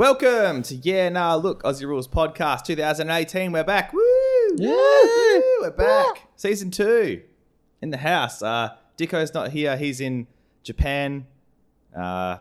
Welcome 0.00 0.62
to 0.62 0.76
Yeah 0.76 1.10
Nah 1.10 1.34
Look 1.34 1.62
Aussie 1.62 1.84
Rules 1.86 2.08
Podcast 2.08 2.64
2018. 2.64 3.52
We're 3.52 3.62
back. 3.62 3.92
Woo! 3.92 4.00
Yeah. 4.56 4.70
Woo! 4.70 5.42
We're 5.60 5.74
back. 5.76 6.26
Season 6.36 6.70
two 6.70 7.20
in 7.82 7.90
the 7.90 7.98
house. 7.98 8.40
Uh, 8.40 8.70
Dicko's 8.96 9.34
not 9.34 9.50
here. 9.50 9.76
He's 9.76 10.00
in 10.00 10.26
Japan. 10.62 11.26
Uh, 11.94 12.38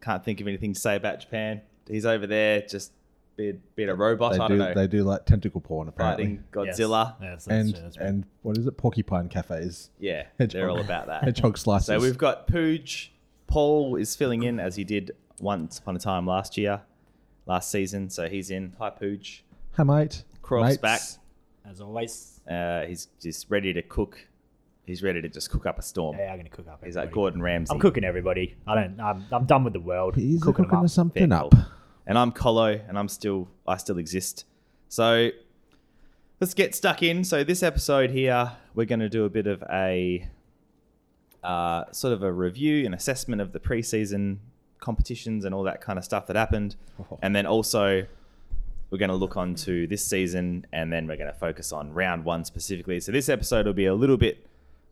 can't 0.00 0.24
think 0.24 0.40
of 0.40 0.46
anything 0.46 0.72
to 0.72 0.78
say 0.78 0.94
about 0.94 1.18
Japan. 1.18 1.62
He's 1.88 2.06
over 2.06 2.28
there 2.28 2.62
just 2.62 2.92
being, 3.34 3.60
being 3.74 3.88
a 3.88 3.94
robot. 3.96 4.34
They 4.34 4.38
I 4.38 4.46
do, 4.46 4.56
don't 4.56 4.68
know. 4.68 4.74
they 4.80 4.86
do 4.86 5.02
like 5.02 5.26
tentacle 5.26 5.60
porn 5.60 5.88
apparently. 5.88 6.26
fighting 6.26 6.44
Godzilla. 6.52 7.16
Yes, 7.20 7.46
that's, 7.46 7.48
And 7.48 7.74
true, 7.74 7.82
that's 7.82 7.98
right. 7.98 8.08
and 8.08 8.24
what 8.42 8.56
is 8.56 8.68
it? 8.68 8.76
Porcupine 8.76 9.28
cafes. 9.28 9.90
Yeah, 9.98 10.26
Hedgehog. 10.38 10.60
they're 10.60 10.70
all 10.70 10.78
about 10.78 11.08
that. 11.08 11.24
Hedgehog 11.24 11.58
slices. 11.58 11.86
So 11.86 11.98
we've 11.98 12.16
got 12.16 12.46
Pooj. 12.46 13.08
Paul 13.48 13.96
is 13.96 14.14
filling 14.14 14.44
in 14.44 14.60
as 14.60 14.76
he 14.76 14.84
did 14.84 15.10
once 15.40 15.78
upon 15.78 15.96
a 15.96 15.98
time 15.98 16.26
last 16.26 16.56
year, 16.56 16.80
last 17.46 17.70
season. 17.70 18.10
So 18.10 18.28
he's 18.28 18.50
in. 18.50 18.74
Hi, 18.78 18.90
Pooj. 18.90 19.40
Hi 19.76 19.82
mate. 19.84 20.24
Croft's 20.42 20.68
Mates. 20.70 20.78
back. 20.78 21.00
as 21.70 21.80
always, 21.80 22.40
Uh, 22.48 22.82
he's 22.86 23.08
just 23.20 23.50
ready 23.50 23.72
to 23.72 23.82
cook. 23.82 24.18
He's 24.86 25.02
ready 25.02 25.20
to 25.20 25.28
just 25.28 25.50
cook 25.50 25.66
up 25.66 25.78
a 25.78 25.82
storm. 25.82 26.16
hey, 26.16 26.26
I'm 26.26 26.38
gonna 26.38 26.48
cook 26.48 26.66
up. 26.68 26.82
He's 26.84 26.96
like 26.96 27.04
everybody. 27.04 27.14
Gordon 27.14 27.42
Ramsay. 27.42 27.72
I'm 27.74 27.78
cooking 27.78 28.04
everybody. 28.04 28.56
I 28.66 28.74
don't. 28.74 28.98
I'm, 29.00 29.24
I'm 29.30 29.44
done 29.44 29.64
with 29.64 29.74
the 29.74 29.80
world. 29.80 30.16
He's 30.16 30.42
cooking, 30.42 30.64
cooking, 30.64 30.78
up. 30.84 30.88
something 30.88 31.28
Fair 31.28 31.38
up. 31.38 31.50
call. 31.50 31.66
And 32.06 32.16
I'm 32.18 32.32
Colo, 32.32 32.80
and 32.88 32.98
I'm 32.98 33.08
still, 33.08 33.48
I 33.66 33.76
still 33.76 33.98
exist. 33.98 34.46
So 34.88 35.28
let's 36.40 36.54
get 36.54 36.74
stuck 36.74 37.02
in. 37.02 37.22
So 37.22 37.44
this 37.44 37.62
episode 37.62 38.10
here, 38.10 38.52
we're 38.74 38.86
going 38.86 39.00
to 39.00 39.10
do 39.10 39.26
a 39.26 39.28
bit 39.28 39.46
of 39.46 39.62
a 39.70 40.26
uh, 41.44 41.84
sort 41.92 42.14
of 42.14 42.22
a 42.22 42.32
review 42.32 42.86
and 42.86 42.94
assessment 42.94 43.42
of 43.42 43.52
the 43.52 43.60
preseason 43.60 44.38
competitions 44.80 45.44
and 45.44 45.54
all 45.54 45.62
that 45.64 45.80
kind 45.80 45.98
of 45.98 46.04
stuff 46.04 46.26
that 46.28 46.36
happened, 46.36 46.76
Oh. 47.00 47.18
and 47.22 47.34
then 47.34 47.46
also 47.46 48.06
we're 48.90 48.98
going 48.98 49.10
to 49.10 49.14
look 49.16 49.36
on 49.36 49.54
to 49.54 49.86
this 49.86 50.04
season, 50.04 50.66
and 50.72 50.90
then 50.92 51.06
we're 51.06 51.16
going 51.18 51.30
to 51.32 51.38
focus 51.38 51.72
on 51.72 51.92
round 51.92 52.24
one 52.24 52.44
specifically. 52.44 53.00
So 53.00 53.12
this 53.12 53.28
episode 53.28 53.66
will 53.66 53.74
be 53.74 53.84
a 53.86 53.94
little 53.94 54.16
bit 54.16 54.46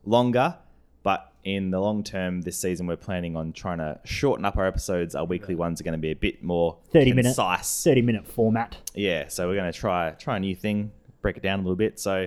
longer. 0.05 0.57
But 1.03 1.33
in 1.45 1.71
the 1.71 1.79
long 1.81 2.03
term, 2.03 2.43
this 2.43 2.59
season 2.59 2.89
we're 2.89 2.97
planning 2.97 3.37
on 3.37 3.53
trying 3.53 3.79
to 3.79 4.01
shorten 4.05 4.45
up 4.45 4.57
our 4.57 4.67
episodes. 4.67 5.15
Our 5.15 5.25
weekly 5.25 5.55
ones 5.55 5.81
are 5.81 5.85
going 5.85 5.93
to 5.93 5.99
be 5.99 6.11
a 6.11 6.17
bit 6.17 6.43
more 6.43 6.77
30 6.93 7.13
minute, 7.13 7.29
concise. 7.37 7.85
30 7.85 8.03
minute 8.03 8.27
format. 8.27 8.77
Yeah, 8.95 9.29
so 9.29 9.47
we're 9.47 9.55
going 9.55 9.73
to 9.73 9.79
try 9.79 10.11
try 10.19 10.37
a 10.37 10.41
new 10.41 10.57
thing, 10.57 10.91
break 11.23 11.37
it 11.37 11.45
down 11.45 11.61
a 11.61 11.63
little 11.63 11.77
bit. 11.77 12.01
So 12.01 12.27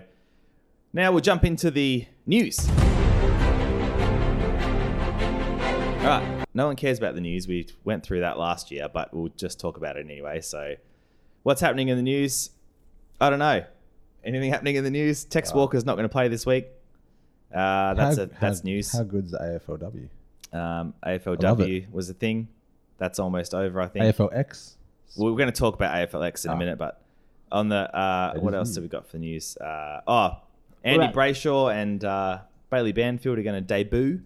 now 0.93 1.11
we'll 1.11 1.19
jump 1.21 1.43
into 1.43 1.69
the 1.69 2.05
news. 2.25 2.67
All 5.99 6.05
right, 6.05 6.38
no 6.53 6.67
one 6.67 6.75
cares 6.75 6.97
about 6.97 7.15
the 7.15 7.21
news. 7.21 7.47
We 7.47 7.67
went 7.83 8.03
through 8.03 8.21
that 8.21 8.37
last 8.37 8.71
year, 8.71 8.87
but 8.91 9.13
we'll 9.13 9.29
just 9.37 9.59
talk 9.59 9.77
about 9.77 9.97
it 9.97 10.05
anyway. 10.05 10.41
So, 10.41 10.75
what's 11.43 11.61
happening 11.61 11.89
in 11.89 11.97
the 11.97 12.03
news? 12.03 12.49
I 13.21 13.29
don't 13.29 13.39
know. 13.39 13.63
Anything 14.23 14.51
happening 14.51 14.75
in 14.75 14.83
the 14.83 14.89
news? 14.91 15.23
Tex 15.23 15.53
Walker's 15.53 15.85
not 15.85 15.95
going 15.95 16.03
to 16.07 16.11
play 16.11 16.27
this 16.27 16.45
week. 16.45 16.67
Uh, 17.53 17.93
that's 17.93 18.17
How- 18.17 18.23
a, 18.23 18.25
that's 18.27 18.59
how- 18.59 18.63
news. 18.65 18.91
How 18.91 19.03
good's 19.03 19.31
the 19.31 19.37
AFLW? 19.67 20.07
Um, 20.51 20.93
AFLW 21.05 21.91
was 21.91 22.09
a 22.09 22.13
thing. 22.13 22.47
That's 22.97 23.19
almost 23.19 23.53
over, 23.53 23.79
I 23.81 23.87
think. 23.87 24.05
AFLX. 24.05 24.75
Well, 25.17 25.31
we're 25.31 25.37
going 25.37 25.51
to 25.51 25.57
talk 25.59 25.75
about 25.75 25.95
AFLX 25.95 26.45
in 26.45 26.51
a 26.51 26.53
Ah. 26.53 26.57
minute, 26.57 26.77
but 26.77 27.01
on 27.51 27.69
the 27.69 27.75
uh, 27.95 28.33
That 28.33 28.43
what 28.43 28.53
is 28.53 28.57
else 28.57 28.69
new. 28.69 28.75
have 28.75 28.83
we 28.83 28.87
got 28.89 29.05
for 29.07 29.13
the 29.13 29.19
news? 29.19 29.57
Uh, 29.57 30.01
oh, 30.07 30.37
Andy 30.83 31.05
about- 31.05 31.15
Brayshaw 31.15 31.73
and 31.73 32.03
uh, 32.03 32.39
Bailey 32.69 32.91
Banfield 32.91 33.39
are 33.39 33.43
going 33.43 33.55
to 33.55 33.65
debut 33.67 34.21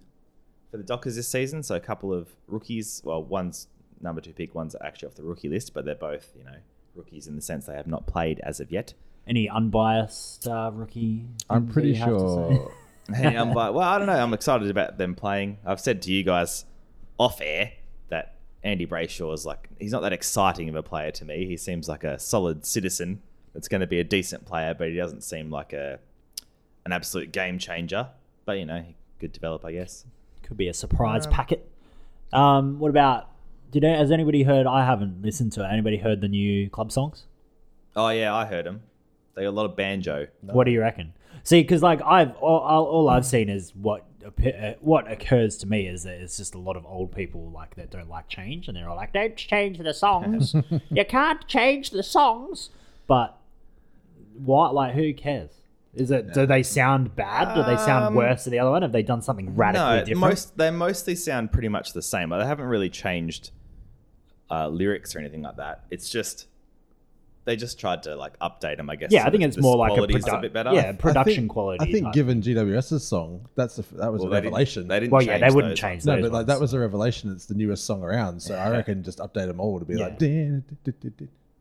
for 0.74 0.78
the 0.78 0.84
Dockers 0.84 1.16
this 1.16 1.28
season. 1.28 1.62
So 1.62 1.76
a 1.76 1.80
couple 1.80 2.12
of 2.12 2.30
rookies. 2.48 3.00
Well, 3.06 3.24
one's 3.24 3.68
number 4.02 4.22
two 4.22 4.34
pick, 4.34 4.56
one's 4.56 4.76
actually 4.84 5.10
off 5.10 5.14
the 5.14 5.22
rookie 5.22 5.48
list, 5.48 5.72
but 5.72 5.86
they're 5.86 5.94
both 5.94 6.34
you 6.36 6.44
know 6.44 6.56
rookies 6.96 7.28
in 7.28 7.36
the 7.36 7.44
sense 7.44 7.68
they 7.68 7.76
have 7.76 7.86
not 7.86 8.08
played 8.08 8.40
as 8.40 8.60
of 8.60 8.72
yet. 8.72 8.96
Any 9.28 9.48
unbiased 9.48 10.48
uh, 10.48 10.72
rookie? 10.74 11.28
I'm 11.48 11.68
things 11.68 11.68
that 11.68 11.74
pretty 11.74 11.90
you 11.90 11.96
have 11.96 12.10
to 12.10 12.20
say? 12.20 12.56
sure. 12.56 12.72
And 13.14 13.38
I'm 13.38 13.54
like, 13.54 13.74
well, 13.74 13.88
I 13.88 14.00
don't 14.00 14.08
know. 14.08 14.14
I'm 14.14 14.34
excited 14.34 14.70
about 14.72 14.98
them 14.98 15.14
playing. 15.14 15.60
I've 15.64 15.80
said 15.80 16.02
to 16.04 16.12
you 16.12 16.24
guys 16.24 16.66
off 17.20 17.40
air 17.40 17.74
that 18.10 18.36
Andy 18.64 18.88
Brayshaw 18.88 19.32
is 19.34 19.46
like, 19.46 19.70
he's 19.80 19.92
not 19.92 20.02
that 20.02 20.14
exciting 20.14 20.70
of 20.70 20.76
a 20.76 20.82
player 20.82 21.12
to 21.12 21.26
me. 21.26 21.46
He 21.46 21.56
seems 21.56 21.88
like 21.88 22.04
a 22.04 22.18
solid 22.18 22.66
citizen 22.66 23.22
that's 23.54 23.68
going 23.68 23.82
to 23.82 23.88
be 23.88 24.00
a 24.00 24.04
decent 24.04 24.46
player, 24.46 24.74
but 24.74 24.88
he 24.88 24.96
doesn't 24.96 25.22
seem 25.22 25.52
like 25.52 25.74
a 25.74 26.00
an 26.86 26.94
absolute 26.94 27.32
game 27.32 27.60
changer. 27.60 28.10
But 28.46 28.58
you 28.58 28.66
know, 28.66 28.82
he 28.82 28.96
could 29.20 29.34
develop, 29.34 29.64
I 29.66 29.74
guess. 29.74 30.06
Could 30.54 30.58
be 30.60 30.68
a 30.68 30.74
surprise 30.76 31.26
packet. 31.26 31.68
Um, 32.32 32.78
what 32.78 32.90
about? 32.90 33.28
Did 33.72 33.82
has 33.82 34.12
anybody 34.12 34.44
heard? 34.44 34.68
I 34.68 34.86
haven't 34.86 35.24
listened 35.24 35.52
to 35.54 35.64
it. 35.64 35.68
Anybody 35.68 35.98
heard 35.98 36.22
the 36.22 36.28
new 36.28 36.70
club 36.70 36.92
songs? 36.92 37.26
Oh 37.96 38.10
yeah, 38.10 38.36
I 38.36 38.46
heard 38.46 38.68
them. 38.68 38.84
They 39.34 39.46
got 39.46 39.50
a 39.50 39.52
lot 39.52 39.66
of 39.66 39.76
banjo. 39.76 40.28
What 40.42 40.66
do 40.66 40.72
you 40.72 40.80
reckon? 40.80 41.14
See, 41.42 41.64
because 41.64 41.82
like 41.82 42.04
I've 42.04 42.36
all, 42.36 42.60
all 42.60 42.86
all 42.86 43.10
I've 43.10 43.26
seen 43.26 43.50
is 43.50 43.74
what 43.74 44.06
appe- 44.22 44.74
uh, 44.74 44.76
what 44.80 45.12
occurs 45.12 45.58
to 45.58 45.68
me 45.68 45.88
is 45.88 46.04
that 46.04 46.22
it's 46.22 46.38
just 46.38 46.54
a 46.54 46.60
lot 46.60 46.78
of 46.78 46.86
old 46.86 47.12
people 47.12 47.50
like 47.50 47.74
that 47.78 47.90
don't 47.90 48.10
like 48.10 48.28
change, 48.28 48.68
and 48.68 48.78
they're 48.78 48.88
all 48.88 48.96
like, 48.96 49.12
"Don't 49.12 49.36
change 49.36 49.80
the 49.80 49.92
songs. 49.96 50.56
you 50.92 51.04
can't 51.04 51.48
change 51.48 51.90
the 51.90 52.04
songs." 52.04 52.70
But 53.08 53.36
what? 54.38 54.76
Like, 54.76 54.94
who 54.94 55.16
cares? 55.16 55.50
Is 55.96 56.10
it? 56.12 56.34
Do 56.34 56.46
they 56.48 56.64
sound 56.64 57.16
bad? 57.16 57.54
Do 57.54 57.64
they 57.64 57.78
sound 57.78 58.06
Um, 58.06 58.16
worse 58.16 58.46
than 58.46 58.52
the 58.52 58.60
other 58.60 58.72
one? 58.72 58.82
Have 58.82 58.92
they 58.92 59.04
done 59.04 59.22
something 59.22 59.56
radically 59.56 59.86
no, 59.86 60.00
different? 60.00 60.20
most 60.22 60.58
they 60.58 60.72
mostly 60.72 61.16
sound 61.16 61.52
pretty 61.52 61.68
much 61.70 61.94
the 61.94 62.02
same. 62.02 62.30
Like, 62.30 62.42
they 62.42 62.48
haven't 62.48 62.66
really 62.66 62.90
changed 62.90 63.52
uh, 64.50 64.68
lyrics 64.70 65.16
or 65.16 65.20
anything 65.20 65.44
like 65.44 65.58
that. 65.58 65.84
It's 65.92 66.10
just 66.10 66.48
they 67.46 67.56
just 67.58 67.78
tried 67.80 68.02
to 68.04 68.16
like 68.16 68.40
update 68.40 68.78
them, 68.78 68.90
I 68.90 68.96
guess. 68.96 69.12
yeah, 69.12 69.24
so 69.24 69.28
I 69.28 69.32
think 69.32 69.44
it's 69.44 69.58
more 69.58 69.76
like 69.76 69.92
a, 69.92 69.96
quality's 69.96 70.24
produ- 70.26 70.42
bit 70.42 70.54
better. 70.54 70.72
Yeah, 70.74 70.94
production 70.94 71.32
I 71.34 71.36
think, 71.36 71.52
quality. 71.52 71.84
I 71.88 71.92
think 71.92 72.06
type. 72.06 72.14
given 72.14 72.42
GWS's 72.42 73.06
song, 73.06 73.48
that's 73.56 73.78
a, 73.80 73.82
that 73.98 74.12
was 74.12 74.22
Well, 74.22 74.30
a 74.30 74.32
they 74.32 74.38
didn't- 74.38 74.54
revelation. 74.54 74.88
They 74.88 75.00
didn't. 75.02 75.12
Well, 75.12 75.22
yeah, 75.22 75.34
change 75.38 75.42
they 75.50 75.56
wouldn't 75.56 75.72
those 75.74 75.80
change 75.80 75.94
ones. 76.00 76.06
no, 76.06 76.16
those 76.16 76.22
but 76.24 76.32
like 76.32 76.46
that 76.48 76.60
was 76.60 76.74
a 76.74 76.80
revelation. 76.80 77.32
It's 77.34 77.46
the 77.46 77.54
newest 77.56 77.86
song 77.86 78.02
around, 78.02 78.42
so 78.42 78.56
I 78.56 78.72
reckon 78.72 79.04
just 79.04 79.20
update 79.20 79.48
them 79.48 79.60
all 79.60 79.78
to 79.78 79.86
be 79.86 79.96
Yeah. 79.96 80.06
like. 80.06 80.20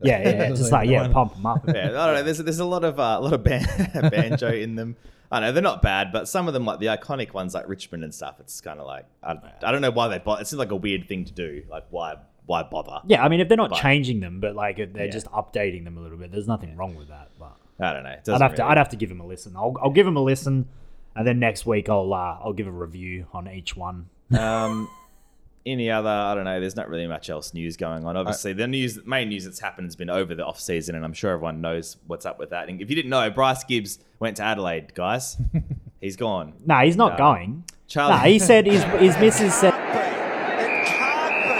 Yeah, 0.03 0.21
yeah, 0.21 0.29
yeah, 0.43 0.49
just 0.55 0.71
like 0.71 0.89
yeah, 0.89 1.07
pump 1.07 1.33
them 1.35 1.45
up. 1.45 1.63
Yeah, 1.67 1.85
I 2.01 2.05
don't 2.05 2.15
know. 2.15 2.23
There's 2.23 2.37
there's 2.39 2.59
a 2.59 2.65
lot 2.65 2.83
of 2.83 2.99
uh, 2.99 3.17
a 3.19 3.21
lot 3.21 3.33
of 3.33 3.43
ban- 3.43 3.67
banjo 4.11 4.49
in 4.51 4.75
them. 4.75 4.95
I 5.31 5.39
know 5.39 5.51
they're 5.51 5.63
not 5.63 5.81
bad, 5.81 6.11
but 6.11 6.27
some 6.27 6.47
of 6.47 6.53
them, 6.53 6.63
like 6.65 6.79
the 6.79 6.85
iconic 6.87 7.33
ones, 7.33 7.55
like 7.55 7.67
Richmond 7.67 8.03
and 8.03 8.13
stuff, 8.13 8.35
it's 8.39 8.61
kind 8.61 8.79
of 8.79 8.85
like 8.85 9.05
I, 9.23 9.35
I 9.63 9.71
don't 9.71 9.81
know 9.81 9.89
why 9.91 10.07
they 10.07 10.19
bother. 10.19 10.41
It 10.43 10.47
seems 10.47 10.59
like 10.59 10.71
a 10.71 10.75
weird 10.75 11.07
thing 11.07 11.25
to 11.25 11.31
do. 11.33 11.63
Like 11.69 11.85
why 11.89 12.15
why 12.45 12.61
bother? 12.63 12.99
Yeah, 13.07 13.23
I 13.23 13.29
mean, 13.29 13.39
if 13.39 13.47
they're 13.47 13.57
not 13.57 13.71
But- 13.71 13.79
changing 13.79 14.19
them, 14.19 14.39
but 14.39 14.55
like 14.55 14.77
if 14.79 14.93
they're 14.93 15.05
Yeah. 15.05 15.11
just 15.11 15.25
updating 15.27 15.85
them 15.85 15.97
a 15.97 16.01
little 16.01 16.17
bit, 16.17 16.31
there's 16.31 16.47
nothing 16.47 16.75
wrong 16.75 16.95
with 16.95 17.07
that. 17.07 17.29
But 17.39 17.55
I 17.79 17.93
don't 17.93 18.03
know. 18.03 18.09
I'd 18.09 18.23
doesn't 18.23 18.41
have 18.41 18.55
to, 18.55 18.61
really- 18.61 18.71
I'd 18.71 18.77
have 18.77 18.89
to 18.89 18.95
give 18.97 19.09
him 19.09 19.21
a 19.21 19.25
listen. 19.25 19.55
I'll, 19.55 19.75
I'll 19.81 19.89
give 19.91 20.05
him 20.05 20.17
a 20.17 20.21
listen, 20.21 20.67
and 21.15 21.25
then 21.25 21.39
next 21.39 21.65
week 21.65 21.89
I'll, 21.89 22.13
uh, 22.13 22.37
I'll 22.43 22.53
give 22.53 22.67
a 22.67 22.71
review 22.71 23.25
on 23.33 23.47
each 23.49 23.75
one. 23.75 24.09
Um, 24.37 24.87
any 25.65 25.89
other? 25.89 26.09
I 26.09 26.35
don't 26.35 26.43
know. 26.45 26.59
There's 26.59 26.75
not 26.75 26.89
really 26.89 27.07
much 27.07 27.29
else 27.29 27.53
news 27.53 27.77
going 27.77 28.05
on. 28.05 28.17
Obviously, 28.17 28.53
the 28.53 28.67
news, 28.67 28.99
main 29.05 29.29
news 29.29 29.45
that's 29.45 29.59
happened 29.59 29.87
has 29.87 29.95
been 29.95 30.09
over 30.09 30.35
the 30.35 30.45
off 30.45 30.59
season, 30.59 30.95
and 30.95 31.03
I'm 31.05 31.13
sure 31.13 31.31
everyone 31.31 31.61
knows 31.61 31.97
what's 32.07 32.25
up 32.25 32.39
with 32.39 32.49
that. 32.51 32.69
And 32.69 32.81
if 32.81 32.89
you 32.89 32.95
didn't 32.95 33.09
know, 33.11 33.29
Bryce 33.29 33.63
Gibbs 33.63 33.99
went 34.19 34.37
to 34.37 34.43
Adelaide, 34.43 34.93
guys. 34.93 35.37
He's 36.01 36.17
gone. 36.17 36.53
No, 36.65 36.79
he's 36.79 36.97
not 36.97 37.13
No. 37.13 37.17
going. 37.17 37.63
Charlie, 37.87 38.13
No, 38.15 38.19
he 38.23 38.39
said 38.39 38.65
his 38.65 38.83
his 38.99 39.17
missus 39.19 39.53
said 39.55 39.71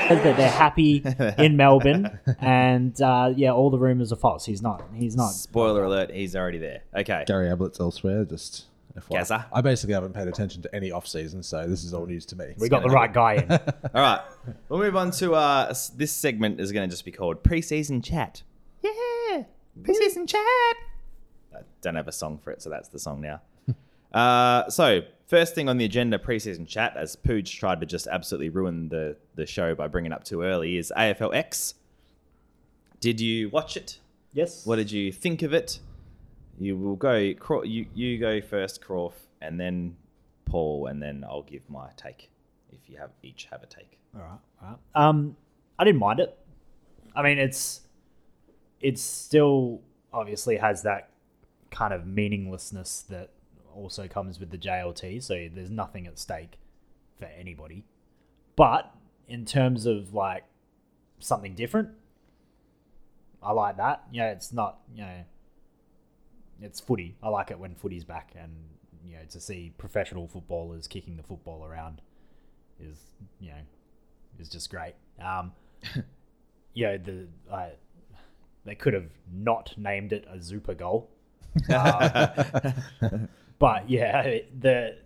that 0.10 0.36
they're 0.38 0.50
happy 0.50 1.02
in 1.38 1.56
Melbourne, 1.58 2.20
and 2.40 3.00
uh, 3.02 3.32
yeah, 3.36 3.52
all 3.54 3.70
the 3.70 3.78
rumors 3.80 4.12
are 4.12 4.18
false. 4.18 4.46
He's 4.46 4.62
not. 4.62 4.84
He's 4.94 5.16
not. 5.16 5.30
Spoiler 5.30 5.86
alert: 5.86 6.12
He's 6.12 6.36
already 6.36 6.58
there. 6.58 6.82
Okay. 6.96 7.24
Gary 7.26 7.48
Ablett's 7.50 7.80
elsewhere. 7.80 8.26
Just 8.26 8.66
FYI. 8.66 8.73
Gaza? 9.10 9.46
I 9.52 9.62
basically 9.62 9.94
haven't 9.94 10.14
paid 10.14 10.28
attention 10.28 10.62
to 10.62 10.76
any 10.76 10.92
off 10.92 11.08
season, 11.08 11.42
so 11.44 11.68
this 11.68 11.84
is 11.84 11.94
all 11.94 12.06
news 12.06 12.26
to 12.28 12.36
me. 12.36 12.54
We 12.58 12.70
got 12.70 12.84
the 12.84 12.90
right 12.90 13.12
guy 13.12 13.34
in. 13.36 13.52
All 13.96 14.02
right, 14.02 14.22
we'll 14.70 14.80
move 14.80 14.96
on 14.96 15.12
to 15.12 15.34
uh, 15.34 15.68
s- 15.70 15.90
this 15.90 16.12
segment 16.12 16.60
is 16.60 16.72
going 16.72 16.88
to 16.88 16.94
just 16.94 17.06
be 17.06 17.12
called 17.12 17.44
preseason 17.44 18.04
chat. 18.04 18.44
Yeah, 18.82 19.44
preseason 19.82 20.28
chat. 20.28 20.40
I 21.56 21.62
don't 21.82 21.96
have 21.96 22.08
a 22.08 22.12
song 22.12 22.38
for 22.38 22.52
it, 22.52 22.62
so 22.62 22.70
that's 22.70 22.90
the 22.90 23.00
song 23.00 23.22
now. 23.22 23.42
uh, 24.20 24.70
so 24.70 25.02
first 25.28 25.56
thing 25.56 25.70
on 25.70 25.78
the 25.78 25.86
agenda, 25.86 26.20
preseason 26.20 26.68
chat, 26.68 26.96
as 26.96 27.16
Pooj 27.16 27.50
tried 27.50 27.80
to 27.80 27.86
just 27.86 28.08
absolutely 28.08 28.50
ruin 28.50 28.90
the 28.90 29.16
the 29.36 29.46
show 29.46 29.74
by 29.74 29.88
bringing 29.88 30.12
it 30.12 30.16
up 30.16 30.24
too 30.24 30.44
early, 30.44 30.78
is 30.78 30.94
AFLX. 30.96 31.74
Did 33.00 33.20
you 33.20 33.50
watch 33.50 33.76
it? 33.76 34.00
Yes. 34.34 34.66
What 34.66 34.78
did 34.78 34.92
you 34.92 35.12
think 35.12 35.42
of 35.42 35.54
it? 35.54 35.80
You 36.60 36.78
will 36.78 36.96
go. 36.96 37.16
You 37.16 37.86
you 37.94 38.20
go 38.20 38.42
first, 38.42 38.82
Croft, 38.82 39.20
and 39.42 39.60
then 39.60 39.96
Paul, 40.46 40.88
and 40.88 41.02
then 41.02 41.24
I'll 41.28 41.44
give 41.44 41.70
my 41.70 41.90
take. 41.98 42.30
If 42.72 42.90
you 42.90 42.98
have 42.98 43.12
each 43.22 43.48
have 43.52 43.64
a 43.64 43.66
take. 43.66 43.98
All 44.16 44.22
right, 44.22 44.40
all 44.62 44.70
right. 44.70 45.08
Um, 45.08 45.36
I 45.80 45.84
didn't 45.84 46.00
mind 46.00 46.20
it. 46.20 46.38
I 47.16 47.22
mean, 47.24 47.38
it's 47.38 47.82
it 48.80 49.00
still 49.00 49.82
obviously 50.12 50.58
has 50.58 50.84
that 50.84 51.10
kind 51.72 51.94
of 51.94 52.06
meaninglessness 52.06 53.06
that 53.10 53.32
also 53.74 54.08
comes 54.08 54.40
with 54.40 54.52
the 54.52 54.58
JLT. 54.58 55.24
So 55.24 55.50
there's 55.54 55.72
nothing 55.72 56.06
at 56.06 56.20
stake 56.20 56.60
for 57.18 57.26
anybody. 57.26 57.84
But 58.56 58.94
in 59.28 59.46
terms 59.46 59.86
of 59.88 60.14
like 60.14 60.44
something 61.24 61.56
different. 61.56 61.90
I 63.42 63.52
like 63.52 63.78
that. 63.78 64.04
You 64.12 64.22
know, 64.22 64.28
it's 64.28 64.54
not 64.54 64.80
you 64.94 65.02
know, 65.02 65.24
it's 66.64 66.80
footy. 66.80 67.16
I 67.22 67.30
like 67.30 67.52
it 67.52 67.60
when 67.60 67.76
footy's 67.76 68.04
back, 68.04 68.34
and 68.40 68.52
you 69.06 69.16
know, 69.18 69.24
to 69.30 69.40
see 69.40 69.74
professional 69.78 70.28
footballers 70.28 70.88
kicking 70.88 71.18
the 71.18 71.24
football 71.24 71.66
around 71.66 72.02
is 72.80 72.98
you 73.40 73.50
know, 73.50 73.62
is 74.40 74.50
just 74.50 74.70
great. 74.70 74.94
Um, 75.24 75.52
you 76.74 76.86
know, 76.88 76.98
the 76.98 77.28
uh, 77.52 77.70
they 78.66 78.76
could 78.76 78.94
have 78.94 79.10
not 79.32 79.74
named 79.78 80.14
it 80.14 80.26
a 80.32 80.38
Zooper 80.40 80.74
goal. 80.78 81.10
Uh, 81.70 82.72
but 83.60 83.90
yeah, 83.90 84.22
it- 84.22 84.62
the 84.62 84.98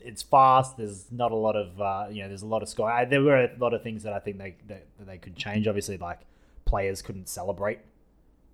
it's 0.00 0.20
fast. 0.22 0.76
There's 0.76 1.06
not 1.12 1.30
a 1.30 1.36
lot 1.36 1.54
of 1.54 1.80
uh, 1.80 2.06
you 2.10 2.22
know. 2.22 2.28
There's 2.28 2.42
a 2.42 2.46
lot 2.46 2.62
of 2.62 2.68
score. 2.68 2.90
I, 2.90 3.04
there 3.04 3.22
were 3.22 3.36
a 3.44 3.50
lot 3.58 3.72
of 3.72 3.82
things 3.84 4.02
that 4.02 4.12
I 4.12 4.18
think 4.18 4.38
they 4.38 4.56
that, 4.66 4.86
that 4.98 5.06
they 5.06 5.18
could 5.18 5.36
change. 5.36 5.68
Obviously, 5.68 5.96
like 5.98 6.20
players 6.64 7.02
couldn't 7.02 7.28
celebrate 7.28 7.78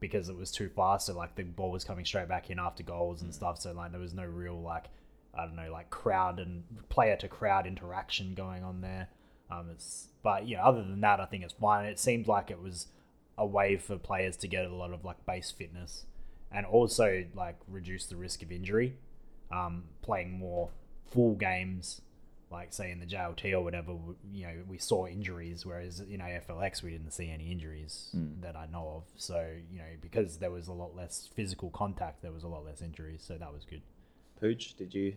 because 0.00 0.28
it 0.28 0.36
was 0.36 0.50
too 0.50 0.68
fast. 0.68 1.06
So 1.06 1.16
like 1.16 1.34
the 1.34 1.42
ball 1.42 1.70
was 1.70 1.84
coming 1.84 2.04
straight 2.04 2.28
back 2.28 2.50
in 2.50 2.58
after 2.58 2.82
goals 2.82 3.22
and 3.22 3.34
stuff. 3.34 3.60
So 3.60 3.72
like 3.72 3.92
there 3.92 4.00
was 4.00 4.14
no 4.14 4.24
real 4.24 4.60
like 4.60 4.86
I 5.34 5.44
don't 5.44 5.56
know 5.56 5.70
like 5.72 5.90
crowd 5.90 6.38
and 6.40 6.64
player 6.88 7.16
to 7.16 7.28
crowd 7.28 7.66
interaction 7.66 8.34
going 8.34 8.62
on 8.64 8.80
there. 8.80 9.08
Um, 9.50 9.68
it's 9.72 10.08
but 10.22 10.48
yeah. 10.48 10.64
Other 10.64 10.82
than 10.82 11.00
that, 11.00 11.20
I 11.20 11.26
think 11.26 11.44
it's 11.44 11.54
fine. 11.54 11.86
It 11.86 11.98
seemed 11.98 12.28
like 12.28 12.50
it 12.50 12.60
was 12.60 12.88
a 13.36 13.46
way 13.46 13.76
for 13.76 13.96
players 13.96 14.36
to 14.38 14.48
get 14.48 14.64
a 14.64 14.74
lot 14.74 14.92
of 14.92 15.04
like 15.04 15.24
base 15.24 15.50
fitness 15.50 16.06
and 16.50 16.66
also 16.66 17.24
like 17.34 17.56
reduce 17.68 18.06
the 18.06 18.16
risk 18.16 18.42
of 18.42 18.50
injury. 18.52 18.96
Um, 19.50 19.84
playing 20.02 20.38
more 20.38 20.68
full 21.10 21.34
games, 21.34 22.02
like 22.50 22.72
say 22.72 22.90
in 22.90 22.98
the 23.00 23.06
JLT 23.06 23.52
or 23.52 23.62
whatever, 23.62 23.92
you 24.32 24.46
know, 24.46 24.54
we 24.66 24.78
saw 24.78 25.06
injuries, 25.06 25.66
whereas 25.66 26.00
in 26.00 26.20
AFLX 26.20 26.82
we 26.82 26.90
didn't 26.90 27.10
see 27.12 27.30
any 27.30 27.50
injuries 27.52 28.10
that 28.40 28.56
I 28.56 28.66
know 28.72 28.94
of. 28.96 29.04
So 29.16 29.46
you 29.70 29.78
know, 29.78 29.84
because 30.00 30.38
there 30.38 30.50
was 30.50 30.68
a 30.68 30.72
lot 30.72 30.96
less 30.96 31.28
physical 31.34 31.70
contact, 31.70 32.22
there 32.22 32.32
was 32.32 32.44
a 32.44 32.48
lot 32.48 32.64
less 32.64 32.80
injuries. 32.82 33.22
So 33.26 33.36
that 33.38 33.52
was 33.52 33.64
good. 33.64 33.82
Pooch, 34.40 34.74
did 34.76 34.94
you 34.94 35.14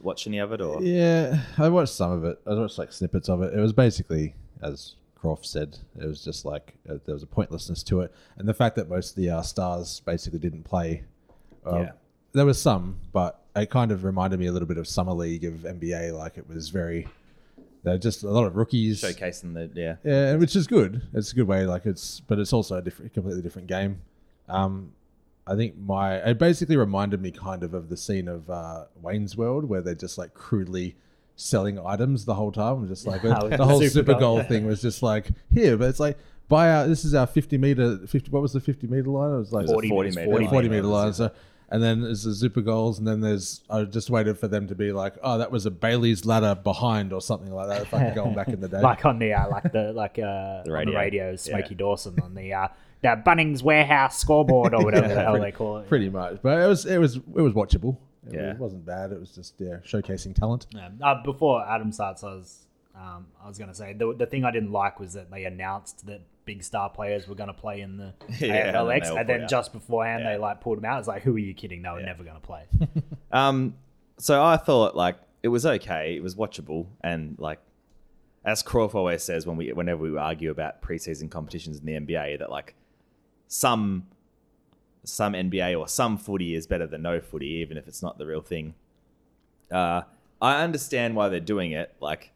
watch 0.00 0.26
any 0.26 0.38
of 0.38 0.52
it 0.52 0.60
or? 0.60 0.82
Yeah, 0.82 1.40
I 1.56 1.68
watched 1.68 1.94
some 1.94 2.12
of 2.12 2.24
it. 2.24 2.40
I 2.46 2.54
watched 2.54 2.78
like 2.78 2.92
snippets 2.92 3.28
of 3.28 3.42
it. 3.42 3.54
It 3.54 3.60
was 3.60 3.72
basically, 3.72 4.34
as 4.62 4.94
Croft 5.16 5.46
said, 5.46 5.78
it 6.00 6.06
was 6.06 6.22
just 6.22 6.44
like 6.44 6.74
uh, 6.88 6.98
there 7.06 7.14
was 7.14 7.22
a 7.24 7.26
pointlessness 7.26 7.82
to 7.84 8.02
it, 8.02 8.12
and 8.36 8.46
the 8.48 8.54
fact 8.54 8.76
that 8.76 8.88
most 8.88 9.10
of 9.10 9.16
the 9.16 9.30
uh, 9.30 9.42
stars 9.42 10.00
basically 10.00 10.38
didn't 10.38 10.62
play. 10.64 11.02
Uh, 11.66 11.76
Yeah. 11.80 11.90
there 12.32 12.46
was 12.46 12.60
some, 12.60 12.98
but 13.12 13.42
it 13.58 13.70
kind 13.70 13.90
of 13.92 14.04
reminded 14.04 14.40
me 14.40 14.46
a 14.46 14.52
little 14.52 14.68
bit 14.68 14.78
of 14.78 14.86
summer 14.88 15.12
league 15.12 15.44
of 15.44 15.54
NBA. 15.54 16.16
Like 16.16 16.38
it 16.38 16.48
was 16.48 16.68
very, 16.70 17.06
they're 17.82 17.98
just 17.98 18.22
a 18.22 18.30
lot 18.30 18.44
of 18.46 18.56
rookies. 18.56 19.02
Showcasing 19.02 19.54
the 19.54 19.70
yeah. 19.74 19.96
Yeah, 20.04 20.34
which 20.36 20.56
is 20.56 20.66
good. 20.66 21.02
It's 21.14 21.32
a 21.32 21.34
good 21.34 21.46
way. 21.46 21.64
Like 21.66 21.86
it's, 21.86 22.20
but 22.20 22.38
it's 22.38 22.52
also 22.52 22.76
a 22.76 22.82
different, 22.82 23.14
completely 23.14 23.42
different 23.42 23.68
game. 23.68 24.00
Um, 24.48 24.92
I 25.46 25.56
think 25.56 25.78
my 25.78 26.16
it 26.16 26.38
basically 26.38 26.76
reminded 26.76 27.22
me 27.22 27.30
kind 27.30 27.62
of 27.62 27.72
of 27.74 27.88
the 27.88 27.96
scene 27.96 28.28
of 28.28 28.50
uh, 28.50 28.84
Wayne's 29.00 29.36
World 29.36 29.64
where 29.64 29.80
they're 29.80 29.94
just 29.94 30.18
like 30.18 30.34
crudely 30.34 30.96
selling 31.36 31.78
items 31.78 32.24
the 32.26 32.34
whole 32.34 32.52
time. 32.52 32.86
Just 32.86 33.06
like 33.06 33.24
Oh, 33.24 33.48
the 33.48 33.64
whole 33.64 33.80
Super 33.80 33.90
super 33.90 34.14
Goal. 34.14 34.42
thing 34.42 34.66
was 34.72 34.82
just 34.82 35.02
like 35.02 35.28
here, 35.52 35.76
but 35.78 35.88
it's 35.88 36.00
like 36.00 36.18
buy 36.48 36.70
our. 36.70 36.86
This 36.86 37.04
is 37.04 37.14
our 37.14 37.26
fifty 37.26 37.56
meter. 37.56 37.98
Fifty. 38.06 38.30
What 38.30 38.42
was 38.42 38.52
the 38.52 38.60
fifty 38.60 38.86
meter 38.86 39.08
line? 39.08 39.32
It 39.32 39.38
was 39.38 39.52
like 39.52 39.62
It 39.62 39.70
was 39.74 39.84
a 39.84 39.88
40 39.88 39.88
40 39.88 40.10
meter. 40.10 40.24
40 40.26 40.44
40, 40.44 40.46
40 40.48 40.68
meter 40.68 40.82
meter 40.82 40.88
line. 40.88 41.12
So, 41.14 41.30
and 41.70 41.82
then 41.82 42.00
there's 42.02 42.22
the 42.24 42.34
super 42.34 42.60
goals, 42.60 42.98
and 42.98 43.06
then 43.06 43.20
there's 43.20 43.62
I 43.68 43.84
just 43.84 44.10
waited 44.10 44.38
for 44.38 44.48
them 44.48 44.66
to 44.68 44.74
be 44.74 44.92
like, 44.92 45.14
oh, 45.22 45.38
that 45.38 45.50
was 45.50 45.66
a 45.66 45.70
Bailey's 45.70 46.24
ladder 46.24 46.54
behind 46.54 47.12
or 47.12 47.20
something 47.20 47.52
like 47.52 47.68
that. 47.68 47.86
Fucking 47.88 48.14
going 48.14 48.34
back 48.34 48.48
in 48.48 48.60
the 48.60 48.68
day. 48.68 48.80
Like 48.82 49.04
on 49.04 49.18
the 49.18 49.32
uh, 49.34 49.48
like 49.50 49.70
the 49.72 49.92
like 49.92 50.18
uh, 50.18 50.62
The 50.64 50.70
on 50.70 50.86
the 50.86 50.92
radio. 50.92 50.98
radio, 50.98 51.36
Smokey 51.36 51.70
Yeah. 51.70 51.76
Dawson 51.78 52.18
on 52.22 52.34
the 52.34 52.52
uh, 52.54 52.68
the 53.02 53.22
Bunnings 53.24 53.62
warehouse 53.62 54.18
scoreboard 54.18 54.74
or 54.74 54.82
whatever 54.84 55.08
the 55.08 55.14
hell 55.20 55.32
pretty, 55.32 55.44
they 55.44 55.52
call 55.52 55.76
it. 55.78 55.88
pretty 55.88 56.08
much. 56.08 56.38
But 56.42 56.62
it 56.62 56.66
was 56.66 56.86
it 56.86 56.98
was 56.98 57.16
it 57.16 57.22
was 57.42 57.52
watchable. 57.52 57.96
It, 58.26 58.34
Yeah. 58.34 58.50
it 58.52 58.58
wasn't 58.58 58.84
bad. 58.86 59.12
It 59.12 59.20
was 59.20 59.30
just 59.30 59.54
yeah, 59.58 59.76
showcasing 59.86 60.34
talent. 60.34 60.66
Yeah. 60.74 60.88
Uh, 61.02 61.22
before 61.22 61.66
Adam 61.68 61.92
starts, 61.92 62.24
I 62.24 62.28
was 62.34 62.64
um, 62.96 63.26
I 63.44 63.46
was 63.46 63.58
going 63.58 63.68
to 63.70 63.74
say 63.76 63.92
the, 63.92 64.12
the 64.12 64.26
thing 64.26 64.44
I 64.44 64.50
didn't 64.50 64.72
like 64.72 64.98
was 64.98 65.12
that 65.12 65.30
they 65.30 65.44
announced 65.44 66.04
that 66.06 66.20
big 66.48 66.64
star 66.64 66.88
players 66.90 67.28
were 67.28 67.34
going 67.34 67.48
to 67.48 67.52
play 67.54 67.80
in 67.82 67.96
the 67.98 68.14
Yeah, 68.40 68.54
and 68.54 68.74
then 68.74 68.74
AFLX, 68.74 69.02
they 69.02 69.16
and 69.20 69.28
then 69.28 69.42
out. 69.42 69.48
just 69.50 69.72
beforehand 69.72 70.22
Yeah. 70.24 70.32
they 70.32 70.38
like 70.38 70.60
pulled 70.60 70.78
them 70.78 70.84
out. 70.86 70.98
It's 70.98 71.08
like, 71.08 71.22
who 71.22 71.34
are 71.36 71.38
you 71.38 71.52
kidding? 71.54 71.82
They 71.82 71.90
were 71.90 72.00
Yeah. 72.00 72.06
never 72.06 72.24
going 72.24 72.36
to 72.40 72.40
play. 72.40 72.64
Um, 73.30 73.74
so 74.18 74.42
I 74.42 74.56
thought 74.56 74.96
like 74.96 75.16
it 75.42 75.48
was 75.48 75.64
okay. 75.66 76.16
It 76.16 76.22
was 76.22 76.34
watchable, 76.34 76.86
and 77.02 77.36
like 77.38 77.60
as 78.44 78.62
Croft 78.62 78.94
always 78.94 79.22
says 79.22 79.46
when 79.46 79.56
we 79.58 79.70
whenever 79.72 80.02
we 80.02 80.16
argue 80.16 80.50
about 80.50 80.80
preseason 80.82 81.30
competitions 81.30 81.78
in 81.78 81.84
the 81.86 81.92
NBA, 81.92 82.38
that 82.38 82.50
like 82.50 82.74
some 83.48 84.06
some 85.04 85.34
NBA 85.34 85.78
or 85.78 85.86
some 85.88 86.16
footy 86.18 86.54
is 86.54 86.66
better 86.66 86.86
than 86.86 87.02
no 87.02 87.20
footy, 87.20 87.46
even 87.62 87.76
if 87.76 87.86
it's 87.86 88.02
not 88.02 88.16
the 88.18 88.26
real 88.26 88.40
thing. 88.40 88.74
Uh, 89.70 90.02
I 90.40 90.62
understand 90.62 91.14
why 91.14 91.28
they're 91.28 91.40
doing 91.40 91.72
it. 91.72 91.94
Like 92.00 92.32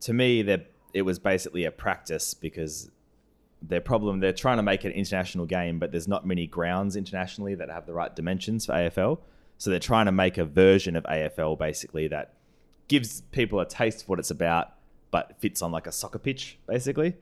to 0.00 0.12
me, 0.12 0.42
that 0.42 0.66
it 0.92 1.02
was 1.02 1.18
basically 1.20 1.64
a 1.64 1.70
practice 1.70 2.34
because 2.34 2.90
their 3.60 3.80
problem 3.80 4.20
they're 4.20 4.32
trying 4.32 4.58
to 4.58 4.62
make 4.62 4.84
an 4.84 4.92
international 4.92 5.46
game, 5.46 5.78
but 5.78 5.90
there's 5.90 6.08
not 6.08 6.26
many 6.26 6.46
grounds 6.46 6.96
internationally 6.96 7.54
that 7.56 7.70
have 7.70 7.86
the 7.86 7.92
right 7.92 8.14
dimensions 8.14 8.66
for 8.66 8.72
AFL. 8.72 9.18
So 9.58 9.70
they're 9.70 9.80
trying 9.80 10.06
to 10.06 10.12
make 10.12 10.38
a 10.38 10.44
version 10.44 10.94
of 10.94 11.04
AFL 11.04 11.58
basically 11.58 12.08
that 12.08 12.34
gives 12.86 13.22
people 13.32 13.58
a 13.60 13.66
taste 13.66 14.02
of 14.02 14.08
what 14.08 14.18
it's 14.18 14.30
about, 14.30 14.72
but 15.10 15.36
fits 15.40 15.62
on 15.62 15.72
like 15.72 15.86
a 15.86 15.92
soccer 15.92 16.18
pitch, 16.18 16.58
basically. 16.66 17.16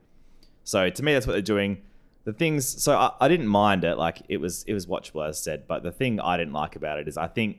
So 0.64 0.90
to 0.90 1.02
me, 1.02 1.14
that's 1.14 1.26
what 1.26 1.32
they're 1.32 1.42
doing. 1.42 1.82
The 2.24 2.32
things, 2.32 2.66
so 2.82 2.96
I, 2.98 3.12
I 3.20 3.28
didn't 3.28 3.48
mind 3.48 3.84
it. 3.84 3.96
Like 3.96 4.22
it 4.28 4.38
was, 4.38 4.64
it 4.64 4.74
was 4.74 4.86
watchable 4.86 5.26
as 5.26 5.38
I 5.38 5.40
said. 5.40 5.66
But 5.66 5.82
the 5.82 5.92
thing 5.92 6.20
I 6.20 6.36
didn't 6.36 6.52
like 6.52 6.76
about 6.76 6.98
it 6.98 7.08
is 7.08 7.16
I 7.16 7.28
think, 7.28 7.58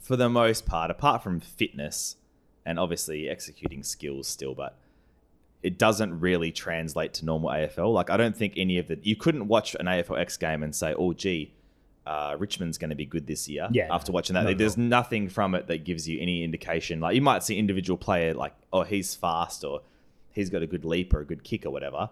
for 0.00 0.16
the 0.16 0.28
most 0.28 0.66
part, 0.66 0.90
apart 0.90 1.22
from 1.22 1.40
fitness 1.40 2.16
and 2.64 2.78
obviously 2.78 3.28
executing 3.28 3.82
skills 3.82 4.28
still, 4.28 4.54
but 4.54 4.76
it 5.62 5.78
doesn't 5.78 6.20
really 6.20 6.52
translate 6.52 7.14
to 7.14 7.24
normal 7.24 7.50
AFL. 7.50 7.92
Like 7.92 8.10
I 8.10 8.16
don't 8.16 8.36
think 8.36 8.54
any 8.56 8.78
of 8.78 8.88
the 8.88 8.98
you 9.02 9.16
couldn't 9.16 9.48
watch 9.48 9.74
an 9.78 9.86
AFLX 9.86 10.38
game 10.38 10.62
and 10.62 10.74
say, 10.74 10.94
"Oh, 10.94 11.12
gee, 11.12 11.54
uh, 12.06 12.36
Richmond's 12.38 12.78
going 12.78 12.90
to 12.90 12.96
be 12.96 13.06
good 13.06 13.26
this 13.26 13.48
year." 13.48 13.68
Yeah, 13.72 13.88
After 13.90 14.12
watching 14.12 14.34
that, 14.34 14.46
at 14.46 14.58
there's 14.58 14.76
nothing 14.76 15.28
from 15.28 15.54
it 15.54 15.66
that 15.66 15.84
gives 15.84 16.08
you 16.08 16.20
any 16.20 16.44
indication. 16.44 17.00
Like 17.00 17.14
you 17.14 17.22
might 17.22 17.42
see 17.42 17.58
individual 17.58 17.96
player 17.96 18.34
like, 18.34 18.54
"Oh, 18.72 18.82
he's 18.82 19.14
fast," 19.14 19.64
or 19.64 19.82
"He's 20.32 20.50
got 20.50 20.62
a 20.62 20.66
good 20.66 20.84
leap 20.84 21.12
or 21.14 21.20
a 21.20 21.24
good 21.26 21.42
kick 21.42 21.66
or 21.66 21.70
whatever." 21.70 22.10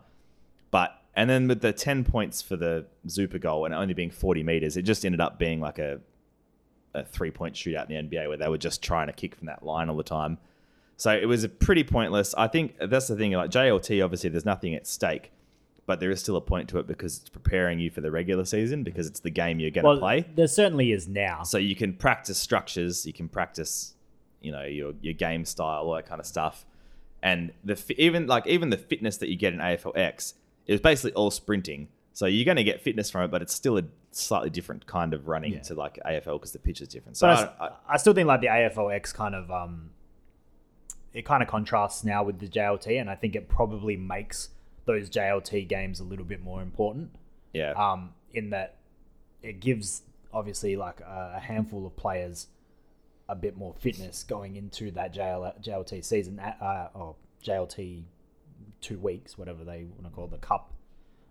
But 0.71 1.01
and 1.15 1.31
then 1.31 1.47
with 1.47 1.61
the 1.61 1.73
ten 1.73 2.03
points 2.03 2.43
for 2.43 2.57
the 2.57 2.87
Zooper 3.09 3.39
goal 3.39 3.65
and 3.67 3.75
only 3.75 3.95
being 3.95 4.11
forty 4.11 4.43
meters, 4.43 4.77
it 4.77 4.83
just 4.83 5.05
ended 5.05 5.21
up 5.21 5.39
being 5.39 5.61
like 5.61 5.79
a 5.79 6.01
a 6.95 7.05
three 7.05 7.31
point 7.31 7.55
shootout 7.55 7.91
in 7.91 8.09
the 8.09 8.17
NBA 8.17 8.29
where 8.29 8.37
they 8.37 8.49
were 8.49 8.59
just 8.59 8.83
trying 8.83 9.09
to 9.09 9.13
kick 9.13 9.35
from 9.35 9.47
that 9.47 9.65
line 9.65 9.89
all 9.91 9.97
the 9.97 10.03
time. 10.03 10.39
So 10.97 11.13
it 11.13 11.27
was 11.27 11.45
a 11.45 11.49
pretty 11.49 11.85
pointless. 11.85 12.35
I 12.37 12.47
think 12.49 12.77
that's 12.81 13.09
the 13.09 13.17
thing. 13.17 13.33
Like 13.33 13.51
JLT, 13.51 14.05
obviously, 14.05 14.31
there's 14.31 14.45
nothing 14.45 14.75
at 14.75 14.87
stake, 14.87 15.33
but 15.87 16.01
there 16.01 16.11
is 16.11 16.21
still 16.21 16.37
a 16.37 16.41
point 16.41 16.69
to 16.71 16.79
it 16.79 16.87
because 16.87 17.19
it's 17.19 17.29
preparing 17.29 17.79
you 17.79 17.91
for 17.91 18.01
the 18.01 18.11
regular 18.11 18.45
season 18.45 18.85
because 18.85 19.07
it's 19.07 19.21
the 19.21 19.31
game 19.31 19.59
you're 19.61 19.71
going 19.71 19.85
to 19.85 19.89
well, 19.91 19.99
play. 19.99 20.25
there 20.35 20.47
certainly 20.47 20.93
is 20.93 21.09
now. 21.09 21.43
So 21.43 21.59
you 21.59 21.75
can 21.75 21.95
practice 21.95 22.39
structures, 22.39 23.07
you 23.07 23.13
can 23.13 23.29
practice, 23.29 23.95
you 24.41 24.53
know, 24.53 24.65
your 24.65 24.93
your 25.01 25.15
game 25.15 25.45
style, 25.45 25.83
all 25.83 25.95
that 25.95 26.07
kind 26.07 26.21
of 26.21 26.27
stuff, 26.27 26.65
and 27.23 27.53
the 27.65 27.77
even 27.99 28.27
like 28.27 28.47
even 28.47 28.71
the 28.71 28.79
fitness 28.79 29.17
that 29.19 29.29
you 29.29 29.37
get 29.37 29.53
in 29.53 29.59
AFLX 29.59 30.35
is 30.67 30.81
basically 30.81 31.13
all 31.15 31.31
sprinting. 31.31 31.89
So 32.13 32.27
you're 32.27 32.45
going 32.45 32.59
to 32.59 32.65
get 32.65 32.81
fitness 32.81 33.11
from 33.11 33.23
it, 33.23 33.31
but 33.33 33.43
it's 33.43 33.53
still 33.53 33.77
a 33.77 33.83
slightly 34.13 34.49
different 34.49 34.87
kind 34.87 35.13
of 35.13 35.27
running 35.27 35.55
Yeah. 35.55 35.63
to 35.63 35.75
like 35.75 35.99
AFL 36.07 36.35
because 36.39 36.53
the 36.53 36.61
pitch 36.61 36.81
is 36.81 36.87
different. 36.87 37.17
So 37.17 37.27
I, 37.27 37.51
I, 37.61 37.71
I 37.89 37.97
still 37.97 38.15
think 38.15 38.29
like 38.29 38.41
the 38.41 38.47
AFLX 38.47 39.13
kind 39.13 39.35
of 39.35 39.51
um, 39.51 39.91
it 41.15 41.25
kind 41.25 41.43
of 41.43 41.49
contrasts 41.49 42.05
now 42.05 42.23
with 42.25 42.41
the 42.41 42.49
JLT, 42.49 43.01
and 43.01 43.09
I 43.09 43.15
think 43.15 43.35
it 43.35 43.49
probably 43.49 43.97
makes 43.97 44.51
those 44.85 45.09
JLT 45.09 45.69
games 45.69 46.01
a 46.01 46.05
little 46.05 46.25
bit 46.25 46.43
more 46.43 46.61
important. 46.61 47.17
yeah, 47.55 47.73
um, 47.73 48.13
in 48.33 48.51
that 48.51 48.77
it 49.43 49.61
gives 49.61 50.03
obviously 50.33 50.77
like 50.77 51.01
a, 51.01 51.39
handful 51.41 51.87
of 51.87 51.97
players 51.97 52.49
a 53.29 53.35
bit 53.35 53.57
more 53.57 53.75
fitness 53.79 54.25
going 54.25 54.57
into 54.57 54.91
that 54.91 55.15
JL, 55.15 55.63
JLT 55.63 56.05
season 56.05 56.41
uh, 56.41 56.89
or 56.95 57.15
JLT 57.45 58.03
two 58.81 58.99
weeks, 58.99 59.39
whatever 59.39 59.65
they 59.65 59.85
want 59.85 60.05
to 60.05 60.11
call 60.11 60.25
it, 60.25 60.33
the 60.33 60.39
cup. 60.39 60.73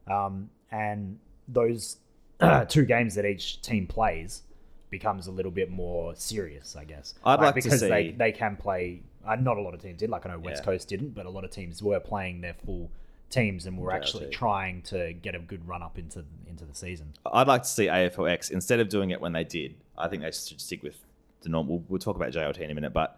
Um, 0.10 0.50
and 0.72 1.20
those 1.48 1.98
two 2.70 2.86
games 2.86 3.16
that 3.16 3.26
each 3.26 3.62
team 3.62 3.88
plays 3.88 4.44
becomes 4.90 5.28
a 5.28 5.32
little 5.32 5.52
bit 5.52 5.70
more 5.70 6.16
serious, 6.16 6.76
I 6.76 6.86
guess. 6.86 7.16
I'd 7.26 7.40
like 7.40 7.56
to 7.56 7.62
because 7.62 7.82
they, 7.82 8.10
see- 8.12 8.16
they 8.18 8.32
can 8.32 8.56
play. 8.56 9.02
Uh, 9.26 9.36
not 9.36 9.58
a 9.58 9.62
lot 9.62 9.74
of 9.74 9.82
teams 9.82 10.00
did. 10.00 10.10
Like 10.10 10.26
I 10.26 10.30
know 10.30 10.40
West 10.40 10.62
Yeah. 10.62 10.66
Coast 10.66 10.88
didn't, 10.90 11.10
but 11.16 11.26
a 11.26 11.30
lot 11.30 11.44
of 11.44 11.52
teams 11.52 11.82
were 11.82 12.00
playing 12.00 12.42
their 12.42 12.54
full 12.54 12.90
teams 13.30 13.66
and 13.66 13.78
were 13.78 13.92
actually 13.92 14.26
JLT. 14.26 14.32
trying 14.32 14.82
to 14.84 15.14
get 15.14 15.34
a 15.34 15.40
good 15.40 15.68
run 15.68 15.82
up 15.82 15.98
into 15.98 16.24
into 16.48 16.66
the 16.66 16.76
season. 16.76 17.14
I'd 17.26 17.48
like 17.48 17.64
to 17.64 17.70
see 17.70 17.88
AFLX 17.88 18.52
instead 18.52 18.80
of 18.80 18.90
doing 18.90 19.10
it 19.12 19.20
when 19.22 19.34
they 19.34 19.44
did. 19.44 19.76
I 19.98 20.08
think 20.08 20.22
they 20.24 20.32
should 20.32 20.62
stick 20.62 20.84
with 20.84 20.98
the 21.42 21.50
normal. 21.50 21.78
We'll, 21.78 21.84
we'll 21.90 22.00
talk 22.00 22.16
about 22.16 22.32
JLT 22.32 22.60
in 22.60 22.70
a 22.72 22.76
minute, 22.76 22.94
but 22.94 23.18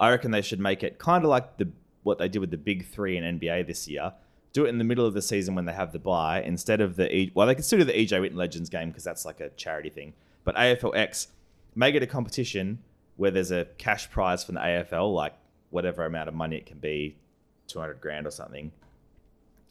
I 0.00 0.10
reckon 0.10 0.30
they 0.30 0.42
should 0.42 0.58
make 0.60 0.82
it 0.82 0.98
kind 0.98 1.22
of 1.24 1.30
like 1.30 1.58
the 1.58 1.68
what 2.02 2.18
they 2.18 2.28
did 2.28 2.40
with 2.40 2.50
the 2.50 2.56
big 2.56 2.86
three 2.88 3.16
in 3.16 3.38
NBA 3.38 3.66
this 3.68 3.86
year, 3.86 4.12
do 4.52 4.64
it 4.64 4.68
in 4.70 4.78
the 4.78 4.84
middle 4.84 5.06
of 5.06 5.14
the 5.14 5.22
season 5.22 5.54
when 5.54 5.64
they 5.66 5.72
have 5.72 5.92
the 5.92 5.98
bye 6.00 6.42
instead 6.42 6.80
of 6.80 6.96
the 6.96 7.14
e- 7.14 7.30
well 7.34 7.46
they 7.46 7.54
can 7.54 7.62
still 7.62 7.78
do 7.78 7.84
the 7.84 7.92
EJ 7.92 8.20
Whitten 8.20 8.34
Legends 8.36 8.68
game 8.68 8.88
because 8.88 9.04
that's 9.04 9.24
like 9.24 9.38
a 9.40 9.50
charity 9.50 9.90
thing. 9.90 10.12
But 10.44 10.56
AFLX 10.56 11.28
make 11.76 11.94
it 11.94 12.02
a 12.02 12.06
competition 12.08 12.78
where 13.16 13.30
there's 13.30 13.52
a 13.52 13.66
cash 13.78 14.10
prize 14.10 14.42
from 14.42 14.56
the 14.56 14.60
AFL 14.62 15.14
like 15.14 15.34
whatever 15.72 16.04
amount 16.04 16.28
of 16.28 16.34
money 16.34 16.56
it 16.56 16.66
can 16.66 16.78
be, 16.78 17.16
two 17.66 17.80
hundred 17.80 18.00
grand 18.00 18.26
or 18.26 18.30
something. 18.30 18.70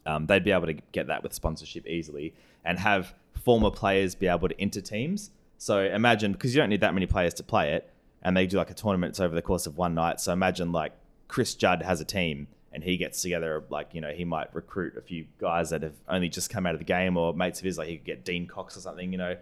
Um, 0.04 0.26
they'd 0.26 0.44
be 0.44 0.50
able 0.50 0.66
to 0.66 0.74
get 0.74 1.06
that 1.06 1.22
with 1.22 1.32
sponsorship 1.32 1.86
easily 1.86 2.34
and 2.64 2.78
have 2.78 3.14
former 3.34 3.70
players 3.70 4.14
be 4.14 4.26
able 4.26 4.48
to 4.48 4.60
enter 4.60 4.80
teams. 4.80 5.30
So 5.58 5.80
imagine 5.80 6.32
because 6.32 6.54
you 6.54 6.60
don't 6.60 6.68
need 6.68 6.80
that 6.80 6.92
many 6.92 7.06
players 7.06 7.34
to 7.34 7.42
play 7.42 7.72
it, 7.72 7.90
and 8.22 8.36
they 8.36 8.46
do 8.46 8.56
like 8.58 8.70
a 8.70 8.74
tournament 8.74 9.18
over 9.20 9.34
the 9.34 9.42
course 9.42 9.66
of 9.66 9.78
one 9.78 9.94
night. 9.94 10.20
So 10.20 10.32
imagine 10.32 10.72
like 10.72 10.92
Chris 11.28 11.54
Judd 11.54 11.82
has 11.82 12.00
a 12.00 12.04
team 12.04 12.48
and 12.72 12.82
he 12.82 12.96
gets 12.96 13.20
together 13.22 13.62
like 13.68 13.88
you 13.92 14.00
know 14.00 14.10
he 14.10 14.24
might 14.24 14.52
recruit 14.54 14.96
a 14.96 15.00
few 15.00 15.26
guys 15.38 15.70
that 15.70 15.82
have 15.82 15.94
only 16.08 16.28
just 16.28 16.50
come 16.50 16.66
out 16.66 16.74
of 16.74 16.78
the 16.78 16.84
game 16.84 17.16
or 17.16 17.34
mates 17.34 17.60
of 17.60 17.64
his 17.64 17.78
like 17.78 17.88
he 17.88 17.96
could 17.96 18.06
get 18.06 18.24
Dean 18.24 18.46
Cox 18.46 18.76
or 18.76 18.80
something 18.80 19.12
you 19.12 19.18
know 19.18 19.36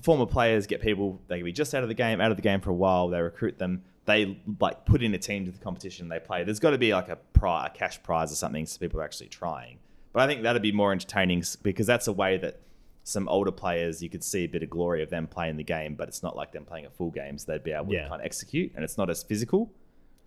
former 0.00 0.26
players 0.26 0.66
get 0.66 0.80
people 0.80 1.20
they 1.28 1.36
can 1.36 1.44
be 1.44 1.52
just 1.52 1.74
out 1.74 1.82
of 1.82 1.88
the 1.88 1.94
game 1.94 2.20
out 2.20 2.30
of 2.30 2.36
the 2.36 2.42
game 2.42 2.60
for 2.60 2.70
a 2.70 2.74
while 2.74 3.08
they 3.08 3.20
recruit 3.20 3.58
them 3.58 3.82
they 4.06 4.40
like 4.60 4.84
put 4.86 5.02
in 5.02 5.14
a 5.14 5.18
team 5.18 5.44
to 5.46 5.50
the 5.50 5.58
competition 5.58 6.08
they 6.08 6.18
play. 6.20 6.44
There's 6.44 6.60
got 6.60 6.70
to 6.70 6.78
be 6.78 6.92
like 6.94 7.08
a 7.08 7.16
prize 7.16 7.70
a 7.74 7.76
cash 7.78 8.02
prize 8.02 8.32
or 8.32 8.36
something 8.36 8.64
so 8.66 8.78
people 8.78 9.00
are 9.00 9.04
actually 9.04 9.28
trying. 9.28 9.78
But 10.12 10.22
I 10.22 10.26
think 10.26 10.42
that'd 10.42 10.62
be 10.62 10.72
more 10.72 10.92
entertaining 10.92 11.42
because 11.62 11.86
that's 11.86 12.06
a 12.06 12.12
way 12.12 12.38
that 12.38 12.60
some 13.04 13.28
older 13.28 13.52
players 13.52 14.02
you 14.02 14.08
could 14.08 14.24
see 14.24 14.44
a 14.44 14.46
bit 14.48 14.62
of 14.62 14.70
glory 14.70 15.02
of 15.02 15.10
them 15.10 15.26
playing 15.28 15.56
the 15.56 15.62
game 15.62 15.94
but 15.94 16.08
it's 16.08 16.22
not 16.24 16.34
like 16.34 16.50
them 16.50 16.64
playing 16.64 16.86
a 16.86 16.90
full 16.90 17.10
game 17.10 17.38
so 17.38 17.52
they'd 17.52 17.62
be 17.62 17.70
able 17.70 17.92
Yeah. 17.92 18.02
to 18.04 18.08
kind 18.08 18.20
of 18.20 18.24
execute 18.26 18.72
and 18.74 18.82
it's 18.82 18.96
not 18.98 19.10
as 19.10 19.22
physical. 19.22 19.70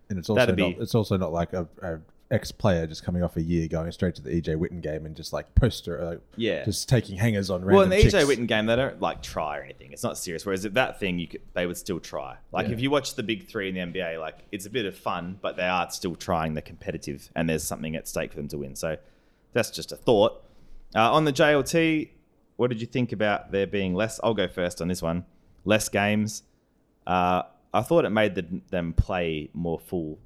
And 0.10 0.18
it's 0.18 0.30
also 0.30 0.40
That'd 0.40 0.58
not, 0.58 0.76
be- 0.78 0.82
it's 0.82 0.96
also 0.96 1.18
not 1.18 1.32
like 1.34 1.54
a, 1.54 1.68
a 1.82 2.00
ex 2.32 2.52
player 2.52 2.86
just 2.86 3.04
coming 3.04 3.24
off 3.24 3.36
a 3.38 3.42
year 3.42 3.68
going 3.68 3.92
straight 3.92 4.14
to 4.16 4.22
the 4.22 4.30
EJ 4.30 4.56
Whitten 4.56 4.82
game 4.82 5.06
and 5.08 5.16
just 5.16 5.34
like 5.34 5.54
poster 5.56 6.04
like 6.06 6.22
Yeah. 6.36 6.64
just 6.64 6.88
taking 6.88 7.18
hangers 7.18 7.50
on 7.50 7.66
Well, 7.66 7.82
in 7.82 7.90
the 7.90 7.96
EJ 7.98 8.12
chicks. 8.12 8.26
Whitten 8.26 8.48
game, 8.48 8.68
they 8.68 8.76
don't 8.76 9.02
like 9.02 9.24
try 9.24 9.58
or 9.58 9.64
anything. 9.64 9.92
It's 9.92 10.04
not 10.04 10.16
serious. 10.18 10.46
Whereas 10.46 10.64
if 10.64 10.74
that 10.76 11.00
thing, 11.00 11.18
you 11.18 11.28
could, 11.28 11.42
they 11.54 11.66
would 11.66 11.78
still 11.78 12.00
try. 12.00 12.38
Like 12.52 12.68
Yeah. 12.68 12.74
if 12.74 12.82
you 12.82 12.92
watch 12.92 13.16
the 13.16 13.24
big 13.24 13.48
three 13.48 13.70
in 13.70 13.74
the 13.76 13.82
NBA, 13.82 14.20
like 14.20 14.38
it's 14.52 14.68
a 14.68 14.70
bit 14.70 14.86
of 14.86 14.96
fun, 14.96 15.40
but 15.42 15.58
they 15.58 15.64
are 15.68 15.90
still 15.90 16.16
trying. 16.16 16.54
They're 16.54 16.62
competitive, 16.62 17.30
and 17.36 17.50
there's 17.50 17.64
something 17.64 17.96
at 17.96 18.08
stake 18.08 18.32
for 18.32 18.38
them 18.38 18.48
to 18.50 18.60
win. 18.60 18.76
So 18.76 18.98
that's 19.54 19.72
just 19.72 19.92
a 19.92 19.96
thought. 19.96 20.44
Uh, 20.96 21.12
on 21.12 21.26
the 21.26 21.34
JLT, 21.34 22.10
what 22.58 22.70
did 22.70 22.80
you 22.80 22.88
think 22.88 23.12
about 23.12 23.52
there 23.52 23.66
being 23.66 23.96
less? 23.96 24.20
I'll 24.24 24.34
go 24.36 24.48
first 24.48 24.82
on 24.82 24.88
this 24.88 25.02
one. 25.02 25.26
Less 25.66 25.90
games. 25.90 26.44
Uh, 27.08 27.42
I 27.74 27.82
thought 27.82 28.06
it 28.06 28.10
made 28.12 28.36
the, 28.36 28.46
them 28.70 28.94
play 28.94 29.50
more 29.54 29.80
full 29.80 30.20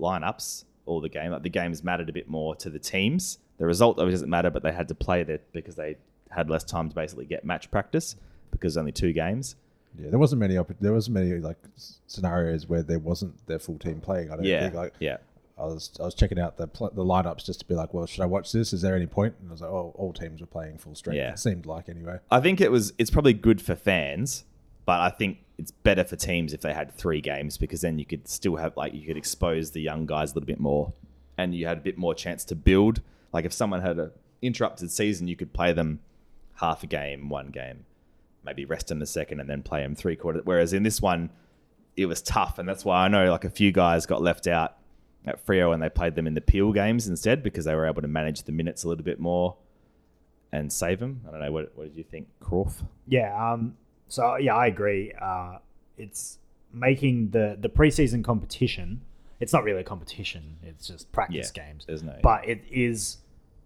lineups 0.00 0.64
all 0.88 1.00
the 1.00 1.08
game. 1.08 1.30
Like 1.30 1.42
the 1.42 1.48
games 1.50 1.84
mattered 1.84 2.08
a 2.08 2.12
bit 2.12 2.28
more 2.28 2.54
to 2.56 2.70
the 2.70 2.78
teams. 2.78 3.38
The 3.58 3.66
result 3.66 3.98
obviously 3.98 4.14
doesn't 4.14 4.30
matter, 4.30 4.50
but 4.50 4.62
they 4.62 4.72
had 4.72 4.88
to 4.88 4.94
play 4.94 5.22
there 5.22 5.40
because 5.52 5.74
they 5.76 5.96
had 6.30 6.48
less 6.50 6.64
time 6.64 6.88
to 6.88 6.94
basically 6.94 7.24
get 7.26 7.44
match 7.44 7.70
practice 7.70 8.16
because 8.50 8.76
only 8.76 8.92
two 8.92 9.12
games. 9.12 9.56
Yeah, 9.98 10.10
there 10.10 10.18
wasn't 10.18 10.40
many. 10.40 10.56
Opp- 10.56 10.72
there 10.80 10.92
wasn't 10.92 11.14
many 11.14 11.32
like 11.38 11.56
scenarios 12.06 12.66
where 12.68 12.82
there 12.82 12.98
wasn't 12.98 13.46
their 13.46 13.58
full 13.58 13.78
team 13.78 14.00
playing. 14.00 14.30
I 14.30 14.36
don't 14.36 14.44
Yeah, 14.44 14.60
think. 14.62 14.74
Like, 14.74 14.94
yeah, 15.00 15.16
I 15.58 15.64
was 15.64 15.90
I 15.98 16.04
was 16.04 16.14
checking 16.14 16.38
out 16.38 16.56
the 16.56 16.66
pl- 16.68 16.90
the 16.94 17.04
lineups 17.04 17.44
just 17.44 17.60
to 17.60 17.66
be 17.66 17.74
like, 17.74 17.92
well, 17.94 18.06
should 18.06 18.22
I 18.22 18.26
watch 18.26 18.52
this? 18.52 18.72
Is 18.72 18.82
there 18.82 18.94
any 18.94 19.06
point? 19.06 19.34
And 19.40 19.48
I 19.50 19.52
was 19.52 19.60
like, 19.62 19.70
oh, 19.70 19.92
all 19.96 20.12
teams 20.12 20.40
were 20.40 20.46
playing 20.46 20.78
full 20.78 20.94
strength. 20.94 21.16
Yeah. 21.16 21.32
It 21.32 21.38
seemed 21.38 21.66
like 21.66 21.88
anyway. 21.88 22.18
I 22.30 22.40
think 22.40 22.60
it 22.60 22.70
was. 22.70 22.92
It's 22.98 23.10
probably 23.10 23.32
good 23.32 23.60
for 23.60 23.74
fans, 23.74 24.44
but 24.84 25.00
I 25.00 25.10
think 25.10 25.38
it's 25.58 25.70
better 25.70 26.04
for 26.04 26.16
teams 26.16 26.52
if 26.52 26.60
they 26.60 26.72
had 26.72 26.94
three 26.94 27.20
games 27.20 27.58
because 27.58 27.80
then 27.80 27.98
you 27.98 28.06
could 28.06 28.28
still 28.28 28.56
have 28.56 28.76
like 28.76 28.94
you 28.94 29.06
could 29.06 29.16
expose 29.16 29.72
the 29.72 29.80
young 29.80 30.06
guys 30.06 30.32
a 30.32 30.34
little 30.34 30.46
bit 30.46 30.60
more, 30.60 30.92
and 31.36 31.54
you 31.54 31.66
had 31.66 31.78
a 31.78 31.80
bit 31.80 31.98
more 31.98 32.14
chance 32.14 32.44
to 32.46 32.54
build. 32.54 33.00
Like 33.32 33.44
if 33.44 33.52
someone 33.52 33.82
had 33.82 33.98
a 33.98 34.12
interrupted 34.40 34.90
season, 34.90 35.28
you 35.28 35.36
could 35.36 35.52
play 35.52 35.72
them 35.72 36.00
half 36.54 36.82
a 36.82 36.86
game, 36.86 37.28
one 37.28 37.48
game, 37.48 37.84
maybe 38.44 38.64
rest 38.64 38.90
in 38.90 38.98
the 38.98 39.06
second, 39.06 39.40
and 39.40 39.50
then 39.50 39.62
play 39.62 39.82
them 39.82 39.94
three 39.94 40.16
quarters. 40.16 40.42
Whereas 40.44 40.72
in 40.72 40.82
this 40.82 41.02
one, 41.02 41.30
it 41.96 42.06
was 42.06 42.22
tough, 42.22 42.58
and 42.58 42.68
that's 42.68 42.84
why 42.84 43.04
I 43.04 43.08
know 43.08 43.30
like 43.30 43.44
a 43.44 43.50
few 43.50 43.72
guys 43.72 44.06
got 44.06 44.22
left 44.22 44.46
out 44.46 44.76
at 45.26 45.44
Freo 45.44 45.74
and 45.74 45.82
they 45.82 45.88
played 45.88 46.14
them 46.14 46.26
in 46.26 46.34
the 46.34 46.40
Peel 46.40 46.72
games 46.72 47.06
instead 47.08 47.42
because 47.42 47.64
they 47.64 47.74
were 47.74 47.86
able 47.86 48.02
to 48.02 48.08
manage 48.08 48.42
the 48.44 48.52
minutes 48.52 48.84
a 48.84 48.88
little 48.88 49.04
bit 49.04 49.20
more 49.20 49.56
and 50.52 50.72
save 50.72 51.00
them. 51.00 51.20
I 51.26 51.30
don't 51.30 51.40
know. 51.40 51.52
What, 51.52 51.72
what 51.74 51.84
did 51.88 51.96
you 51.96 52.04
think, 52.04 52.28
Croft? 52.40 52.82
Yeah. 53.06 53.52
Um. 53.52 53.76
So 54.08 54.36
yeah, 54.36 54.54
I 54.56 54.66
agree. 54.66 55.12
Uh, 55.20 55.58
it's 55.96 56.38
making 56.72 57.30
the 57.30 57.56
the 57.60 57.68
preseason 57.68 58.22
competition. 58.24 59.02
It's 59.40 59.52
not 59.52 59.62
really 59.64 59.80
a 59.80 59.84
competition. 59.84 60.56
It's 60.62 60.86
just 60.86 61.10
practice 61.12 61.52
Yeah, 61.54 61.64
games. 61.66 61.84
there's 61.86 62.02
no- 62.02 62.18
But 62.22 62.48
it 62.48 62.62
is 62.70 63.18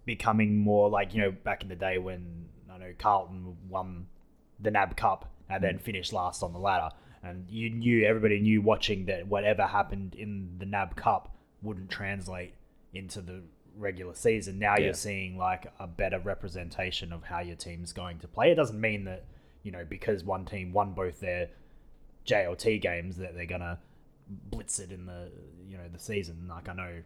becoming 0.05 0.59
more 0.59 0.91
like 0.91 1.15
you 1.15 1.21
know 1.23 1.31
back 1.31 1.63
in 1.63 1.69
the 1.69 1.77
day 1.77 1.99
when 1.99 2.47
I 2.71 2.79
know 2.79 2.93
Carlton 2.99 3.57
won 3.69 4.07
the 4.61 4.71
NAB 4.71 4.97
Cup 4.97 5.31
and 5.49 5.59
Mm. 5.61 5.63
then 5.63 5.79
finished 5.79 6.13
last 6.13 6.43
on 6.43 6.53
the 6.53 6.59
ladder, 6.59 6.95
and 7.23 7.49
you 7.51 7.71
knew 7.71 8.05
everybody 8.05 8.41
knew 8.41 8.61
watching 8.63 9.07
that 9.07 9.27
whatever 9.29 9.67
happened 9.67 10.15
in 10.15 10.59
the 10.59 10.67
NAB 10.67 10.97
Cup 10.97 11.35
wouldn't 11.63 11.91
translate 11.91 12.55
into 12.93 13.21
the 13.23 13.43
regular 13.77 14.15
season. 14.15 14.59
Now 14.59 14.75
Yeah. 14.77 14.85
you're 14.87 14.95
seeing 14.95 15.37
like 15.39 15.67
a 15.79 15.87
better 15.87 16.19
representation 16.19 17.13
of 17.13 17.25
how 17.25 17.41
your 17.41 17.57
team's 17.57 17.93
going 17.93 18.19
to 18.19 18.29
play. 18.29 18.51
It 18.53 18.57
doesn't 18.57 18.81
mean 18.81 19.05
that 19.05 19.25
you 19.62 19.73
know 19.73 19.85
because 19.88 20.25
one 20.25 20.45
team 20.45 20.73
won 20.73 20.92
both 20.92 21.21
their 21.21 21.49
JLT 22.26 22.81
games 22.81 23.16
that 23.16 23.35
they're 23.35 23.47
gonna 23.47 23.78
blitz 24.28 24.78
it 24.78 24.92
in 24.92 25.07
the 25.07 25.31
you 25.69 25.76
know 25.76 25.88
the 25.92 25.99
season. 25.99 26.47
Like 26.49 26.69
I 26.69 26.75
know, 26.75 27.02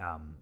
um, 0.00 0.34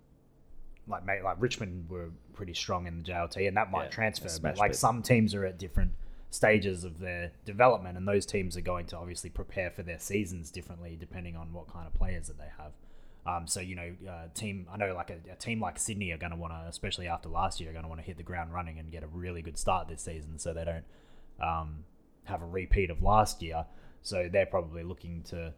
like 0.86 1.04
mate, 1.04 1.22
like 1.22 1.36
Richmond 1.38 1.88
were 1.88 2.10
pretty 2.34 2.54
strong 2.54 2.86
in 2.86 2.98
the 2.98 3.04
JLT, 3.04 3.48
and 3.48 3.56
that 3.56 3.70
might 3.70 3.84
Yeah, 3.84 3.90
transfer. 3.90 4.28
But 4.40 4.58
like 4.58 4.72
it. 4.72 4.76
some 4.76 5.02
teams 5.02 5.34
are 5.34 5.44
at 5.44 5.58
different 5.58 5.92
stages 6.30 6.84
of 6.84 6.98
their 7.00 7.32
development, 7.44 7.96
and 7.96 8.06
those 8.06 8.26
teams 8.26 8.56
are 8.56 8.62
going 8.62 8.86
to 8.86 8.96
obviously 8.96 9.30
prepare 9.30 9.70
for 9.70 9.82
their 9.82 9.98
seasons 9.98 10.50
differently 10.50 10.96
depending 10.98 11.36
on 11.36 11.52
what 11.52 11.68
kind 11.68 11.86
of 11.86 11.94
players 11.94 12.28
that 12.28 12.38
they 12.38 12.48
have. 12.58 12.72
Um, 13.26 13.46
so 13.46 13.60
you 13.60 13.76
know, 13.76 13.92
uh, 14.08 14.28
team 14.34 14.66
I 14.72 14.76
know 14.76 14.94
like 14.94 15.10
a, 15.10 15.32
a 15.32 15.36
team 15.36 15.60
like 15.60 15.78
Sydney 15.78 16.10
are 16.12 16.18
going 16.18 16.30
to 16.30 16.36
want 16.36 16.52
to, 16.52 16.68
especially 16.68 17.06
after 17.06 17.28
last 17.28 17.60
year, 17.60 17.70
are 17.70 17.72
going 17.72 17.84
to 17.84 17.88
want 17.88 18.00
to 18.00 18.06
hit 18.06 18.16
the 18.16 18.22
ground 18.22 18.52
running 18.52 18.78
and 18.78 18.90
get 18.90 19.02
a 19.02 19.06
really 19.08 19.42
good 19.42 19.58
start 19.58 19.88
this 19.88 20.02
season, 20.02 20.38
so 20.38 20.52
they 20.52 20.64
don't 20.64 20.84
um, 21.40 21.84
have 22.24 22.42
a 22.42 22.46
repeat 22.46 22.90
of 22.90 23.02
last 23.02 23.42
year. 23.42 23.66
So 24.02 24.28
they're 24.32 24.46
probably 24.46 24.82
looking 24.82 25.22
to, 25.24 25.52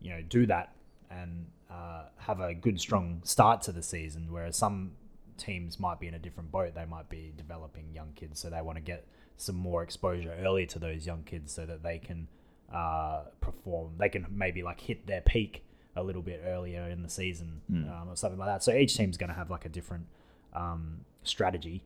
you 0.00 0.10
know, 0.10 0.22
do 0.22 0.46
that 0.46 0.74
and 1.10 1.46
uh, 1.70 2.04
have 2.16 2.40
a 2.40 2.54
good, 2.54 2.80
strong 2.80 3.20
start 3.24 3.62
to 3.62 3.72
the 3.72 3.82
season. 3.82 4.28
Whereas 4.30 4.56
some 4.56 4.92
teams 5.36 5.78
might 5.80 6.00
be 6.00 6.06
in 6.06 6.14
a 6.14 6.18
different 6.18 6.50
boat. 6.50 6.74
They 6.74 6.84
might 6.84 7.08
be 7.08 7.32
developing 7.36 7.92
young 7.92 8.12
kids, 8.14 8.40
so 8.40 8.50
they 8.50 8.62
want 8.62 8.76
to 8.76 8.82
get 8.82 9.06
some 9.36 9.56
more 9.56 9.82
exposure 9.82 10.34
early 10.40 10.66
to 10.66 10.78
those 10.78 11.06
young 11.06 11.22
kids 11.24 11.52
so 11.52 11.66
that 11.66 11.82
they 11.82 11.98
can 11.98 12.28
uh, 12.72 13.24
perform. 13.40 13.92
They 13.98 14.08
can 14.08 14.26
maybe 14.30 14.62
like 14.62 14.80
hit 14.80 15.06
their 15.06 15.20
peak 15.20 15.64
a 15.96 16.02
little 16.02 16.22
bit 16.22 16.42
earlier 16.46 16.88
in 16.88 17.02
the 17.02 17.08
season 17.08 17.60
um, 17.70 18.08
or 18.08 18.16
something 18.16 18.38
like 18.38 18.48
that. 18.48 18.62
So 18.62 18.72
each 18.72 18.96
team's 18.96 19.16
going 19.16 19.28
to 19.28 19.36
have 19.36 19.50
like 19.50 19.66
a 19.66 19.68
different 19.68 20.06
um, 20.54 21.04
strategy, 21.22 21.84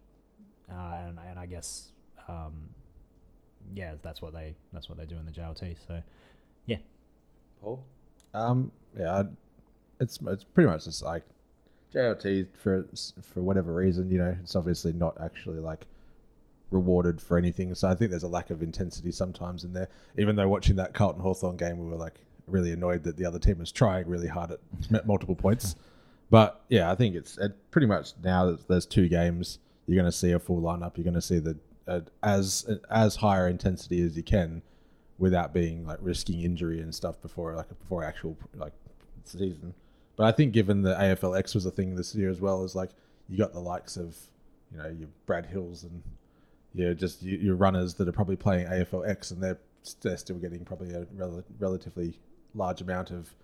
uh, 0.70 0.96
and, 1.06 1.18
and 1.28 1.38
I 1.38 1.46
guess 1.46 1.88
um, 2.28 2.70
yeah, 3.74 3.94
that's 4.02 4.20
what 4.22 4.32
they 4.32 4.54
that's 4.72 4.88
what 4.88 4.98
they 4.98 5.06
do 5.06 5.16
in 5.16 5.26
the 5.26 5.32
JLT. 5.32 5.76
So 5.86 6.02
yeah, 6.66 6.78
Paul? 7.60 7.84
Um, 8.34 8.70
yeah, 8.98 9.20
I- 9.20 9.24
it's 10.00 10.18
it's 10.26 10.44
pretty 10.44 10.68
much 10.68 10.84
just 10.84 11.02
like 11.02 11.22
JLT 11.94 12.48
for 12.54 12.86
for 13.22 13.42
whatever 13.42 13.74
reason. 13.74 14.10
You 14.10 14.18
know, 14.18 14.36
it's 14.42 14.54
obviously 14.56 14.92
not 14.92 15.16
actually 15.22 15.58
like 15.60 15.86
rewarded 16.70 17.20
for 17.20 17.38
anything. 17.38 17.74
So 17.74 17.88
I 17.88 17.94
think 17.94 18.10
there's 18.10 18.22
a 18.24 18.28
lack 18.28 18.50
of 18.50 18.62
intensity 18.62 19.12
sometimes 19.12 19.64
in 19.64 19.72
there. 19.72 19.88
Even 20.18 20.36
though 20.36 20.48
watching 20.48 20.76
that 20.76 20.92
Carlton 20.94 21.22
Hawthorn 21.22 21.56
game, 21.56 21.78
we 21.78 21.86
were 21.88 21.96
like 21.96 22.20
really 22.46 22.72
annoyed 22.72 23.02
that 23.04 23.16
the 23.16 23.24
other 23.24 23.38
team 23.38 23.58
was 23.58 23.72
trying 23.72 24.06
really 24.06 24.28
hard 24.28 24.50
at 24.52 25.06
multiple 25.06 25.34
points. 25.34 25.76
But 26.28 26.60
yeah, 26.68 26.90
I 26.90 26.94
think 26.94 27.14
it's 27.14 27.38
it 27.38 27.52
pretty 27.70 27.86
much 27.86 28.12
now 28.22 28.46
that 28.46 28.68
there's 28.68 28.84
two 28.86 29.08
games, 29.08 29.58
you're 29.86 29.96
going 30.00 30.10
to 30.10 30.16
see 30.16 30.32
a 30.32 30.38
full 30.38 30.60
lineup. 30.60 30.96
You're 30.96 31.04
going 31.04 31.14
to 31.14 31.22
see 31.22 31.38
the 31.38 31.56
as 32.22 32.68
as 32.90 33.16
higher 33.16 33.48
intensity 33.48 34.02
as 34.02 34.16
you 34.16 34.22
can, 34.22 34.62
without 35.18 35.52
being 35.52 35.86
like 35.86 35.98
risking 36.00 36.42
injury 36.42 36.80
and 36.80 36.94
stuff 36.94 37.20
before 37.22 37.54
like 37.54 37.68
before 37.68 38.04
actual 38.04 38.36
like 38.54 38.72
season. 39.24 39.74
But 40.16 40.24
I 40.24 40.32
think 40.32 40.52
given 40.52 40.82
the 40.82 40.94
AFLX 40.94 41.54
was 41.54 41.66
a 41.66 41.70
thing 41.70 41.94
this 41.94 42.14
year 42.14 42.30
as 42.30 42.40
well, 42.40 42.64
is 42.64 42.74
like 42.74 42.90
you 43.28 43.38
got 43.38 43.52
the 43.52 43.60
likes 43.60 43.96
of 43.96 44.16
you 44.72 44.78
know 44.78 44.88
your 44.88 45.08
Brad 45.26 45.46
Hills 45.46 45.84
and 45.84 46.02
yeah, 46.74 46.92
just 46.92 47.22
your, 47.22 47.40
your 47.40 47.56
runners 47.56 47.94
that 47.94 48.08
are 48.08 48.12
probably 48.12 48.36
playing 48.36 48.66
AFLX 48.66 49.30
and 49.30 49.42
they're 49.42 49.58
they're 50.02 50.16
still 50.16 50.36
getting 50.36 50.64
probably 50.64 50.92
a 50.92 51.06
rel- 51.14 51.44
relatively 51.58 52.18
large 52.54 52.80
amount 52.80 53.10
of 53.10 53.34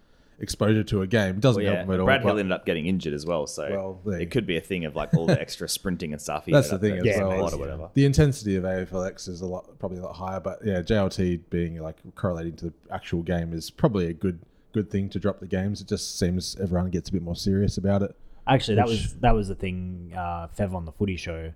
exposure 0.43 0.83
to 0.85 1.01
a 1.03 1.07
game. 1.07 1.41
Doesn't 1.41 1.63
Well, 1.63 1.73
yeah, 1.73 1.77
help 1.79 1.87
them 1.89 1.95
at 1.95 2.01
all. 2.01 2.07
Brad 2.07 2.21
Hill 2.23 2.33
but- 2.35 2.39
ended 2.41 2.53
up 2.53 2.67
getting 2.67 2.87
injured 2.87 3.15
as 3.15 3.25
well, 3.25 3.47
so 3.47 3.99
Well, 4.05 4.15
it 4.15 4.31
could 4.31 4.47
be 4.47 4.57
a 4.59 4.61
thing 4.61 4.85
of 4.85 4.95
like 4.95 5.15
all 5.15 5.25
the 5.27 5.41
extra 5.41 5.69
sprinting 5.69 6.13
and 6.13 6.21
stuff. 6.21 6.45
He 6.47 6.53
That's 6.53 6.69
the 6.71 6.79
thing 6.79 6.97
doing 7.03 7.09
as 7.09 7.21
well. 7.21 7.55
or 7.55 7.59
whatever. 7.59 7.89
The 7.95 8.05
intensity 8.05 8.57
of 8.57 8.65
AFLX 8.65 9.29
is 9.29 9.41
a 9.41 9.47
lot, 9.47 9.79
probably 9.79 9.99
a 9.99 10.03
lot 10.03 10.17
higher, 10.17 10.41
but 10.41 10.59
yeah, 10.65 10.83
JLT 10.83 11.41
being 11.49 11.81
like 11.81 11.97
correlating 12.17 12.57
to 12.57 12.67
the 12.67 12.73
actual 12.91 13.23
game 13.23 13.53
is 13.55 13.71
probably 13.71 14.07
a 14.09 14.13
good 14.13 14.41
good 14.73 14.91
thing 14.91 15.09
to 15.11 15.19
drop 15.19 15.39
the 15.39 15.47
games. 15.47 15.81
It 15.81 15.87
just 15.89 16.19
seems 16.19 16.57
everyone 16.61 16.91
gets 16.91 17.09
a 17.09 17.13
bit 17.13 17.23
more 17.23 17.37
serious 17.37 17.77
about 17.77 18.03
it. 18.03 18.17
Actually, 18.47 18.75
that 18.77 18.87
was 18.89 19.15
that 19.21 19.35
was 19.35 19.49
the 19.49 19.55
thing. 19.55 20.13
Uh, 20.17 20.49
Fev 20.59 20.75
on 20.75 20.85
the 20.85 20.93
Footy 20.93 21.17
Show 21.17 21.53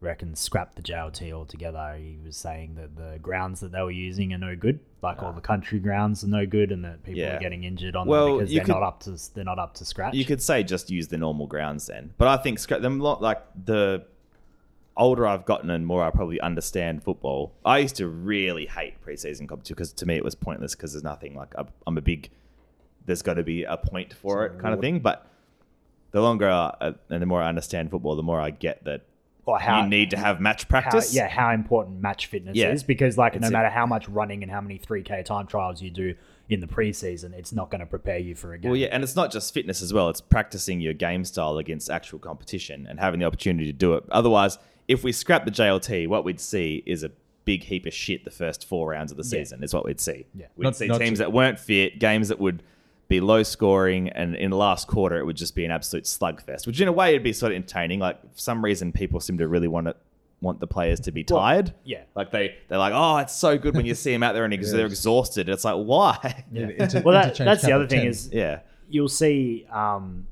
reckons 0.00 0.40
scrap 0.40 0.74
the 0.74 0.82
JLT 0.82 1.32
altogether. 1.32 1.96
He 1.98 2.18
was 2.24 2.36
saying 2.36 2.74
that 2.74 2.96
the 2.96 3.18
grounds 3.20 3.60
that 3.60 3.72
they 3.72 3.80
were 3.82 3.90
using 3.90 4.32
are 4.34 4.38
no 4.38 4.54
good, 4.54 4.80
like 5.02 5.22
all 5.22 5.30
ah. 5.30 5.32
the 5.32 5.40
country 5.40 5.78
grounds 5.78 6.22
are 6.24 6.28
no 6.28 6.46
good, 6.46 6.72
and 6.72 6.84
that 6.84 7.02
people 7.02 7.20
Yeah. 7.20 7.36
are 7.36 7.40
getting 7.40 7.64
injured 7.64 7.96
on 7.96 8.06
Well, 8.06 8.26
them 8.26 8.38
because 8.38 8.52
they're 8.54 8.64
could- 8.64 8.72
not 8.72 8.82
up 8.82 9.00
to 9.04 9.16
they're 9.34 9.44
not 9.44 9.58
up 9.58 9.74
to 9.74 9.84
scratch. 9.84 10.14
You 10.14 10.24
could 10.24 10.42
say 10.42 10.62
just 10.62 10.90
use 10.90 11.08
the 11.08 11.18
normal 11.18 11.46
grounds 11.46 11.86
then, 11.86 12.12
but 12.18 12.28
I 12.28 12.36
think 12.36 12.60
them 12.60 12.98
like 13.00 13.42
the 13.64 14.04
older 14.96 15.26
I've 15.26 15.44
gotten 15.44 15.70
and 15.70 15.84
more 15.86 16.04
I 16.04 16.10
probably 16.10 16.40
understand 16.40 17.02
football. 17.02 17.52
I 17.64 17.78
used 17.78 17.96
to 17.96 18.06
really 18.08 18.66
hate 18.66 19.02
preseason 19.04 19.48
competition 19.48 19.74
because 19.74 19.92
to 19.94 20.06
me 20.06 20.16
it 20.16 20.24
was 20.24 20.34
pointless 20.36 20.74
because 20.74 20.92
there's 20.92 21.02
nothing 21.02 21.34
like 21.34 21.54
I'm- 21.56 21.68
I'm 21.86 21.98
a 21.98 22.02
big. 22.02 22.30
There's 23.06 23.20
got 23.22 23.34
to 23.34 23.42
be 23.42 23.64
a 23.64 23.76
point 23.76 24.14
for 24.14 24.46
it, 24.46 24.58
kind 24.58 24.72
of 24.72 24.80
thing. 24.80 25.00
But 25.00 25.26
the 26.12 26.22
longer 26.22 26.48
I, 26.48 26.94
and 27.10 27.20
the 27.22 27.26
more 27.26 27.42
I 27.42 27.48
understand 27.48 27.90
football, 27.90 28.14
the 28.16 28.22
more 28.22 28.40
I 28.40 28.50
get 28.50 28.84
that 28.84 29.02
or 29.46 29.58
how 29.58 29.82
you 29.82 29.88
need 29.88 30.10
to 30.10 30.16
have 30.16 30.40
match 30.40 30.62
how, 30.64 30.68
practice. 30.68 31.14
yeah, 31.14 31.28
how 31.28 31.50
important 31.52 32.00
match 32.00 32.26
fitness 32.26 32.56
Yeah. 32.56 32.72
is 32.72 32.82
because 32.82 33.18
like 33.18 33.34
no 33.34 33.40
That's 33.40 33.50
it. 33.50 33.52
matter 33.52 33.68
how 33.70 33.86
much 33.86 34.08
running 34.08 34.42
and 34.42 34.50
how 34.50 34.60
many 34.60 34.78
3k 34.78 35.24
time 35.24 35.46
trials 35.46 35.82
you 35.82 35.90
do 35.90 36.14
in 36.48 36.60
the 36.60 36.66
preseason, 36.66 37.32
it's 37.32 37.52
not 37.52 37.70
going 37.70 37.80
to 37.80 37.86
prepare 37.86 38.18
you 38.18 38.34
for 38.34 38.52
a 38.52 38.58
game. 38.58 38.70
Well, 38.70 38.76
yeah, 38.78 38.88
and 38.92 39.02
it's 39.02 39.16
not 39.16 39.30
just 39.32 39.52
fitness 39.54 39.80
as 39.82 39.92
well. 39.92 40.08
It's 40.10 40.20
practicing 40.20 40.80
your 40.80 40.92
game 40.94 41.24
style 41.24 41.56
against 41.58 41.88
actual 41.90 42.18
competition 42.18 42.86
and 42.88 43.00
having 43.00 43.20
the 43.20 43.26
opportunity 43.26 43.64
to 43.66 43.72
do 43.72 43.94
it. 43.94 44.04
Otherwise, 44.10 44.58
if 44.88 45.02
we 45.02 45.10
scrap 45.12 45.44
the 45.46 45.50
JLT, 45.50 46.06
what 46.06 46.24
we'd 46.24 46.40
see 46.40 46.82
is 46.84 47.02
a 47.02 47.10
big 47.46 47.64
heap 47.64 47.84
of 47.86 47.92
shit 47.94 48.24
the 48.24 48.30
first 48.30 48.66
four 48.66 48.88
rounds 48.90 49.10
of 49.10 49.16
the 49.18 49.22
Yeah. 49.24 49.42
season. 49.42 49.62
Is 49.62 49.72
what 49.74 49.84
we'd 49.84 50.00
see. 50.00 50.26
Yeah. 50.34 50.46
We'd 50.56 50.64
Not- 50.64 50.76
see 50.76 50.86
not 50.86 50.98
teams 51.00 51.18
to- 51.18 51.24
that 51.24 51.32
weren't 51.32 51.58
fit, 51.58 51.98
games 51.98 52.28
that 52.28 52.38
would 52.38 52.62
be 53.08 53.20
low 53.20 53.42
scoring, 53.42 54.08
and 54.08 54.34
in 54.34 54.50
the 54.50 54.56
last 54.56 54.88
quarter, 54.88 55.18
it 55.18 55.24
would 55.26 55.36
just 55.36 55.54
be 55.54 55.64
an 55.64 55.70
absolute 55.70 56.04
slugfest. 56.04 56.66
Which, 56.66 56.80
in 56.80 56.88
a 56.88 56.92
way, 56.92 57.10
it'd 57.10 57.22
be 57.22 57.32
sort 57.32 57.52
of 57.52 57.56
entertaining. 57.56 58.00
Like 58.00 58.20
for 58.22 58.38
some 58.38 58.64
reason, 58.64 58.92
people 58.92 59.20
seem 59.20 59.38
to 59.38 59.48
really 59.48 59.68
want 59.68 59.88
it. 59.88 59.96
Want 60.40 60.60
the 60.60 60.66
players 60.66 61.00
to 61.00 61.12
be 61.12 61.24
Well, 61.30 61.40
tired? 61.40 61.72
yeah. 61.84 62.02
like 62.14 62.30
they 62.30 62.56
they're 62.68 62.76
like, 62.76 62.92
oh, 62.94 63.16
it's 63.18 63.34
so 63.34 63.56
good 63.56 63.74
when 63.74 63.86
you 63.86 63.94
see 63.94 64.12
them 64.12 64.22
out 64.22 64.34
there 64.34 64.44
and 64.44 64.52
ex- 64.52 64.70
they're 64.72 64.84
exhausted. 64.94 65.48
It's 65.48 65.64
like, 65.64 65.76
why? 65.76 66.44
Yeah. 66.52 66.66
Inter- 66.78 67.00
well, 67.02 67.14
that, 67.14 67.34
that's 67.38 67.62
the 67.64 67.72
other 67.72 67.86
thing 67.86 68.00
10. 68.00 68.08
is 68.08 68.28
yeah, 68.30 68.60
you'll 68.90 69.08
see 69.08 69.64
um, 69.72 70.26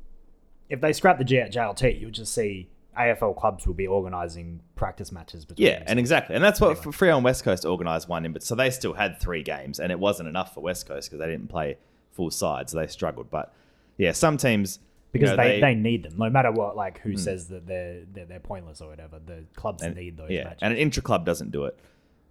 if 0.68 0.82
they 0.82 0.92
scrap 0.92 1.16
the 1.16 1.24
J- 1.24 1.48
JLT, 1.50 1.98
you'll 1.98 2.10
just 2.10 2.34
see 2.34 2.68
AFL 2.98 3.34
clubs 3.38 3.66
will 3.66 3.72
be 3.72 3.86
organising 3.86 4.60
practice 4.76 5.12
matches 5.12 5.46
between. 5.46 5.68
Yeah, 5.68 5.82
and 5.86 5.98
exactly, 5.98 6.34
and 6.34 6.44
that's 6.44 6.60
what 6.60 6.76
for 6.82 6.90
Freo 6.90 7.14
and 7.14 7.24
West 7.24 7.42
Coast 7.42 7.64
organised 7.64 8.06
one 8.06 8.26
in, 8.26 8.34
but 8.34 8.42
so 8.42 8.54
they 8.54 8.68
still 8.68 8.92
had 8.92 9.18
three 9.18 9.42
games, 9.42 9.80
and 9.80 9.90
it 9.90 9.98
wasn't 9.98 10.28
enough 10.28 10.52
for 10.52 10.60
West 10.60 10.86
Coast 10.86 11.08
because 11.08 11.24
they 11.24 11.30
didn't 11.30 11.48
play 11.48 11.78
full 12.12 12.30
side, 12.30 12.70
so 12.70 12.78
they 12.78 12.86
struggled. 12.86 13.30
But 13.30 13.52
yeah, 13.96 14.12
some 14.12 14.36
teams 14.36 14.78
you 15.12 15.20
because 15.20 15.36
know, 15.36 15.42
they, 15.42 15.60
they 15.60 15.74
need 15.74 16.04
them 16.04 16.14
no 16.16 16.30
matter 16.30 16.50
what. 16.50 16.76
Like 16.76 17.00
who 17.00 17.16
says 17.16 17.48
that 17.48 17.66
they're, 17.66 18.02
they're 18.12 18.24
they're 18.24 18.40
pointless 18.40 18.80
or 18.80 18.88
whatever. 18.88 19.18
The 19.24 19.44
clubs 19.54 19.82
and, 19.82 19.94
need 19.96 20.16
those 20.16 20.30
yeah, 20.30 20.44
matches. 20.44 20.58
and 20.62 20.72
an 20.72 20.78
intra 20.78 21.02
club 21.02 21.26
doesn't 21.26 21.50
do 21.50 21.64
it. 21.64 21.78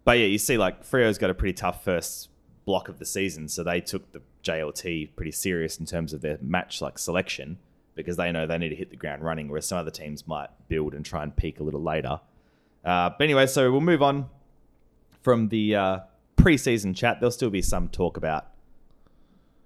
But 0.03 0.17
yeah, 0.17 0.25
you 0.25 0.37
see, 0.37 0.57
like 0.57 0.83
Freo's 0.83 1.17
got 1.17 1.29
a 1.29 1.33
pretty 1.33 1.53
tough 1.53 1.83
first 1.83 2.29
block 2.65 2.89
of 2.89 2.97
the 2.99 3.05
season, 3.05 3.47
so 3.47 3.63
they 3.63 3.81
took 3.81 4.11
the 4.11 4.21
JLT 4.43 5.09
pretty 5.15 5.31
serious 5.31 5.77
in 5.77 5.85
terms 5.85 6.13
of 6.13 6.21
their 6.21 6.37
match 6.41 6.81
like 6.81 6.97
selection 6.97 7.57
because 7.93 8.17
they 8.17 8.31
know 8.31 8.47
they 8.47 8.57
need 8.57 8.69
to 8.69 8.75
hit 8.75 8.89
the 8.89 8.95
ground 8.95 9.23
running, 9.23 9.47
whereas 9.47 9.67
some 9.67 9.77
other 9.77 9.91
teams 9.91 10.25
might 10.27 10.49
build 10.67 10.93
and 10.93 11.05
try 11.05 11.21
and 11.23 11.35
peak 11.35 11.59
a 11.59 11.63
little 11.63 11.81
later. 11.81 12.19
Uh, 12.83 13.09
but 13.09 13.21
anyway, 13.21 13.45
so 13.45 13.71
we'll 13.71 13.81
move 13.81 14.01
on 14.01 14.27
from 15.21 15.49
the 15.49 15.75
uh, 15.75 15.99
preseason 16.35 16.95
chat. 16.95 17.19
There'll 17.19 17.31
still 17.31 17.49
be 17.49 17.61
some 17.61 17.89
talk 17.89 18.17
about 18.17 18.47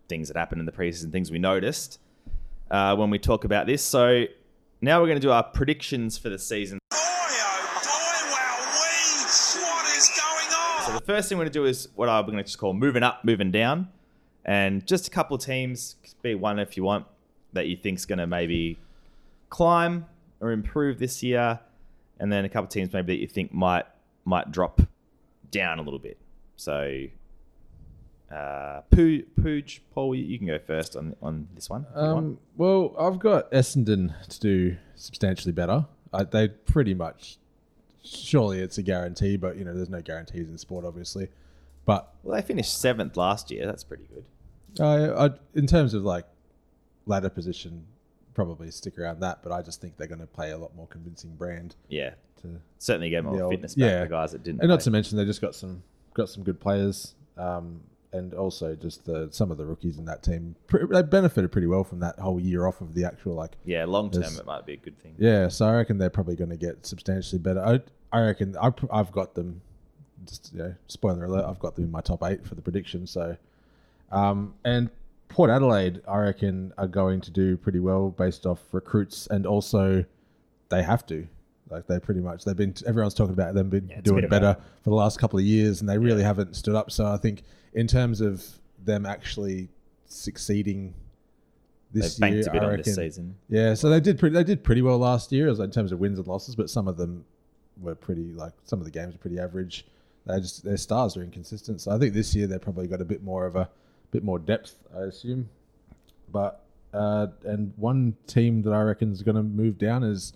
things 0.07 0.27
that 0.27 0.37
happened 0.37 0.59
in 0.59 0.65
the 0.65 0.71
preseason, 0.71 1.11
things 1.11 1.31
we 1.31 1.39
noticed 1.39 1.99
uh, 2.71 2.95
when 2.95 3.09
we 3.09 3.19
talk 3.19 3.43
about 3.43 3.67
this. 3.67 3.83
So 3.83 4.25
now 4.81 4.99
we're 4.99 5.07
going 5.07 5.19
to 5.19 5.25
do 5.25 5.31
our 5.31 5.43
predictions 5.43 6.17
for 6.17 6.29
the 6.29 6.39
season. 6.39 6.79
Boy, 6.91 6.97
oh 6.97 7.69
boy! 7.83 8.65
What 9.61 9.97
is 9.97 10.09
going 10.15 10.47
on? 10.47 10.85
So 10.85 10.93
the 10.93 11.05
first 11.05 11.29
thing 11.29 11.37
we're 11.37 11.45
going 11.45 11.53
to 11.53 11.59
do 11.59 11.65
is 11.65 11.89
what 11.95 12.09
I'm 12.09 12.25
going 12.25 12.37
to 12.37 12.43
just 12.43 12.57
call 12.57 12.73
moving 12.73 13.03
up, 13.03 13.23
moving 13.23 13.51
down, 13.51 13.89
and 14.43 14.85
just 14.85 15.07
a 15.07 15.11
couple 15.11 15.35
of 15.35 15.43
teams, 15.43 15.95
be 16.21 16.35
one 16.35 16.59
if 16.59 16.77
you 16.77 16.83
want, 16.83 17.05
that 17.53 17.67
you 17.67 17.77
think's 17.77 18.05
going 18.05 18.19
to 18.19 18.27
maybe 18.27 18.77
climb 19.49 20.05
or 20.41 20.51
improve 20.51 20.99
this 20.99 21.23
year, 21.23 21.59
and 22.19 22.31
then 22.31 22.45
a 22.45 22.49
couple 22.49 22.65
of 22.65 22.69
teams 22.69 22.91
maybe 22.93 23.15
that 23.15 23.21
you 23.21 23.27
think 23.27 23.53
might 23.53 23.85
might 24.25 24.51
drop 24.51 24.81
down 25.51 25.79
a 25.79 25.81
little 25.81 25.99
bit. 25.99 26.17
So, 26.57 27.05
uh, 28.35 28.81
Poo, 28.91 29.23
Pooj, 29.39 29.79
Paul, 29.93 30.15
you- 30.15 30.37
can 30.37 30.47
go 30.47 30.59
first 30.59 30.95
on 30.95 31.15
on 31.21 31.47
this 31.55 31.69
one. 31.69 31.85
if 31.91 31.95
you 31.95 32.01
want. 32.01 32.17
Um, 32.17 32.39
well, 32.57 32.95
I've 32.99 33.19
got 33.19 33.49
Essendon 33.51 34.13
to 34.27 34.39
do 34.39 34.77
substantially 34.95 35.51
better. 35.51 35.85
I, 36.13 36.23
they 36.23 36.47
pretty 36.49 36.93
much, 36.93 37.37
surely 38.03 38.59
it's 38.59 38.77
a 38.77 38.83
guarantee, 38.83 39.37
but 39.37 39.57
you 39.57 39.65
know, 39.65 39.73
there's 39.73 39.89
no 39.89 40.01
guarantees 40.01 40.49
in 40.49 40.57
sport, 40.57 40.85
obviously. 40.85 41.29
But 41.85 42.13
Well, 42.23 42.35
they 42.35 42.41
finished 42.41 42.79
seventh 42.79 43.15
last 43.17 43.51
year. 43.51 43.65
That's 43.65 43.83
pretty 43.83 44.05
good. 44.13 44.25
I, 44.83 45.25
I, 45.27 45.29
in 45.53 45.67
terms 45.67 45.93
of 45.93 46.03
like 46.03 46.25
ladder 47.05 47.29
position, 47.29 47.85
probably 48.33 48.71
stick 48.71 48.97
around 48.99 49.19
that. 49.21 49.43
But 49.43 49.51
I 49.51 49.61
just 49.61 49.81
think 49.81 49.95
they're 49.97 50.07
going 50.07 50.19
to 50.21 50.27
play 50.27 50.51
a 50.51 50.57
lot 50.57 50.75
more 50.75 50.87
convincing 50.87 51.35
brand 51.35 51.75
Yeah, 51.87 52.15
to 52.41 52.59
certainly 52.79 53.09
get 53.09 53.23
more 53.23 53.49
fitness 53.49 53.75
back 53.75 53.89
yeah. 53.91 54.03
the 54.03 54.09
guys 54.09 54.31
that 54.33 54.43
didn't. 54.43 54.61
And 54.61 54.69
not 54.69 54.81
to 54.81 54.91
mention 54.91 55.17
they 55.17 55.25
just 55.25 55.41
got 55.41 55.55
some 55.55 55.83
got 56.13 56.29
some 56.29 56.43
good 56.43 56.59
players, 56.59 57.13
um, 57.37 57.81
and 58.13 58.33
also 58.33 58.75
just 58.75 59.05
the 59.05 59.27
some 59.31 59.51
of 59.51 59.57
the 59.57 59.65
rookies 59.65 59.97
in 59.97 60.05
that 60.05 60.23
team. 60.23 60.55
Pre- 60.67 60.85
they 60.89 61.01
benefited 61.01 61.51
pretty 61.51 61.67
well 61.67 61.83
from 61.83 61.99
that 61.99 62.19
whole 62.19 62.39
year 62.39 62.65
off 62.65 62.81
of 62.81 62.93
the 62.93 63.05
actual 63.05 63.33
like. 63.35 63.57
yeah, 63.65 63.85
long 63.85 64.09
term 64.11 64.23
it 64.23 64.45
might 64.45 64.65
be 64.65 64.73
a 64.73 64.77
good 64.77 64.97
thing. 64.99 65.15
Yeah, 65.17 65.47
so 65.47 65.65
I 65.65 65.75
reckon 65.75 65.97
they're 65.97 66.09
probably 66.09 66.35
going 66.35 66.49
to 66.49 66.57
get 66.57 66.85
substantially 66.85 67.39
better. 67.39 67.63
I 67.65 67.81
I 68.15 68.21
reckon 68.25 68.55
I, 68.57 68.71
I've 68.91 69.11
got 69.11 69.35
them. 69.35 69.61
Just 70.25 70.53
you 70.53 70.59
know, 70.59 70.75
spoiler 70.87 71.25
alert, 71.25 71.45
I've 71.45 71.59
got 71.59 71.75
them 71.75 71.85
in 71.85 71.91
my 71.91 72.01
top 72.01 72.23
eight 72.23 72.45
for 72.45 72.55
the 72.55 72.61
prediction. 72.61 73.05
So, 73.05 73.37
um, 74.11 74.55
and 74.63 74.89
Port 75.27 75.49
Adelaide, 75.49 76.01
I 76.07 76.17
reckon, 76.19 76.73
are 76.77 76.87
going 76.87 77.21
to 77.21 77.31
do 77.31 77.57
pretty 77.57 77.79
well 77.79 78.09
based 78.09 78.45
off 78.45 78.61
recruits, 78.71 79.27
and 79.27 79.45
also 79.45 80.05
they 80.69 80.83
have 80.83 81.05
to. 81.07 81.27
Like 81.69 81.87
they 81.87 81.99
pretty 81.99 82.19
much 82.21 82.45
they've 82.45 82.55
been 82.55 82.75
everyone's 82.85 83.13
talking 83.15 83.33
about 83.33 83.55
them 83.55 83.69
been 83.69 83.89
Yeah, 83.89 84.01
doing 84.01 84.27
better 84.27 84.55
for 84.83 84.89
the 84.91 84.95
last 84.95 85.19
couple 85.19 85.39
of 85.39 85.45
years, 85.45 85.81
and 85.81 85.89
they 85.89 85.97
really 85.97 86.21
haven't 86.23 86.55
stood 86.55 86.75
up. 86.75 86.91
So 86.91 87.05
I 87.07 87.17
think 87.17 87.41
in 87.73 87.87
terms 87.87 88.21
of 88.21 88.43
them 88.83 89.05
actually 89.05 89.69
succeeding 90.05 90.93
They've 91.91 92.03
this 92.03 92.19
banked 92.19 92.35
year, 92.37 92.47
a 92.49 92.51
bit 92.51 92.61
I 92.61 92.65
on 92.65 92.71
reckon, 92.71 92.83
this 92.83 92.95
season. 92.95 93.35
yeah, 93.49 93.73
so 93.73 93.89
they 93.89 93.99
did 93.99 94.19
pretty. 94.19 94.33
They 94.33 94.43
did 94.43 94.63
pretty 94.63 94.81
well 94.81 94.97
last 94.97 95.31
year, 95.31 95.47
as 95.49 95.59
in 95.59 95.71
terms 95.71 95.91
of 95.91 95.99
wins 95.99 96.19
and 96.19 96.27
losses. 96.27 96.55
But 96.55 96.69
some 96.69 96.87
of 96.87 96.97
them 96.97 97.25
were 97.81 97.95
pretty 97.95 98.33
like 98.33 98.53
some 98.65 98.79
of 98.79 98.85
the 98.85 98.91
games 98.91 99.15
are 99.15 99.17
pretty 99.19 99.39
average. 99.39 99.85
They 100.27 100.39
just 100.39 100.63
their 100.63 100.77
stars 100.77 101.15
are 101.17 101.23
inconsistent. 101.23 101.81
So 101.81 101.91
I 101.91 101.97
think 101.97 102.13
this 102.13 102.35
year 102.35 102.47
they've 102.47 102.61
probably 102.61 102.87
got 102.87 103.01
a 103.01 103.05
bit 103.05 103.23
more 103.23 103.45
of 103.45 103.55
a 103.55 103.69
bit 104.11 104.23
more 104.23 104.39
depth, 104.39 104.75
I 104.95 105.01
assume. 105.01 105.49
But 106.31 106.63
uh, 106.93 107.27
and 107.43 107.73
one 107.77 108.15
team 108.27 108.61
that 108.63 108.71
I 108.73 108.81
reckon 108.81 109.11
is 109.11 109.23
going 109.23 109.35
to 109.35 109.43
move 109.43 109.77
down 109.77 110.03
is 110.03 110.33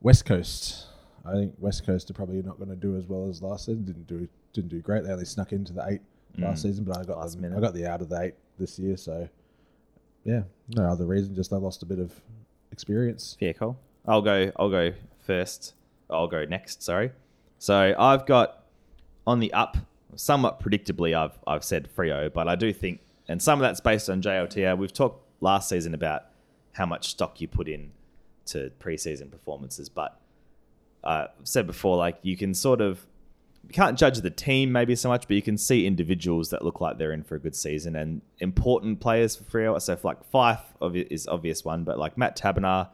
West 0.00 0.24
Coast. 0.24 0.86
I 1.24 1.32
think 1.32 1.54
West 1.58 1.84
Coast 1.84 2.10
are 2.10 2.14
probably 2.14 2.42
not 2.42 2.58
going 2.58 2.70
to 2.70 2.76
do 2.76 2.96
as 2.96 3.06
well 3.06 3.28
as 3.28 3.42
last 3.42 3.66
season. 3.66 3.84
Didn't 3.84 4.06
do 4.06 4.28
didn't 4.52 4.70
do 4.70 4.80
great. 4.80 5.04
They 5.04 5.12
only 5.12 5.24
snuck 5.24 5.52
into 5.52 5.72
the 5.72 5.84
eight 5.88 6.00
last 6.38 6.62
season, 6.62 6.84
but 6.84 6.96
I 6.96 7.04
got 7.04 7.16
Mm. 7.16 7.20
Last 7.20 7.32
them, 7.32 7.42
minute. 7.42 7.58
I 7.58 7.60
got 7.60 7.74
the 7.74 7.86
out 7.86 8.00
of 8.00 8.08
the 8.08 8.20
eight 8.20 8.34
this 8.58 8.78
year. 8.78 8.96
So 8.96 9.28
yeah, 10.24 10.42
no 10.74 10.84
other 10.84 11.04
reason. 11.06 11.34
Just 11.34 11.52
I 11.52 11.56
lost 11.56 11.82
a 11.82 11.86
bit 11.86 11.98
of 11.98 12.12
experience. 12.72 13.36
Yeah, 13.40 13.52
cool. 13.52 13.78
I'll 14.06 14.22
go. 14.22 14.50
I'll 14.56 14.70
go 14.70 14.92
first. 15.20 15.74
I'll 16.08 16.28
go 16.28 16.44
next. 16.44 16.82
Sorry. 16.82 17.10
So 17.58 17.94
I've 17.98 18.24
got 18.24 18.64
on 19.26 19.40
the 19.40 19.52
up, 19.52 19.76
somewhat 20.14 20.60
predictably. 20.60 21.16
I've 21.16 21.38
I've 21.46 21.64
said 21.64 21.88
Freo, 21.94 22.32
but 22.32 22.48
I 22.48 22.54
do 22.54 22.72
think, 22.72 23.00
and 23.28 23.42
some 23.42 23.58
of 23.58 23.62
that's 23.62 23.80
based 23.80 24.08
on 24.08 24.22
JLTR. 24.22 24.78
We've 24.78 24.92
talked 24.92 25.24
last 25.42 25.68
season 25.68 25.92
about 25.92 26.22
how 26.72 26.86
much 26.86 27.08
stock 27.08 27.40
you 27.40 27.48
put 27.48 27.68
in 27.68 27.90
to 28.48 28.70
preseason 28.80 29.30
performances, 29.30 29.88
but 29.88 30.20
uh, 31.04 31.26
I've 31.38 31.46
said 31.46 31.66
before, 31.66 31.96
like 31.96 32.18
you 32.22 32.36
can 32.36 32.54
sort 32.54 32.80
of 32.80 33.06
you 33.68 33.74
can't 33.74 33.98
judge 33.98 34.18
the 34.20 34.30
team 34.30 34.72
maybe 34.72 34.96
so 34.96 35.08
much, 35.08 35.28
but 35.28 35.36
you 35.36 35.42
can 35.42 35.58
see 35.58 35.86
individuals 35.86 36.50
that 36.50 36.64
look 36.64 36.80
like 36.80 36.96
they're 36.96 37.12
in 37.12 37.22
for 37.22 37.34
a 37.34 37.38
good 37.38 37.54
season 37.54 37.96
and 37.96 38.22
important 38.38 39.00
players 39.00 39.36
for 39.36 39.44
Freo. 39.44 39.80
So, 39.80 39.98
like 40.02 40.30
Fyfe 40.30 40.62
is 41.10 41.28
obvious 41.28 41.64
one, 41.64 41.84
but 41.84 41.98
like 41.98 42.16
Matt 42.16 42.36
Taberner 42.36 42.88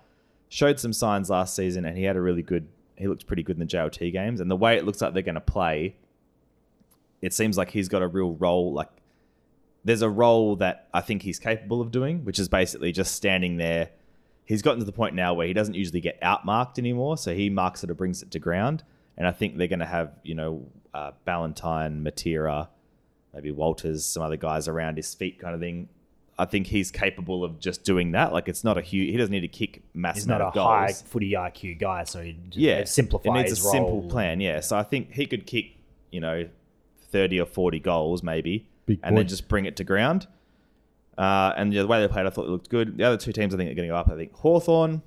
showed 0.48 0.80
some 0.80 0.92
signs 0.92 1.30
last 1.30 1.54
season, 1.54 1.84
and 1.84 1.96
he 1.96 2.04
had 2.04 2.16
a 2.16 2.20
really 2.20 2.42
good. 2.42 2.66
He 2.96 3.08
looked 3.08 3.26
pretty 3.26 3.42
good 3.42 3.56
in 3.56 3.60
the 3.60 3.66
JLT 3.66 4.12
games, 4.12 4.40
and 4.40 4.50
the 4.50 4.56
way 4.56 4.76
it 4.76 4.84
looks 4.84 5.00
like 5.00 5.14
they're 5.14 5.22
going 5.22 5.34
to 5.36 5.40
play, 5.40 5.96
it 7.22 7.32
seems 7.32 7.56
like 7.56 7.70
he's 7.70 7.88
got 7.88 8.02
a 8.02 8.08
real 8.08 8.32
role. 8.34 8.72
Like 8.72 8.90
there's 9.84 10.02
a 10.02 10.10
role 10.10 10.56
that 10.56 10.88
I 10.92 11.02
think 11.02 11.22
he's 11.22 11.38
capable 11.38 11.80
of 11.80 11.92
doing, 11.92 12.24
which 12.24 12.38
is 12.38 12.48
basically 12.48 12.90
just 12.90 13.14
standing 13.14 13.58
there. 13.58 13.90
He's 14.44 14.62
gotten 14.62 14.78
to 14.78 14.84
the 14.84 14.92
point 14.92 15.14
now 15.14 15.32
where 15.34 15.46
he 15.46 15.54
doesn't 15.54 15.74
usually 15.74 16.00
get 16.00 16.20
outmarked 16.20 16.78
anymore, 16.78 17.16
so 17.16 17.34
he 17.34 17.48
marks 17.48 17.82
it 17.82 17.90
or 17.90 17.94
brings 17.94 18.22
it 18.22 18.30
to 18.32 18.38
ground. 18.38 18.82
And 19.16 19.26
I 19.26 19.32
think 19.32 19.56
they're 19.56 19.68
going 19.68 19.78
to 19.78 19.86
have, 19.86 20.12
you 20.22 20.34
know, 20.34 20.66
uh, 20.92 21.12
Ballantyne, 21.24 22.04
Matera, 22.04 22.68
maybe 23.32 23.50
Walters, 23.50 24.04
some 24.04 24.22
other 24.22 24.36
guys 24.36 24.68
around 24.68 24.96
his 24.96 25.14
feet, 25.14 25.38
kind 25.38 25.54
of 25.54 25.60
thing. 25.60 25.88
I 26.38 26.46
think 26.46 26.66
he's 26.66 26.90
capable 26.90 27.44
of 27.44 27.60
just 27.60 27.84
doing 27.84 28.12
that. 28.12 28.32
Like 28.32 28.48
it's 28.48 28.64
not 28.64 28.76
a 28.76 28.82
huge. 28.82 29.10
He 29.10 29.16
doesn't 29.16 29.30
need 29.32 29.40
to 29.42 29.48
kick 29.48 29.82
massive 29.94 30.22
He's 30.22 30.26
not 30.26 30.40
a 30.40 30.44
amount 30.44 30.56
of 30.56 30.64
high 30.64 30.92
footy 30.92 31.32
IQ 31.32 31.78
guy, 31.78 32.04
so 32.04 32.22
he 32.22 32.36
yeah, 32.50 32.84
simplify 32.84 33.30
It 33.30 33.34
needs 33.34 33.50
his 33.50 33.64
a 33.64 33.68
simple 33.68 34.02
plan. 34.02 34.40
Yeah, 34.40 34.60
so 34.60 34.76
I 34.76 34.82
think 34.82 35.12
he 35.12 35.26
could 35.26 35.46
kick, 35.46 35.76
you 36.10 36.20
know, 36.20 36.48
thirty 37.12 37.40
or 37.40 37.46
forty 37.46 37.78
goals 37.78 38.24
maybe, 38.24 38.66
Big 38.86 38.98
and 39.04 39.14
boy. 39.14 39.20
then 39.20 39.28
just 39.28 39.46
bring 39.48 39.64
it 39.64 39.76
to 39.76 39.84
ground. 39.84 40.26
Uh, 41.16 41.52
and 41.56 41.72
the 41.72 41.86
way 41.86 42.00
they 42.00 42.08
played, 42.08 42.26
I 42.26 42.30
thought 42.30 42.46
it 42.46 42.50
looked 42.50 42.68
good. 42.68 42.96
The 42.96 43.04
other 43.04 43.16
two 43.16 43.32
teams, 43.32 43.54
I 43.54 43.56
think, 43.56 43.70
are 43.70 43.74
going 43.74 43.88
to 43.88 43.92
go 43.92 43.96
up. 43.96 44.10
I 44.10 44.16
think 44.16 44.34
Hawthorn, 44.34 45.02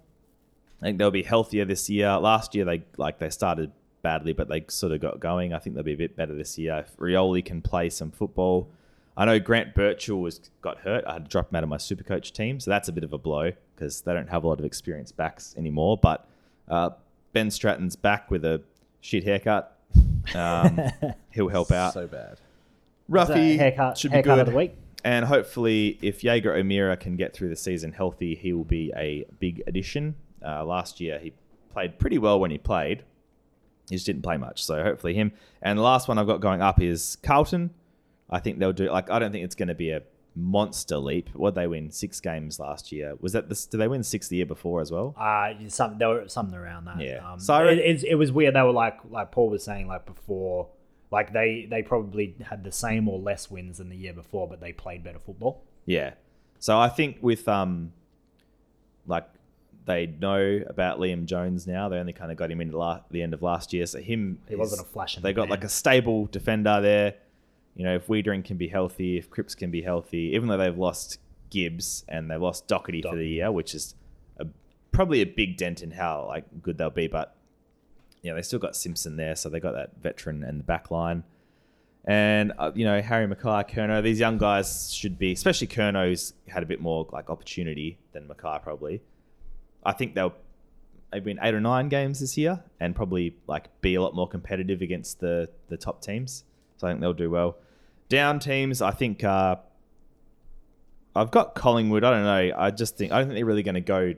I 0.82 0.86
think 0.86 0.98
they'll 0.98 1.12
be 1.12 1.24
healthier 1.24 1.66
this 1.66 1.90
year. 1.90 2.18
Last 2.18 2.56
year, 2.56 2.66
they 2.66 2.84
like 2.98 3.20
they 3.20 3.30
started 3.30 3.72
badly, 4.02 4.34
but 4.34 4.48
they 4.48 4.66
sort 4.70 4.94
of 4.94 5.02
got 5.02 5.20
going. 5.20 5.54
I 5.54 5.60
think 5.60 5.76
they'll 5.76 5.84
be 5.84 5.94
a 5.94 5.98
bit 5.98 6.16
better 6.16 6.34
this 6.36 6.58
year. 6.58 6.86
If 6.88 6.96
Rioli 6.98 7.44
can 7.44 7.62
play 7.62 7.90
some 7.90 8.12
football. 8.12 8.70
I 9.18 9.26
know 9.26 9.40
Grant 9.40 9.74
Birchall 9.74 10.22
was 10.22 10.40
got 10.62 10.78
hurt. 10.80 11.04
I 11.08 11.14
had 11.14 11.26
to 11.26 11.30
drop 11.30 11.52
him 11.52 11.56
out 11.56 11.64
of 11.64 11.70
my 11.70 11.78
Supercoach 11.78 12.34
team, 12.34 12.60
so 12.60 12.70
that's 12.70 12.88
a 12.88 12.92
bit 12.92 13.04
of 13.04 13.14
a 13.14 13.18
blow 13.18 13.52
because 13.76 14.02
they 14.02 14.14
don't 14.14 14.30
have 14.30 14.44
a 14.44 14.48
lot 14.48 14.60
of 14.60 14.66
experienced 14.66 15.18
backs 15.18 15.56
anymore. 15.58 15.98
But 15.98 16.28
uh, 16.70 16.92
Ben 17.34 17.50
Stratton's 17.50 17.96
back 17.96 18.30
with 18.30 18.46
a 18.46 18.62
shit 19.02 19.24
haircut. 19.24 19.76
Um, 20.36 20.80
he'll 21.32 21.48
help 21.48 21.72
out. 21.72 21.94
So 21.94 22.06
bad. 22.06 22.40
Ruffy 23.10 23.58
haircut, 23.58 23.98
should 23.98 24.12
be 24.12 24.16
haircut 24.18 24.36
good. 24.36 24.48
of 24.48 24.54
the 24.54 24.56
week. 24.56 24.76
And 25.04 25.26
hopefully, 25.26 25.98
if 26.02 26.24
Jaeger 26.24 26.54
O'Meara 26.54 26.98
can 26.98 27.16
get 27.16 27.34
through 27.34 27.50
the 27.50 27.56
season 27.56 27.94
healthy, 27.94 28.36
he 28.36 28.52
will 28.54 28.64
be 28.66 28.92
a 28.96 29.26
big 29.40 29.64
addition. 29.68 30.16
Uh, 30.46 30.66
last 30.66 31.00
year, 31.00 31.20
he 31.20 31.34
played 31.72 32.00
pretty 32.00 32.18
well 32.18 32.40
when 32.40 32.52
he 32.52 32.58
played. 32.58 33.04
He 33.90 33.96
just 33.96 34.06
didn't 34.06 34.24
play 34.24 34.38
much. 34.38 34.64
So 34.64 34.84
hopefully, 34.84 35.14
him. 35.14 35.32
And 35.62 35.78
the 35.78 35.84
last 35.84 36.08
one 36.08 36.18
I've 36.18 36.28
got 36.28 36.42
going 36.42 36.62
up 36.62 36.82
is 36.82 37.18
Carlton. 37.24 37.70
I 38.30 38.40
think 38.40 38.60
they'll 38.60 38.74
do. 38.74 38.92
Like, 38.92 39.10
I 39.10 39.20
don't 39.20 39.32
think 39.32 39.46
it's 39.46 39.56
going 39.56 39.70
to 39.70 39.76
be 39.76 39.92
a 39.92 40.02
monster 40.36 40.98
leap. 40.98 41.30
What 41.34 41.56
they 41.56 41.68
win 41.68 41.90
six 41.92 42.20
games 42.20 42.60
last 42.60 42.92
year? 42.92 43.16
Was 43.22 43.34
that 43.34 43.50
this? 43.50 43.66
Did 43.66 43.78
they 43.78 43.88
win 43.88 44.04
six 44.04 44.28
the 44.28 44.38
year 44.38 44.46
before 44.46 44.82
as 44.82 44.92
well? 44.92 45.16
Uh, 45.18 45.54
some 45.70 45.98
there 45.98 46.10
were 46.10 46.28
something 46.28 46.58
around 46.58 46.86
that. 46.86 47.00
Yeah. 47.00 47.32
Um, 47.32 47.40
So 47.40 47.54
I 47.54 47.72
it, 47.72 48.04
it 48.04 48.16
was 48.16 48.32
weird. 48.32 48.56
They 48.56 48.62
were 48.62 48.72
like 48.72 49.00
like 49.10 49.32
Paul 49.32 49.50
was 49.50 49.64
saying 49.64 49.88
like 49.88 50.06
before, 50.06 50.68
like 51.12 51.32
they 51.34 51.68
they 51.70 51.82
probably 51.84 52.36
had 52.50 52.64
the 52.64 52.72
same 52.72 53.08
or 53.08 53.20
less 53.20 53.50
wins 53.50 53.78
than 53.78 53.90
the 53.90 53.96
year 53.98 54.14
before, 54.14 54.48
but 54.48 54.60
they 54.60 54.74
played 54.74 55.04
better 55.04 55.20
football. 55.20 55.64
Yeah. 55.86 56.14
So 56.60 56.78
I 56.80 56.90
think 56.90 57.18
with 57.22 57.48
um, 57.48 57.94
like 59.06 59.28
they 59.86 60.06
know 60.06 60.62
about 60.68 61.00
Liam 61.00 61.24
Jones 61.26 61.66
now. 61.66 61.88
They 61.88 61.98
only 61.98 62.12
kind 62.12 62.30
of 62.30 62.38
got 62.38 62.52
him 62.52 62.60
into 62.60 62.78
la- 62.78 63.00
the 63.10 63.22
end 63.22 63.34
of 63.34 63.42
last 63.42 63.72
year. 63.72 63.86
So 63.86 64.00
him, 64.02 64.38
He 64.50 64.56
wasn't 64.58 64.82
a 64.82 64.84
flash 64.84 65.16
in 65.16 65.24
They 65.24 65.30
the 65.30 65.36
got 65.36 65.44
pan. 65.44 65.50
like 65.52 65.64
a 65.64 65.70
stable 65.70 66.26
defender 66.26 66.82
there. 66.82 67.14
You 67.74 67.86
know, 67.86 67.96
if 67.96 68.08
Weitering 68.08 68.44
can 68.44 68.58
be 68.58 68.68
healthy, 68.68 69.18
if 69.18 69.30
Cripps 69.30 69.56
can 69.56 69.72
be 69.72 69.82
healthy, 69.82 70.32
even 70.36 70.50
though 70.50 70.58
they've 70.58 70.78
lost 70.78 71.20
Gibbs 71.50 72.04
and 72.10 72.30
they've 72.30 72.42
lost 72.42 72.68
Doherty 72.68 73.02
for 73.02 73.16
the 73.16 73.26
year, 73.26 73.50
which 73.50 73.74
is 73.74 73.96
a, 74.40 74.48
probably 74.92 75.22
a 75.22 75.26
big 75.26 75.56
dent 75.56 75.82
in 75.82 75.92
how 75.92 76.26
like 76.28 76.44
good 76.62 76.78
they'll 76.78 76.90
be. 76.90 77.08
But 77.08 77.37
yeah, 78.22 78.34
they 78.34 78.42
still 78.42 78.60
got 78.60 78.76
Simpson 78.76 79.16
there, 79.16 79.36
so 79.36 79.50
they 79.50 79.60
got 79.60 79.74
that 79.74 79.92
veteran 80.02 80.44
and 80.44 80.60
the 80.60 80.64
back 80.64 80.92
line. 80.92 81.24
And 82.06 82.54
uh, 82.58 82.72
you 82.74 82.86
know 82.86 83.02
Harry 83.02 83.28
McKay, 83.28 83.70
Curnow, 83.70 84.02
these 84.02 84.20
young 84.20 84.38
guys 84.38 84.94
should 84.94 85.20
be, 85.20 85.34
especially 85.34 85.68
Curnow, 85.68 86.08
who's 86.08 86.34
had 86.48 86.64
a 86.64 86.66
bit 86.66 86.82
more 86.82 87.08
like 87.12 87.30
opportunity 87.30 87.98
than 88.14 88.28
McKay 88.28 88.62
probably. 88.64 89.02
I 89.86 89.94
think 89.94 90.16
they'll 90.16 90.34
maybe 91.12 91.34
been 91.34 91.40
eight 91.42 91.54
or 91.54 91.62
nine 91.62 91.90
games 91.90 92.20
this 92.20 92.38
year, 92.38 92.64
and 92.80 92.96
probably 92.96 93.36
like 93.48 93.82
be 93.82 93.96
a 93.96 94.02
lot 94.02 94.16
more 94.16 94.28
competitive 94.28 94.82
against 94.82 95.20
the 95.20 95.50
the 95.70 95.78
top 95.78 96.02
teams. 96.02 96.44
So 96.78 96.88
I 96.88 96.92
think 96.92 97.02
they'll 97.02 97.14
do 97.14 97.30
well. 97.30 97.58
Down 98.10 98.40
teams, 98.40 98.82
I 98.82 98.92
think 98.92 99.24
uh, 99.24 99.58
I've 101.16 101.32
got 101.32 101.56
Collingwood. 101.56 102.04
I 102.04 102.12
don't 102.12 102.24
know. 102.24 102.58
I 102.58 102.72
just 102.72 102.96
think 102.98 103.12
I 103.12 103.20
don't 103.20 103.28
think 103.28 103.36
they're 103.36 103.46
really 103.46 103.64
going 103.64 103.76
to 103.76 103.82
go 103.82 104.14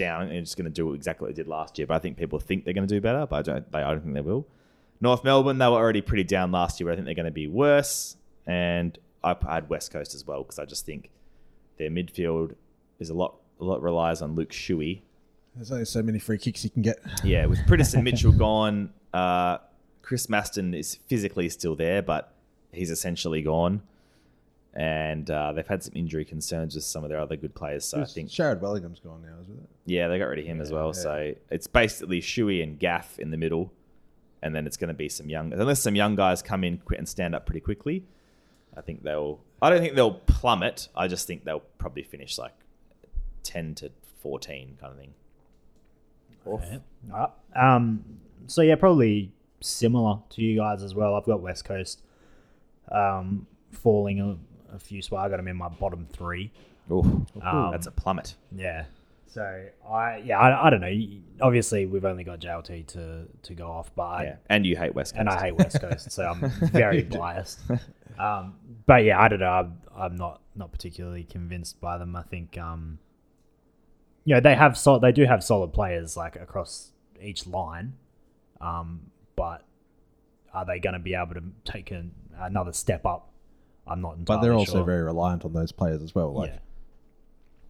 down 0.00 0.28
and 0.28 0.44
just 0.44 0.56
going 0.56 0.64
to 0.64 0.70
do 0.70 0.94
exactly 0.94 1.26
what 1.26 1.36
they 1.36 1.42
did 1.42 1.48
last 1.48 1.78
year. 1.78 1.86
But 1.86 1.94
I 1.94 1.98
think 1.98 2.16
people 2.16 2.40
think 2.40 2.64
they're 2.64 2.74
going 2.74 2.86
to 2.86 2.94
do 2.94 3.00
better, 3.00 3.26
but 3.26 3.36
I 3.36 3.42
don't. 3.42 3.72
They, 3.72 3.78
I 3.78 3.90
don't 3.90 4.02
think 4.02 4.14
they 4.14 4.20
will. 4.20 4.46
North 5.00 5.22
Melbourne, 5.24 5.58
they 5.58 5.66
were 5.66 5.76
already 5.76 6.02
pretty 6.02 6.24
down 6.24 6.50
last 6.50 6.80
year, 6.80 6.86
but 6.88 6.92
I 6.92 6.96
think 6.96 7.06
they're 7.06 7.14
going 7.14 7.26
to 7.26 7.30
be 7.30 7.46
worse. 7.46 8.16
And 8.46 8.98
I 9.22 9.36
I 9.46 9.54
had 9.54 9.68
West 9.68 9.92
Coast 9.92 10.14
as 10.14 10.26
well 10.26 10.42
because 10.42 10.58
I 10.58 10.64
just 10.64 10.86
think 10.86 11.10
their 11.78 11.90
midfield 11.90 12.54
is 12.98 13.10
a 13.10 13.14
lot 13.14 13.36
a 13.60 13.64
lot 13.64 13.82
relies 13.82 14.22
on 14.22 14.34
Luke 14.34 14.50
Shuey. 14.50 15.02
There's 15.54 15.72
only 15.72 15.84
so 15.84 16.02
many 16.02 16.18
free 16.18 16.38
kicks 16.38 16.64
you 16.64 16.70
can 16.70 16.82
get. 16.82 16.98
Yeah, 17.24 17.46
with 17.46 17.58
Priddis 17.60 18.00
Mitchell 18.02 18.32
gone, 18.46 18.92
uh, 19.12 19.58
Chris 20.02 20.28
Masten 20.28 20.76
is 20.78 20.96
physically 21.08 21.48
still 21.48 21.76
there, 21.76 22.02
but 22.02 22.32
he's 22.72 22.90
essentially 22.90 23.42
gone. 23.42 23.82
And 24.74 25.28
uh, 25.30 25.52
they've 25.52 25.66
had 25.66 25.82
some 25.82 25.92
injury 25.96 26.24
concerns 26.24 26.76
with 26.76 26.84
some 26.84 27.02
of 27.02 27.10
their 27.10 27.18
other 27.18 27.36
good 27.36 27.54
players. 27.54 27.84
So 27.84 28.00
I 28.00 28.04
think, 28.04 28.28
Sharrod 28.30 28.60
Wellingham's 28.60 29.00
gone 29.00 29.22
now, 29.22 29.40
isn't 29.42 29.58
it? 29.58 29.68
yeah, 29.86 30.06
they 30.06 30.18
got 30.18 30.26
rid 30.26 30.38
of 30.38 30.46
him 30.46 30.60
as 30.60 30.70
well. 30.70 30.92
yeah. 30.94 31.02
So 31.02 31.34
it's 31.50 31.66
basically 31.66 32.20
Shuey 32.20 32.62
and 32.62 32.78
Gaff 32.78 33.18
in 33.18 33.30
the 33.30 33.36
middle. 33.36 33.72
And 34.42 34.54
then 34.54 34.66
it's 34.66 34.76
going 34.78 34.88
to 34.88 34.94
be 34.94 35.08
some 35.10 35.28
young, 35.28 35.52
unless 35.52 35.82
some 35.82 35.94
young 35.94 36.14
guys 36.14 36.40
come 36.40 36.64
in 36.64 36.80
and 36.96 37.06
stand 37.06 37.34
up 37.34 37.44
pretty 37.44 37.60
quickly. 37.60 38.04
I 38.74 38.80
think 38.80 39.02
they'll, 39.02 39.40
I 39.60 39.68
don't 39.68 39.80
think 39.80 39.96
they'll 39.96 40.14
plummet. 40.14 40.88
I 40.96 41.08
just 41.08 41.26
think 41.26 41.44
they'll 41.44 41.60
probably 41.76 42.04
finish 42.04 42.38
like 42.38 42.54
10 43.42 43.74
to 43.76 43.90
14 44.22 44.78
kind 44.80 44.92
of 44.92 44.98
thing. 44.98 45.12
Yeah. 46.46 46.78
Alright. 47.12 47.30
Um, 47.54 48.04
so 48.46 48.62
yeah, 48.62 48.76
probably 48.76 49.32
similar 49.60 50.20
to 50.30 50.42
you 50.42 50.56
guys 50.56 50.82
as 50.82 50.94
well. 50.94 51.14
I've 51.16 51.26
got 51.26 51.40
West 51.42 51.64
Coast 51.66 52.02
um, 52.90 53.46
falling 53.72 54.20
a, 54.74 54.78
few 54.78 55.02
spots. 55.02 55.26
I 55.26 55.28
got 55.28 55.36
them 55.36 55.48
in 55.48 55.56
my 55.56 55.68
bottom 55.68 56.06
three. 56.12 56.52
Oh, 56.90 57.24
Um, 57.42 57.70
that's 57.70 57.86
a 57.86 57.90
plummet. 57.90 58.34
Yeah. 58.52 58.84
So 59.26 59.66
I 59.88 60.16
yeah 60.24 60.38
I, 60.40 60.66
I 60.66 60.70
don't 60.70 60.80
know. 60.80 60.92
Obviously 61.40 61.86
we've 61.86 62.04
only 62.04 62.24
got 62.24 62.40
JLT 62.40 62.86
to 62.88 63.26
to 63.42 63.54
go 63.54 63.68
off, 63.70 63.94
but 63.94 64.02
I, 64.02 64.22
Yeah. 64.24 64.36
And 64.48 64.66
you 64.66 64.76
hate 64.76 64.94
West 64.94 65.12
Coast. 65.14 65.20
and 65.20 65.28
I 65.28 65.40
hate 65.40 65.54
West 65.56 65.80
Coast, 65.80 66.10
so 66.10 66.24
I'm 66.24 66.50
very 66.70 67.02
biased. 67.02 67.60
Um, 68.18 68.56
but 68.84 69.04
yeah, 69.04 69.18
I 69.18 69.28
don't 69.28 69.38
know. 69.40 69.46
I'm, 69.50 69.78
I'm 69.96 70.16
not 70.16 70.42
not 70.54 70.72
particularly 70.72 71.24
convinced 71.24 71.80
by 71.80 71.96
them. 71.96 72.14
I 72.14 72.22
think 72.22 72.58
um, 72.58 72.98
you 74.24 74.34
know 74.34 74.40
they 74.40 74.54
have 74.54 74.76
sol- 74.76 75.00
they 75.00 75.12
do 75.12 75.24
have 75.24 75.42
solid 75.42 75.72
players 75.72 76.18
like 76.18 76.36
across 76.36 76.92
each 77.22 77.46
line, 77.46 77.94
um, 78.60 79.10
but 79.36 79.64
are 80.52 80.66
they 80.66 80.78
going 80.80 80.92
to 80.92 80.98
be 80.98 81.14
able 81.14 81.32
to 81.34 81.42
take 81.64 81.92
an, 81.92 82.12
another 82.38 82.72
step 82.74 83.06
up? 83.06 83.29
I'm 83.90 84.00
not 84.00 84.16
entirely 84.16 84.24
But 84.24 84.40
they're 84.42 84.54
also 84.54 84.72
sure. 84.78 84.84
very 84.84 85.02
reliant 85.02 85.44
on 85.44 85.52
those 85.52 85.72
players 85.72 86.02
as 86.02 86.14
well. 86.14 86.32
Like, 86.32 86.52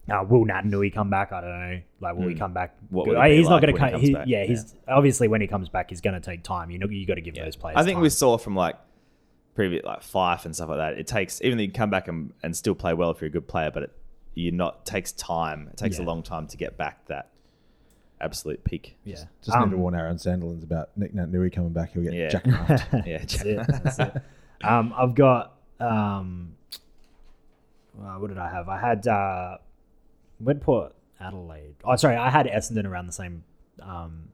yeah. 0.07 0.19
Uh, 0.19 0.23
will 0.23 0.45
Naitanui 0.45 0.93
come 0.93 1.09
back? 1.09 1.31
I 1.31 1.41
don't 1.41 1.49
know. 1.49 1.81
Like, 1.99 2.15
will 2.15 2.27
he 2.27 2.33
Hmm. 2.33 2.39
come 2.39 2.53
back? 2.53 2.75
What 2.89 3.05
good? 3.05 3.15
will 3.17 3.23
he 3.23 3.29
be 3.29 3.37
he's 3.37 3.49
not 3.49 3.61
like 3.61 3.61
going 3.61 3.73
when 3.73 3.81
he 3.81 3.85
to 3.87 3.91
come. 3.91 3.91
comes 3.99 4.07
He, 4.07 4.13
back? 4.13 4.27
yeah, 4.27 4.39
Yeah. 4.41 4.45
he's 4.47 4.75
obviously 4.87 5.27
when 5.27 5.41
he 5.41 5.47
comes 5.47 5.69
back, 5.69 5.89
he's 5.89 6.01
going 6.01 6.13
to 6.13 6.19
take 6.19 6.43
time. 6.43 6.71
You 6.71 6.79
know, 6.79 6.87
you 6.89 7.05
got 7.05 7.15
to 7.15 7.21
give 7.21 7.35
those 7.35 7.55
players. 7.55 7.77
I 7.77 7.83
think 7.83 7.95
time. 7.97 8.01
we 8.03 8.09
saw 8.09 8.37
from 8.37 8.55
like 8.55 8.75
previous 9.55 9.83
like 9.85 10.01
Fyfe 10.01 10.45
and 10.45 10.55
stuff 10.55 10.69
like 10.69 10.77
that. 10.79 10.93
It 10.97 11.07
takes 11.07 11.41
even 11.43 11.57
though 11.57 11.63
you 11.63 11.71
come 11.71 11.89
back 11.89 12.07
and, 12.07 12.33
and 12.43 12.55
still 12.55 12.75
play 12.75 12.93
well 12.93 13.11
if 13.11 13.21
you're 13.21 13.27
a 13.27 13.31
good 13.31 13.47
player, 13.47 13.69
but 13.71 13.83
it 13.83 13.91
you 14.33 14.51
not 14.51 14.85
takes 14.85 15.11
time. 15.11 15.67
It 15.71 15.77
takes 15.77 15.97
Yeah. 15.99 16.05
a 16.05 16.07
long 16.07 16.23
time 16.23 16.47
to 16.47 16.57
get 16.57 16.77
back 16.77 17.05
that 17.07 17.29
absolute 18.19 18.63
peak. 18.63 18.97
Yeah, 19.03 19.15
just 19.43 19.55
Um, 19.55 19.65
need 19.69 19.71
to 19.71 19.77
warn 19.77 19.95
Aaron 19.95 20.17
Sandilands 20.17 20.63
about 20.63 20.89
Nick 20.97 21.13
Nui 21.13 21.49
coming 21.49 21.73
back. 21.73 21.91
He'll 21.93 22.03
get 22.03 22.13
Yeah. 22.13 22.29
jackknifed. 22.29 23.05
Yeah, 23.07 23.17
That's 23.19 23.41
it. 23.43 23.67
That's 23.67 23.99
it. 23.99 24.21
Um, 24.63 24.93
I've 24.97 25.15
got. 25.15 25.57
Um, 25.81 26.53
uh, 27.99 28.15
what 28.15 28.27
did 28.29 28.37
I 28.37 28.49
have? 28.49 28.69
I 28.69 28.79
had. 28.79 29.07
Uh, 29.07 29.57
Port 30.61 30.93
Adelaide? 31.19 31.75
Oh, 31.83 31.95
sorry. 31.95 32.15
I 32.17 32.29
had 32.29 32.47
Essendon 32.47 32.85
around 32.85 33.07
the 33.07 33.13
same 33.13 33.43
um, 33.81 34.29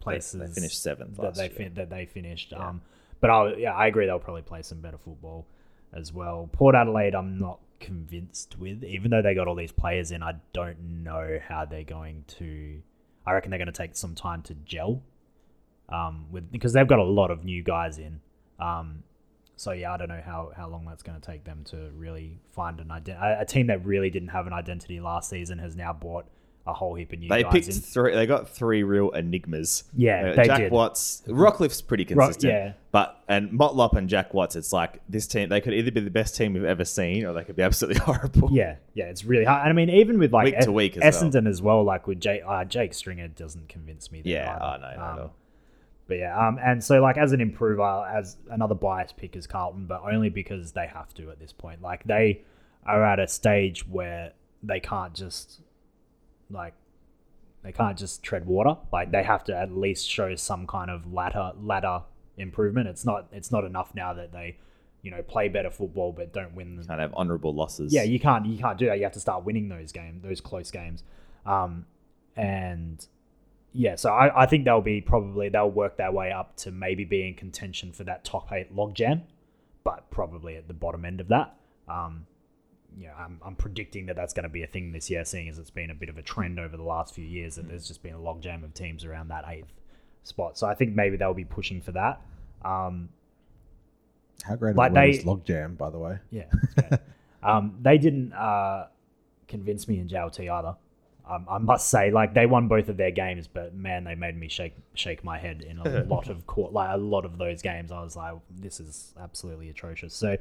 places. 0.00 0.40
they 0.40 0.46
finished 0.48 0.82
seventh 0.82 1.16
That 1.16 1.34
they 1.34 1.48
fin- 1.48 1.74
that 1.74 1.90
they 1.90 2.06
finished. 2.06 2.52
Yeah. 2.52 2.68
Um, 2.68 2.82
but 3.20 3.30
I 3.30 3.54
yeah 3.54 3.72
I 3.72 3.86
agree 3.86 4.06
they'll 4.06 4.18
probably 4.18 4.42
play 4.42 4.62
some 4.62 4.80
better 4.80 4.98
football 4.98 5.46
as 5.92 6.12
well. 6.12 6.48
Port 6.52 6.74
Adelaide, 6.74 7.14
I'm 7.14 7.38
not 7.38 7.60
convinced 7.78 8.58
with, 8.58 8.82
even 8.84 9.10
though 9.10 9.22
they 9.22 9.34
got 9.34 9.46
all 9.46 9.54
these 9.54 9.72
players 9.72 10.10
in. 10.10 10.22
I 10.22 10.34
don't 10.52 11.02
know 11.04 11.38
how 11.46 11.64
they're 11.64 11.84
going 11.84 12.24
to. 12.38 12.80
I 13.24 13.32
reckon 13.32 13.50
they're 13.50 13.58
going 13.58 13.66
to 13.66 13.72
take 13.72 13.94
some 13.96 14.14
time 14.14 14.42
to 14.42 14.54
gel 14.54 15.02
um, 15.88 16.26
with 16.32 16.50
because 16.50 16.72
they've 16.72 16.88
got 16.88 16.98
a 16.98 17.04
lot 17.04 17.30
of 17.30 17.44
new 17.44 17.62
guys 17.62 17.98
in. 17.98 18.20
Um, 18.58 19.04
so 19.62 19.70
yeah, 19.72 19.92
I 19.92 19.96
don't 19.96 20.08
know 20.08 20.22
how, 20.24 20.50
how 20.56 20.68
long 20.68 20.84
that's 20.84 21.04
going 21.04 21.20
to 21.20 21.24
take 21.24 21.44
them 21.44 21.62
to 21.66 21.90
really 21.96 22.40
find 22.50 22.80
an 22.80 22.88
ident- 22.88 23.22
a, 23.22 23.42
a 23.42 23.44
team 23.44 23.68
that 23.68 23.84
really 23.86 24.10
didn't 24.10 24.28
have 24.30 24.46
an 24.48 24.52
identity 24.52 24.98
last 25.00 25.30
season 25.30 25.58
has 25.58 25.76
now 25.76 25.92
bought 25.92 26.26
a 26.66 26.72
whole 26.72 26.94
heap 26.94 27.12
of 27.12 27.18
new 27.20 27.28
They 27.28 27.42
guys 27.44 27.52
picked 27.52 27.68
in. 27.68 27.74
three. 27.74 28.14
They 28.14 28.26
got 28.26 28.48
three 28.48 28.82
real 28.82 29.10
enigmas. 29.10 29.84
Yeah, 29.96 30.30
Uh, 30.30 30.34
they 30.36 30.44
Jack 30.46 30.58
did. 30.58 30.72
Watts, 30.72 31.22
Rockliff's 31.28 31.80
pretty 31.82 32.04
consistent. 32.04 32.52
yeah. 32.52 32.72
but 32.92 33.20
and 33.28 33.50
Motlop 33.50 33.96
and 33.96 34.08
Jack 34.08 34.32
Watts, 34.34 34.54
it's 34.56 34.72
like 34.72 35.00
this 35.08 35.26
team. 35.28 35.48
They 35.48 35.60
could 35.60 35.74
either 35.74 35.90
be 35.92 36.00
the 36.00 36.10
best 36.10 36.36
team 36.36 36.54
we've 36.54 36.64
ever 36.64 36.84
seen, 36.84 37.24
or 37.24 37.32
they 37.32 37.42
could 37.44 37.56
be 37.56 37.62
absolutely 37.62 38.00
horrible. 38.04 38.48
Yeah, 38.52 38.76
yeah, 38.94 39.04
it's 39.06 39.24
really 39.24 39.44
hard. 39.44 39.62
And 39.62 39.70
I 39.70 39.72
mean, 39.72 39.90
even 39.90 40.18
with 40.20 40.32
like 40.32 40.44
Week 40.46 40.58
to 40.60 40.72
week 40.72 40.96
as 40.96 41.20
well. 41.20 41.30
Essendon 41.30 41.48
as 41.48 41.60
well, 41.62 41.82
like 41.84 42.06
with 42.08 42.20
Jake, 42.20 42.42
uh, 42.46 42.64
Jake 42.64 42.94
Stringer 42.94 43.28
doesn't 43.28 43.68
convince 43.68 44.10
me. 44.12 44.22
There 44.22 44.32
yeah. 44.34 44.56
either. 44.60 44.64
Oh 44.64 44.88
no, 44.88 44.96
no, 44.96 45.10
Um, 45.10 45.16
no. 45.16 45.30
But 46.12 46.18
yeah, 46.18 46.46
um, 46.46 46.58
and 46.62 46.84
so 46.84 47.00
like 47.00 47.16
as 47.16 47.32
an 47.32 47.40
improver, 47.40 47.82
as 48.06 48.36
another 48.50 48.74
bias 48.74 49.14
pick 49.16 49.34
is 49.34 49.46
Carlton, 49.46 49.86
but 49.86 50.02
only 50.02 50.28
because 50.28 50.72
they 50.72 50.86
have 50.86 51.14
to 51.14 51.30
at 51.30 51.40
this 51.40 51.54
point. 51.54 51.80
Like 51.80 52.04
they 52.04 52.42
are 52.84 53.02
at 53.02 53.18
a 53.18 53.26
stage 53.26 53.88
where 53.88 54.34
they 54.62 54.78
can't 54.78 55.14
just 55.14 55.62
like 56.50 56.74
they 57.62 57.72
can't 57.72 57.96
just 57.96 58.22
tread 58.22 58.44
water. 58.44 58.76
Like 58.92 59.10
they 59.10 59.22
have 59.22 59.42
to 59.44 59.56
at 59.56 59.74
least 59.74 60.06
show 60.06 60.36
some 60.36 60.66
kind 60.66 60.90
of 60.90 61.10
ladder 61.10 61.52
ladder 61.58 62.02
improvement. 62.36 62.88
It's 62.88 63.06
not 63.06 63.28
it's 63.32 63.50
not 63.50 63.64
enough 63.64 63.94
now 63.94 64.12
that 64.12 64.32
they 64.32 64.58
you 65.00 65.10
know 65.10 65.22
play 65.22 65.48
better 65.48 65.70
football 65.70 66.12
but 66.12 66.34
don't 66.34 66.54
win 66.54 66.76
Kind 66.86 67.00
of 67.00 67.10
have 67.10 67.14
honourable 67.14 67.54
losses. 67.54 67.90
yeah, 67.90 68.02
you 68.02 68.20
can't 68.20 68.44
you 68.44 68.58
can't 68.58 68.76
do 68.76 68.84
that. 68.84 68.98
You 68.98 69.04
have 69.04 69.12
to 69.12 69.20
start 69.20 69.46
winning 69.46 69.70
those 69.70 69.92
games, 69.92 70.22
those 70.22 70.42
close 70.42 70.70
games, 70.70 71.04
um, 71.46 71.86
and 72.36 73.06
yeah. 73.72 73.96
So 73.96 74.10
I, 74.10 74.42
I 74.42 74.46
think 74.46 74.64
they'll 74.64 74.80
be 74.80 75.00
probably 75.00 75.48
they'll 75.48 75.70
work 75.70 75.96
their 75.96 76.12
way 76.12 76.32
up 76.32 76.56
to 76.58 76.70
maybe 76.70 77.04
be 77.04 77.26
in 77.26 77.34
contention 77.34 77.92
for 77.92 78.04
that 78.04 78.24
top 78.24 78.52
eight 78.52 78.74
logjam, 78.74 79.22
but 79.84 80.10
probably 80.10 80.56
at 80.56 80.68
the 80.68 80.74
bottom 80.74 81.04
end 81.04 81.20
of 81.20 81.28
that. 81.28 81.56
Um, 81.88 82.26
yeah, 82.98 83.14
I'm, 83.18 83.40
I'm 83.44 83.56
predicting 83.56 84.06
that 84.06 84.16
that's 84.16 84.34
going 84.34 84.42
to 84.44 84.48
be 84.50 84.62
a 84.62 84.66
thing 84.66 84.92
this 84.92 85.08
year, 85.10 85.24
seeing 85.24 85.48
as 85.48 85.58
it's 85.58 85.70
been 85.70 85.90
a 85.90 85.94
bit 85.94 86.08
of 86.10 86.18
a 86.18 86.22
trend 86.22 86.60
over 86.60 86.76
the 86.76 86.82
last 86.82 87.14
few 87.14 87.24
years 87.24 87.54
that 87.56 87.66
there's 87.68 87.88
just 87.88 88.02
been 88.02 88.14
a 88.14 88.18
logjam 88.18 88.62
of 88.64 88.74
teams 88.74 89.04
around 89.04 89.28
that 89.28 89.44
eighth 89.48 89.72
spot. 90.24 90.58
So 90.58 90.66
I 90.66 90.74
think 90.74 90.94
maybe 90.94 91.16
they'll 91.16 91.32
be 91.34 91.44
pushing 91.44 91.80
for 91.80 91.92
that. 91.92 92.20
Um, 92.62 93.08
How 94.44 94.56
great 94.56 94.76
Like 94.76 94.92
they- 94.92 95.10
is 95.10 95.24
logjam, 95.24 95.76
by 95.78 95.88
the 95.90 95.98
way. 95.98 96.18
Yeah. 96.30 96.44
yeah. 96.76 96.96
um, 97.42 97.76
they 97.80 97.96
didn't 97.98 98.32
uh, 98.34 98.88
convince 99.48 99.88
me 99.88 99.98
in 99.98 100.08
JLT 100.08 100.50
either. 100.52 100.76
Um, 101.28 101.46
I 101.48 101.58
must 101.58 101.88
say, 101.88 102.10
like 102.10 102.34
they 102.34 102.46
won 102.46 102.66
both 102.68 102.88
of 102.88 102.96
their 102.96 103.12
games, 103.12 103.46
but 103.46 103.74
man, 103.74 104.04
they 104.04 104.14
made 104.16 104.36
me 104.36 104.48
shake 104.48 104.74
shake 104.94 105.22
my 105.22 105.38
head 105.38 105.62
in 105.62 105.78
a 105.78 106.02
lot 106.08 106.28
of 106.28 106.46
court, 106.46 106.72
like 106.72 106.90
a 106.92 106.96
lot 106.98 107.24
of 107.24 107.38
those 107.38 107.62
games. 107.62 107.92
I 107.92 108.02
was 108.02 108.16
like, 108.16 108.34
this 108.50 108.80
is 108.80 109.14
absolutely 109.20 109.68
atrocious. 109.70 110.14
So, 110.14 110.36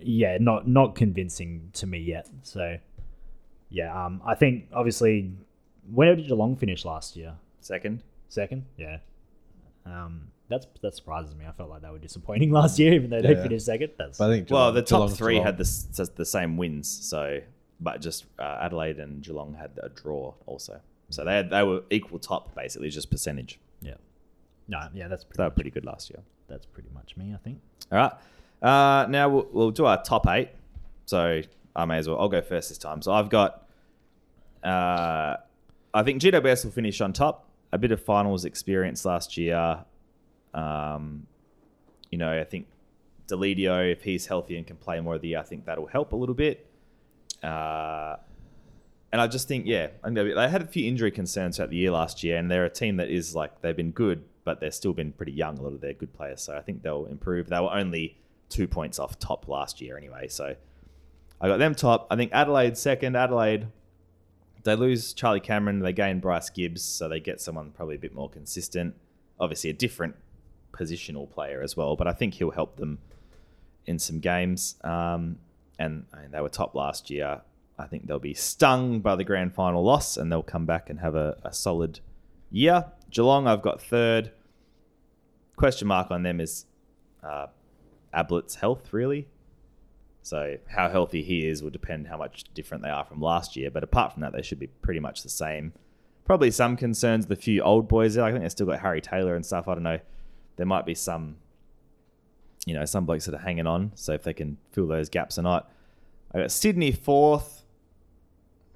yeah, 0.00 0.36
not 0.40 0.68
not 0.68 0.94
convincing 0.94 1.70
to 1.74 1.86
me 1.86 1.98
yet. 1.98 2.28
So, 2.42 2.76
yeah, 3.70 4.04
um, 4.06 4.20
I 4.24 4.34
think 4.34 4.66
obviously, 4.72 5.32
where 5.90 6.14
did 6.14 6.26
Geelong 6.28 6.56
finish 6.56 6.84
last 6.84 7.16
year? 7.16 7.34
Second. 7.60 8.02
Second, 8.28 8.66
yeah. 8.76 8.98
Um, 9.86 10.28
that's 10.48 10.66
that 10.82 10.94
surprises 10.94 11.34
me. 11.34 11.46
I 11.46 11.52
felt 11.52 11.70
like 11.70 11.82
they 11.82 11.90
were 11.90 11.98
disappointing 11.98 12.50
last 12.60 12.78
year, 12.78 12.92
even 12.92 13.08
though 13.10 13.22
they 13.22 13.30
Yeah. 13.34 13.42
finished 13.42 13.64
second. 13.66 13.92
That's 13.98 14.18
But 14.18 14.30
I 14.30 14.34
think 14.36 14.50
Well, 14.50 14.72
the 14.72 14.82
top 14.82 14.98
Geelong's 15.00 15.16
three 15.16 15.34
Geelong. 15.34 15.46
had 15.46 15.56
the, 15.58 16.10
the 16.16 16.24
same 16.24 16.56
wins, 16.56 16.86
so 16.88 17.40
but 17.80 18.00
just 18.00 18.26
uh, 18.38 18.58
Adelaide 18.60 18.98
and 18.98 19.22
Geelong 19.22 19.54
had 19.54 19.70
a 19.82 19.88
draw 19.88 20.34
also. 20.46 20.80
So 21.08 21.24
they 21.24 21.34
had, 21.34 21.50
they 21.50 21.62
were 21.62 21.82
equal 21.90 22.18
top 22.18 22.54
basically, 22.54 22.88
just 22.90 23.10
percentage. 23.10 23.58
Yeah. 23.80 23.94
No, 24.68 24.88
yeah, 24.94 25.08
that's 25.08 25.24
pretty, 25.24 25.38
They 25.38 25.44
were 25.44 25.50
pretty 25.50 25.70
good 25.70 25.84
last 25.84 26.10
year. 26.10 26.20
that's 26.48 26.66
pretty 26.66 26.90
much 26.94 27.16
me, 27.16 27.32
I 27.34 27.38
think. 27.38 27.60
All 27.90 27.98
right. 27.98 28.12
Uh, 28.62 29.06
now 29.08 29.28
we'll, 29.28 29.48
we'll 29.52 29.70
do 29.70 29.86
our 29.86 30.02
top 30.02 30.26
eight. 30.28 30.50
So 31.06 31.42
I 31.74 31.84
may 31.86 31.96
as 31.98 32.08
well. 32.08 32.18
I'll 32.20 32.28
go 32.28 32.42
first 32.42 32.68
this 32.68 32.78
time. 32.78 33.02
So 33.02 33.12
I've 33.12 33.28
got. 33.30 33.66
Uh, 34.62 35.36
I 35.92 36.02
think 36.04 36.20
GWS 36.22 36.64
will 36.64 36.72
finish 36.72 37.00
on 37.00 37.12
top. 37.12 37.48
A 37.72 37.78
bit 37.78 37.90
of 37.90 38.02
finals 38.02 38.44
experience 38.44 39.04
last 39.04 39.36
year. 39.36 39.84
Um, 40.54 41.26
you 42.10 42.18
know, 42.18 42.38
I 42.38 42.44
think 42.44 42.66
Deledio, 43.28 43.90
if 43.90 44.02
he's 44.02 44.26
healthy 44.26 44.56
and 44.56 44.66
can 44.66 44.76
play 44.76 45.00
more 45.00 45.14
of 45.16 45.20
the 45.22 45.28
year, 45.28 45.38
I 45.38 45.42
think 45.42 45.64
that'll 45.64 45.86
help 45.86 46.12
a 46.12 46.16
little 46.16 46.34
bit. 46.34 46.66
Uh, 47.42 48.16
and 49.12 49.20
I 49.20 49.26
just 49.26 49.48
think, 49.48 49.66
yeah, 49.66 49.88
they 50.04 50.48
had 50.48 50.62
a 50.62 50.66
few 50.66 50.86
injury 50.88 51.10
concerns 51.10 51.56
throughout 51.56 51.70
the 51.70 51.76
year 51.76 51.90
last 51.90 52.22
year, 52.22 52.36
and 52.36 52.50
they're 52.50 52.64
a 52.64 52.70
team 52.70 52.96
that 52.98 53.08
is 53.08 53.34
like 53.34 53.60
they've 53.60 53.76
been 53.76 53.90
good, 53.90 54.22
but 54.44 54.60
they've 54.60 54.74
still 54.74 54.92
been 54.92 55.12
pretty 55.12 55.32
young. 55.32 55.58
A 55.58 55.62
lot 55.62 55.72
of 55.72 55.80
their 55.80 55.94
good 55.94 56.12
players, 56.12 56.42
so 56.42 56.56
I 56.56 56.60
think 56.60 56.82
they'll 56.82 57.06
improve. 57.06 57.48
They 57.48 57.58
were 57.58 57.72
only 57.72 58.16
two 58.48 58.68
points 58.68 58.98
off 58.98 59.18
top 59.18 59.48
last 59.48 59.80
year 59.80 59.96
anyway, 59.96 60.28
so 60.28 60.54
I 61.40 61.48
got 61.48 61.58
them 61.58 61.74
top. 61.74 62.06
I 62.10 62.16
think 62.16 62.30
Adelaide 62.32 62.76
second. 62.76 63.16
Adelaide, 63.16 63.66
they 64.62 64.76
lose 64.76 65.12
Charlie 65.12 65.40
Cameron, 65.40 65.80
they 65.80 65.92
gain 65.92 66.20
Bryce 66.20 66.50
Gibbs, 66.50 66.82
so 66.82 67.08
they 67.08 67.18
get 67.18 67.40
someone 67.40 67.72
probably 67.72 67.96
a 67.96 67.98
bit 67.98 68.14
more 68.14 68.28
consistent. 68.28 68.94
Obviously, 69.40 69.70
a 69.70 69.74
different 69.74 70.14
positional 70.72 71.28
player 71.28 71.62
as 71.62 71.76
well, 71.76 71.96
but 71.96 72.06
I 72.06 72.12
think 72.12 72.34
he'll 72.34 72.50
help 72.52 72.76
them 72.76 72.98
in 73.86 73.98
some 73.98 74.20
games. 74.20 74.76
Um, 74.84 75.38
and 75.80 76.04
mean, 76.20 76.30
they 76.30 76.40
were 76.40 76.50
top 76.50 76.74
last 76.74 77.10
year. 77.10 77.40
I 77.78 77.86
think 77.86 78.06
they'll 78.06 78.18
be 78.18 78.34
stung 78.34 79.00
by 79.00 79.16
the 79.16 79.24
grand 79.24 79.54
final 79.54 79.82
loss 79.82 80.18
and 80.18 80.30
they'll 80.30 80.42
come 80.42 80.66
back 80.66 80.90
and 80.90 81.00
have 81.00 81.14
a, 81.14 81.38
a 81.42 81.52
solid 81.52 82.00
year. 82.50 82.84
Geelong, 83.10 83.46
I've 83.46 83.62
got 83.62 83.80
third. 83.80 84.30
Question 85.56 85.88
mark 85.88 86.10
on 86.10 86.22
them 86.22 86.38
is 86.38 86.66
uh, 87.22 87.46
Ablett's 88.14 88.56
health, 88.56 88.92
really. 88.92 89.26
So, 90.22 90.58
how 90.68 90.90
healthy 90.90 91.22
he 91.22 91.46
is 91.46 91.62
will 91.62 91.70
depend 91.70 92.08
how 92.08 92.18
much 92.18 92.44
different 92.52 92.82
they 92.82 92.90
are 92.90 93.06
from 93.06 93.22
last 93.22 93.56
year. 93.56 93.70
But 93.70 93.82
apart 93.82 94.12
from 94.12 94.20
that, 94.20 94.34
they 94.34 94.42
should 94.42 94.58
be 94.58 94.66
pretty 94.66 95.00
much 95.00 95.22
the 95.22 95.30
same. 95.30 95.72
Probably 96.26 96.50
some 96.50 96.76
concerns, 96.76 97.26
the 97.26 97.36
few 97.36 97.62
old 97.62 97.88
boys 97.88 98.14
there. 98.14 98.24
I 98.24 98.30
think 98.30 98.42
they 98.42 98.48
still 98.50 98.66
got 98.66 98.80
Harry 98.80 99.00
Taylor 99.00 99.34
and 99.34 99.44
stuff. 99.44 99.66
I 99.66 99.74
don't 99.74 99.82
know. 99.82 99.98
There 100.56 100.66
might 100.66 100.84
be 100.84 100.94
some 100.94 101.36
you 102.66 102.74
know, 102.74 102.84
some 102.84 103.06
blokes 103.06 103.24
that 103.26 103.34
are 103.34 103.38
hanging 103.38 103.66
on. 103.66 103.92
So 103.94 104.12
if 104.12 104.22
they 104.22 104.34
can 104.34 104.56
fill 104.72 104.86
those 104.86 105.08
gaps 105.08 105.38
or 105.38 105.42
not. 105.42 105.70
I 106.34 106.40
got 106.40 106.52
Sydney 106.52 106.92
fourth. 106.92 107.62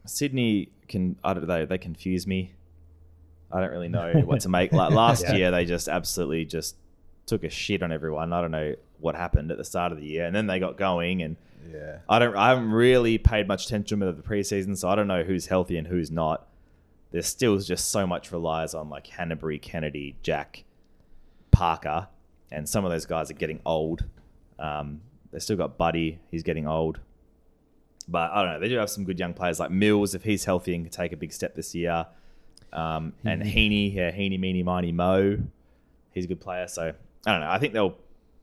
Sydney 0.06 0.70
can 0.88 1.16
I 1.24 1.34
don't 1.34 1.46
know, 1.46 1.66
they 1.66 1.78
confuse 1.78 2.26
me. 2.26 2.52
I 3.52 3.60
don't 3.60 3.70
really 3.70 3.88
know 3.88 4.12
what 4.24 4.40
to 4.40 4.48
make. 4.48 4.72
Like 4.72 4.92
last 5.04 5.22
Yeah. 5.24 5.34
year 5.34 5.50
they 5.50 5.64
just 5.64 5.88
absolutely 5.88 6.44
just 6.44 6.76
took 7.26 7.44
a 7.44 7.50
shit 7.50 7.82
on 7.82 7.92
everyone. 7.92 8.32
I 8.32 8.40
don't 8.40 8.50
know 8.50 8.74
what 9.00 9.14
happened 9.14 9.50
at 9.50 9.58
the 9.58 9.64
start 9.64 9.92
of 9.92 9.98
the 9.98 10.04
year. 10.06 10.26
And 10.26 10.34
then 10.34 10.46
they 10.46 10.58
got 10.58 10.76
going 10.76 11.22
and 11.22 11.36
Yeah. 11.72 11.98
I 12.08 12.18
don't 12.18 12.36
I 12.36 12.48
haven't 12.50 12.70
really 12.72 13.18
paid 13.18 13.46
much 13.48 13.66
attention 13.66 14.00
to 14.00 14.12
the 14.12 14.22
preseason, 14.22 14.76
so 14.76 14.88
I 14.88 14.94
don't 14.94 15.08
know 15.08 15.22
who's 15.22 15.46
healthy 15.46 15.76
and 15.78 15.86
who's 15.86 16.10
not. 16.10 16.46
There's 17.12 17.26
still 17.26 17.56
just 17.58 17.90
so 17.90 18.06
much 18.06 18.32
relies 18.32 18.74
on 18.74 18.90
like 18.90 19.06
Hannebery, 19.06 19.62
Kennedy, 19.62 20.16
Jack, 20.22 20.64
Parker, 21.52 22.08
and 22.54 22.68
some 22.68 22.84
of 22.84 22.90
those 22.90 23.06
guys 23.06 23.30
are 23.30 23.34
getting 23.34 23.60
old. 23.66 24.04
Um, 24.58 25.00
they 25.32 25.38
still 25.38 25.56
got 25.56 25.76
Buddy, 25.76 26.20
he's 26.30 26.42
getting 26.42 26.66
old. 26.66 27.00
But 28.06 28.30
I 28.32 28.42
don't 28.42 28.52
know. 28.52 28.60
They 28.60 28.68
do 28.68 28.76
have 28.76 28.90
some 28.90 29.04
good 29.04 29.18
young 29.18 29.34
players 29.34 29.58
like 29.58 29.70
Mills, 29.70 30.14
if 30.14 30.24
he's 30.24 30.44
healthy 30.44 30.74
and 30.74 30.84
can 30.84 30.92
take 30.92 31.12
a 31.12 31.16
big 31.16 31.32
step 31.32 31.54
this 31.54 31.74
year. 31.74 32.06
Um, 32.72 33.14
and 33.24 33.42
Heaney, 33.42 33.94
yeah, 33.94 34.10
Heaney, 34.10 34.38
Meany, 34.38 34.62
Miny, 34.62 34.92
Mo, 34.92 35.38
he's 36.12 36.24
a 36.24 36.28
good 36.28 36.40
player. 36.40 36.68
So 36.68 36.92
I 37.26 37.32
don't 37.32 37.40
know. 37.40 37.50
I 37.50 37.58
think 37.58 37.72
they'll 37.72 37.96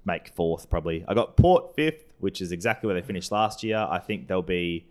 make 0.06 0.30
fourth 0.30 0.69
probably. 0.69 1.06
I 1.08 1.13
got 1.13 1.38
Port 1.38 1.76
fifth, 1.76 2.04
which 2.19 2.41
is 2.41 2.52
exactly 2.52 2.88
where 2.88 3.00
they 3.00 3.06
finished 3.06 3.32
last 3.32 3.63
year. 3.63 3.88
I 3.89 4.00
think 4.00 4.28
they'll 4.28 4.41
be 4.41 4.86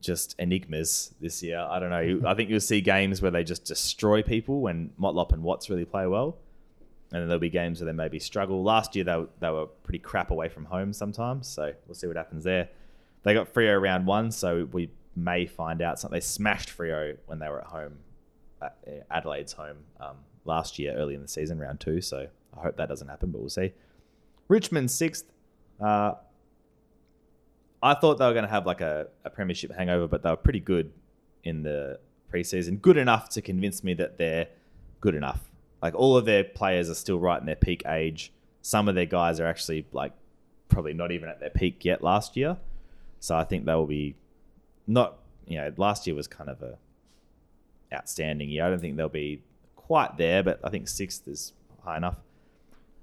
just 0.00 0.36
enigmas 0.38 1.14
this 1.20 1.42
year. 1.42 1.58
I 1.58 1.78
don't 1.78 1.90
know. 1.90 2.28
I 2.28 2.34
think 2.34 2.50
you'll 2.50 2.60
see 2.60 2.80
games 2.80 3.22
where 3.22 3.30
they 3.30 3.42
just 3.42 3.64
destroy 3.64 4.22
people 4.22 4.60
when 4.60 4.90
Motlop 5.00 5.32
and 5.32 5.42
Watts 5.42 5.70
really 5.70 5.84
play 5.84 6.06
well. 6.06 6.36
And 7.14 7.22
then 7.22 7.28
there'll 7.28 7.38
be 7.38 7.48
games 7.48 7.80
where 7.80 7.86
they 7.86 7.96
maybe 7.96 8.18
struggle. 8.18 8.64
Last 8.64 8.96
year, 8.96 9.04
they, 9.04 9.14
were- 9.16 9.28
they 9.38 9.48
were 9.48 9.66
pretty 9.66 10.00
crap 10.00 10.32
away 10.32 10.48
from 10.48 10.64
home 10.64 10.92
sometimes. 10.92 11.46
So 11.46 11.72
we'll 11.86 11.94
see 11.94 12.08
what 12.08 12.16
happens 12.16 12.42
there. 12.42 12.68
They 13.22 13.34
got 13.34 13.54
Freo 13.54 13.80
round 13.80 14.04
one, 14.04 14.32
so 14.32 14.68
we 14.72 14.90
may 15.14 15.46
find 15.46 15.80
out 15.80 16.00
something. 16.00 16.16
They 16.16 16.20
smashed 16.20 16.76
Freo 16.76 17.16
when 17.26 17.38
they 17.38 17.48
were 17.48 17.60
at 17.60 17.68
home, 17.68 17.98
at 18.60 18.76
Adelaide's 19.12 19.52
home 19.52 19.76
um, 20.00 20.16
last 20.44 20.76
year, 20.80 20.92
early 20.96 21.14
in 21.14 21.22
the 21.22 21.28
season, 21.28 21.60
round 21.60 21.78
two. 21.78 22.00
So 22.00 22.26
I 22.58 22.60
hope 22.62 22.76
that 22.78 22.88
doesn't 22.88 23.06
happen, 23.06 23.30
but 23.30 23.40
we'll 23.40 23.48
see. 23.48 23.72
Richmond 24.48 24.90
sixth. 24.90 25.24
Uh, 25.80 26.14
I 27.80 27.94
thought 27.94 28.18
they 28.18 28.26
were 28.26 28.32
going 28.32 28.44
to 28.44 28.50
have 28.50 28.66
like 28.66 28.80
a, 28.80 29.06
a 29.24 29.30
premiership 29.30 29.70
hangover, 29.72 30.08
but 30.08 30.22
they 30.22 30.30
were 30.30 30.36
pretty 30.36 30.60
good 30.60 30.92
in 31.44 31.62
the 31.62 32.00
preseason. 32.32 32.80
Good 32.80 32.96
enough 32.96 33.28
to 33.30 33.40
convince 33.42 33.84
me 33.84 33.94
that 33.94 34.18
they're 34.18 34.48
good 35.00 35.14
enough. 35.14 35.40
Like 35.84 35.94
all 35.94 36.16
of 36.16 36.24
their 36.24 36.44
players 36.44 36.88
are 36.88 36.94
still 36.94 37.18
right 37.18 37.38
in 37.38 37.44
their 37.44 37.56
peak 37.56 37.82
age. 37.86 38.32
Some 38.62 38.88
of 38.88 38.94
their 38.94 39.04
guys 39.04 39.38
are 39.38 39.44
actually 39.44 39.84
like 39.92 40.12
probably 40.70 40.94
not 40.94 41.12
even 41.12 41.28
at 41.28 41.40
their 41.40 41.50
peak 41.50 41.84
yet 41.84 42.02
last 42.02 42.38
year. 42.38 42.56
So 43.20 43.36
I 43.36 43.44
think 43.44 43.66
they 43.66 43.74
will 43.74 43.84
be 43.84 44.14
not, 44.86 45.18
you 45.46 45.58
know, 45.58 45.70
last 45.76 46.06
year 46.06 46.16
was 46.16 46.26
kind 46.26 46.48
of 46.48 46.62
a 46.62 46.78
outstanding 47.92 48.48
year. 48.48 48.64
I 48.64 48.70
don't 48.70 48.80
think 48.80 48.96
they'll 48.96 49.10
be 49.10 49.42
quite 49.76 50.16
there, 50.16 50.42
but 50.42 50.58
I 50.64 50.70
think 50.70 50.88
sixth 50.88 51.28
is 51.28 51.52
high 51.84 51.98
enough. 51.98 52.16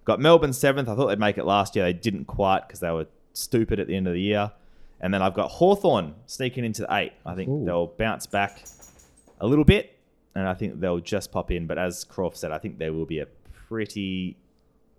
Got 0.04 0.20
Melbourne 0.20 0.52
seventh. 0.52 0.90
I 0.90 0.96
thought 0.96 1.10
they'd 1.10 1.20
make 1.20 1.38
it 1.38 1.46
last 1.46 1.76
year. 1.76 1.86
They 1.86 1.94
didn't 1.94 2.26
quite 2.26 2.68
because 2.68 2.80
they 2.80 2.90
were 2.90 3.06
stupid 3.34 3.80
at 3.80 3.86
the 3.86 3.96
end 3.96 4.08
of 4.08 4.14
the 4.14 4.22
year. 4.22 4.52
And 5.00 5.14
then 5.14 5.22
I've 5.22 5.36
got 5.36 5.52
Hawthorn 5.52 6.16
sneaking 6.26 6.66
into 6.66 6.82
the 6.82 6.96
eight. 6.96 7.14
I 7.28 7.36
think 7.36 7.48
Ooh. 7.48 7.64
they'll 7.64 7.86
bounce 7.86 8.26
back 8.26 8.66
a 9.40 9.46
little 9.46 9.66
bit, 9.66 9.91
and 10.36 10.48
I 10.48 10.54
think 10.54 10.80
they'll 10.80 11.00
just 11.00 11.32
pop 11.32 11.52
in. 11.52 11.68
But 11.68 11.78
as 11.78 12.04
Croft 12.04 12.38
said, 12.38 12.52
I 12.52 12.58
think 12.58 12.78
there 12.78 12.94
will 12.94 13.06
be 13.06 13.20
a 13.20 13.26
pretty 13.68 14.38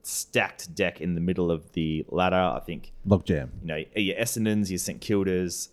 stacked 0.02 0.74
deck 0.74 1.00
in 1.00 1.14
the 1.14 1.20
middle 1.20 1.50
of 1.50 1.72
the 1.72 2.04
ladder. 2.08 2.36
I 2.36 2.60
think 2.60 2.92
Logjam. 3.06 3.50
you 3.62 3.68
know 3.68 3.84
your 3.96 4.16
Essendons, 4.16 4.68
your 4.70 4.78
St 4.78 5.00
Kildas, 5.00 5.68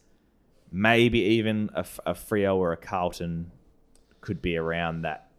maybe 0.72 1.19
even 1.19 1.69
a, 1.74 1.86
a 2.06 2.13
Freo 2.13 2.56
or 2.56 2.72
a 2.72 2.78
Carlton 2.78 3.52
could 4.22 4.41
be 4.41 4.58
around 4.58 5.04
that 5.04 5.32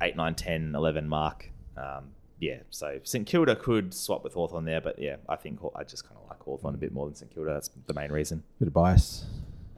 8, 0.00 0.16
9, 0.16 0.34
10, 0.34 0.74
11 0.74 1.08
mark. 1.08 1.50
Um, 1.76 2.12
yeah, 2.40 2.58
so 2.70 2.98
St 3.02 3.26
Kilda 3.26 3.56
could 3.56 3.92
swap 3.92 4.22
with 4.22 4.34
Hawthorn 4.34 4.64
there, 4.64 4.80
but 4.80 4.98
yeah, 4.98 5.16
I 5.28 5.36
think 5.36 5.58
I 5.74 5.82
just 5.82 6.04
kind 6.04 6.16
of 6.22 6.28
like 6.28 6.40
Hawthorn 6.40 6.74
a 6.74 6.78
bit 6.78 6.92
more 6.92 7.06
than 7.06 7.14
St 7.14 7.32
Kilda. 7.34 7.52
That's 7.52 7.70
the 7.86 7.94
main 7.94 8.12
reason. 8.12 8.44
Bit 8.60 8.68
of 8.68 8.74
bias. 8.74 9.24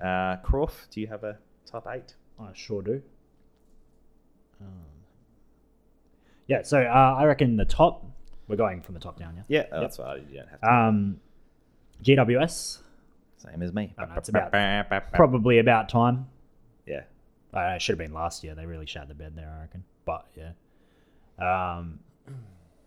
Uh, 0.03 0.37
Croft, 0.37 0.91
do 0.91 1.01
you 1.01 1.07
have 1.07 1.25
a 1.25 1.39
top 1.65 1.87
eight? 1.91 2.15
I 2.39 2.51
sure 2.55 2.83
do. 2.83 3.03
Um, 4.61 4.67
yeah, 6.47 6.63
so 6.63 6.81
uh, 6.83 7.17
I 7.19 7.25
reckon 7.25 7.57
the 7.57 7.65
top. 7.65 8.05
We're 8.49 8.57
going 8.57 8.81
from 8.83 8.95
the 8.95 9.01
top 9.01 9.19
down, 9.19 9.37
yeah. 9.37 9.43
Yeah, 9.71 9.81
that's 9.81 9.99
what 9.99 10.09
I 10.09 10.17
you 10.17 10.39
don't 10.39 10.49
have 10.49 10.61
to. 10.61 10.73
Um, 10.73 11.21
GWS, 12.03 12.79
Same 13.37 13.63
as 13.63 13.73
me. 13.73 13.95
Know, 13.97 14.09
it's 14.17 14.29
about- 14.29 15.13
probably 15.13 15.59
about 15.59 15.89
time. 15.89 16.27
Yeah. 16.87 17.03
Uh, 17.55 17.75
it 17.77 17.83
should 17.83 17.93
have 17.93 17.99
been 17.99 18.13
last 18.13 18.43
year. 18.43 18.55
They 18.55 18.67
really 18.67 18.87
shat 18.87 19.09
the 19.09 19.15
bed 19.15 19.35
there, 19.37 19.53
I 19.57 19.61
reckon. 19.63 19.85
But 20.05 20.27
yeah, 20.37 20.53
um, 21.79 22.01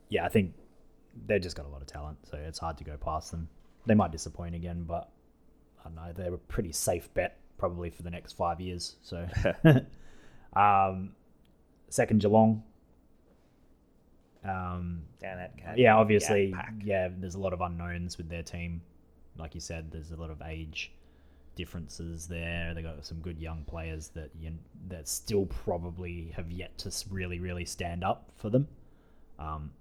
yeah, 0.10 0.26
I 0.26 0.30
think 0.30 0.54
they've 1.28 1.42
just 1.42 1.56
got 1.56 1.66
a 1.66 1.70
lot 1.70 1.82
of 1.82 1.88
talent, 1.88 2.18
so 2.30 2.38
it's 2.38 2.60
hard 2.60 2.78
to 2.80 2.84
go 2.84 2.98
past 2.98 3.32
them. 3.32 3.48
They 3.86 3.94
might 3.96 4.12
disappoint 4.12 4.56
again, 4.56 4.84
but 4.88 5.10
I 5.82 5.90
don't 5.90 5.96
know. 5.96 6.14
They're 6.16 6.34
a 6.34 6.38
pretty 6.38 6.72
safe 6.72 7.14
bet 7.14 7.38
probably 7.58 7.90
for 7.90 8.04
the 8.04 8.10
next 8.10 8.34
five 8.34 8.60
years. 8.62 8.96
So, 9.02 9.26
um, 10.56 11.14
second 11.93 12.21
Geelong. 12.21 12.63
Um, 14.43 15.03
Down 15.21 15.39
at 15.39 15.58
Cat- 15.58 15.77
yeah, 15.77 15.95
obviously, 15.95 16.51
Cat 16.51 16.73
yeah, 16.84 17.10
there's 17.17 17.36
a 17.36 17.39
lot 17.39 17.53
of 17.53 17.62
unknowns 17.62 18.17
with 18.17 18.29
their 18.29 18.43
team. 18.43 18.82
Like 19.38 19.56
you 19.56 19.62
said, 19.62 19.91
there's 19.91 20.12
a 20.12 20.15
lot 20.15 20.29
of 20.29 20.41
age 20.41 20.91
differences 21.56 22.27
there. 22.27 22.73
They 22.73 22.82
got 22.82 23.06
some 23.06 23.19
good 23.19 23.39
young 23.39 23.63
players 23.65 24.10
that 24.10 24.32
you, 24.39 24.51
that 24.88 25.08
still 25.08 25.45
probably 25.45 26.34
have 26.36 26.51
yet 26.51 26.77
to 26.79 26.91
really, 27.10 27.39
really 27.39 27.65
stand 27.65 28.03
up 28.03 28.32
for 28.36 28.49
them. 28.49 28.67
Um, 29.39 29.71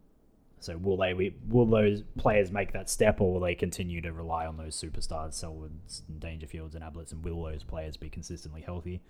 so 0.60 0.76
will 0.76 0.96
they 0.96 1.32
will 1.48 1.66
those 1.66 2.02
players 2.18 2.52
make 2.52 2.72
that 2.72 2.88
step, 2.88 3.20
or 3.20 3.32
will 3.32 3.40
they 3.40 3.54
continue 3.54 4.00
to 4.02 4.12
rely 4.12 4.46
on 4.46 4.58
those 4.58 4.80
superstars, 4.80 5.32
Selwoods, 5.32 6.02
and 6.08 6.20
Dangerfields, 6.20 6.74
and 6.74 6.84
Abletts, 6.84 7.12
and 7.12 7.24
will 7.24 7.42
those 7.42 7.64
players 7.64 7.96
be 7.96 8.08
consistently 8.08 8.60
healthy? 8.60 9.00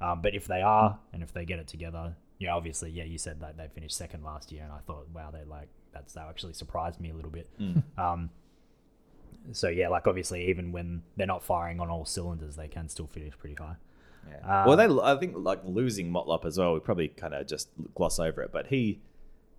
Um, 0.00 0.22
but 0.22 0.34
if 0.34 0.46
they 0.46 0.62
are, 0.62 0.98
and 1.12 1.22
if 1.22 1.32
they 1.32 1.44
get 1.44 1.58
it 1.58 1.68
together, 1.68 2.16
yeah, 2.38 2.54
obviously, 2.54 2.90
yeah, 2.90 3.04
you 3.04 3.18
said 3.18 3.40
that 3.40 3.56
they 3.56 3.68
finished 3.68 3.96
second 3.96 4.22
last 4.22 4.52
year, 4.52 4.62
and 4.62 4.72
I 4.72 4.78
thought, 4.86 5.08
wow, 5.12 5.30
they 5.30 5.44
like 5.44 5.68
that's 5.92 6.12
that 6.14 6.26
actually 6.28 6.52
surprised 6.52 7.00
me 7.00 7.10
a 7.10 7.14
little 7.14 7.30
bit. 7.30 7.48
Um, 7.98 8.30
so 9.52 9.68
yeah, 9.68 9.88
like 9.88 10.06
obviously, 10.06 10.48
even 10.48 10.72
when 10.72 11.02
they're 11.16 11.26
not 11.26 11.42
firing 11.42 11.80
on 11.80 11.90
all 11.90 12.04
cylinders, 12.04 12.56
they 12.56 12.68
can 12.68 12.88
still 12.88 13.06
finish 13.06 13.36
pretty 13.38 13.56
high. 13.56 13.76
Yeah. 14.28 14.66
well, 14.66 14.76
they 14.76 14.86
I 15.02 15.16
think 15.16 15.34
like 15.36 15.60
losing 15.64 16.10
Motlop 16.10 16.44
as 16.44 16.58
well. 16.58 16.74
We 16.74 16.80
probably 16.80 17.08
kind 17.08 17.34
of 17.34 17.46
just 17.46 17.70
gloss 17.94 18.18
over 18.18 18.42
it, 18.42 18.52
but 18.52 18.66
he 18.66 19.00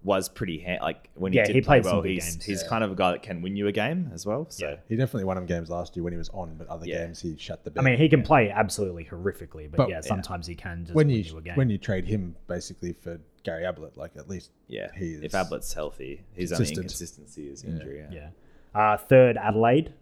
was 0.02 0.30
pretty 0.30 0.60
ha- 0.66 0.78
like 0.82 1.10
when 1.16 1.34
he 1.34 1.38
Yeah, 1.40 1.46
did 1.46 1.56
he 1.56 1.62
play 1.62 1.82
played 1.82 1.84
some 1.86 1.94
well. 1.98 2.02
He's 2.04 2.24
games. 2.34 2.46
he's 2.46 2.62
Yeah. 2.64 2.70
kind 2.70 2.84
of 2.86 2.92
a 2.92 2.96
guy 2.96 3.12
that 3.12 3.22
can 3.22 3.42
win 3.42 3.58
you 3.58 3.68
a 3.68 3.72
game 3.74 4.10
as 4.14 4.26
well. 4.26 4.46
So 4.50 4.70
Yeah. 4.70 4.76
He 4.88 4.96
definitely 4.96 5.26
won 5.26 5.38
him 5.38 5.46
games 5.46 5.70
last 5.70 5.96
year 5.98 6.04
when 6.06 6.14
he 6.14 6.18
was 6.18 6.30
on, 6.30 6.56
but 6.56 6.68
other 6.68 6.86
Yeah. 6.88 7.06
games 7.06 7.22
he 7.22 7.36
shut 7.38 7.66
the 7.66 7.74
I 7.78 7.82
mean, 7.82 7.98
he 7.98 8.08
can 8.08 8.24
play 8.24 8.50
absolutely 8.50 9.04
horrifically, 9.04 9.70
but, 9.70 9.76
But- 9.78 9.90
yeah, 9.90 9.96
yeah. 9.96 10.02
sometimes 10.02 10.48
he 10.48 10.56
can 10.56 10.86
just 10.86 10.96
when 10.96 11.08
win 11.08 11.16
you 11.18 11.22
you 11.24 11.38
a 11.38 11.42
game. 11.42 11.56
when 11.56 11.70
you 11.70 11.78
trade 11.78 12.06
him 12.06 12.36
basically 12.48 12.94
for 12.94 13.20
Gary 13.44 13.66
Ablett, 13.66 13.98
like 13.98 14.12
at 14.16 14.30
least 14.30 14.52
yeah, 14.68 14.88
he 14.96 15.14
is 15.16 15.22
if 15.24 15.32
Ablett's 15.34 15.74
healthy, 15.74 16.24
his 16.34 16.54
only 16.54 16.70
inconsistency 16.70 17.50
is 17.50 17.64
injury. 17.66 18.00
Yeah. 18.10 18.30
Yeah. 18.74 18.80
Uh, 18.94 18.96
third, 18.98 19.36
Adelaide. 19.38 19.94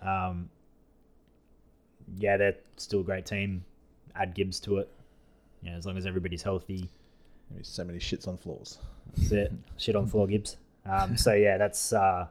Um, 0.00 0.48
yeah, 2.16 2.36
they're 2.36 2.56
still 2.76 3.00
a 3.00 3.04
great 3.04 3.26
team. 3.26 3.64
Add 4.14 4.34
Gibbs 4.34 4.60
to 4.60 4.78
it. 4.78 4.88
Yeah, 5.62 5.72
as 5.76 5.86
long 5.86 5.96
as 5.96 6.06
everybody's 6.06 6.42
healthy, 6.42 6.90
There's 7.54 7.68
so 7.68 7.84
many 7.84 7.98
shits 7.98 8.26
on 8.28 8.36
floors. 8.38 8.78
that's 9.16 9.32
it. 9.32 9.52
Shit 9.76 9.96
on 9.96 10.06
floor 10.06 10.26
Gibbs. 10.26 10.56
Um, 10.84 11.16
so 11.16 11.32
yeah, 11.34 11.58
that's 11.58 11.92
uh, 11.92 12.26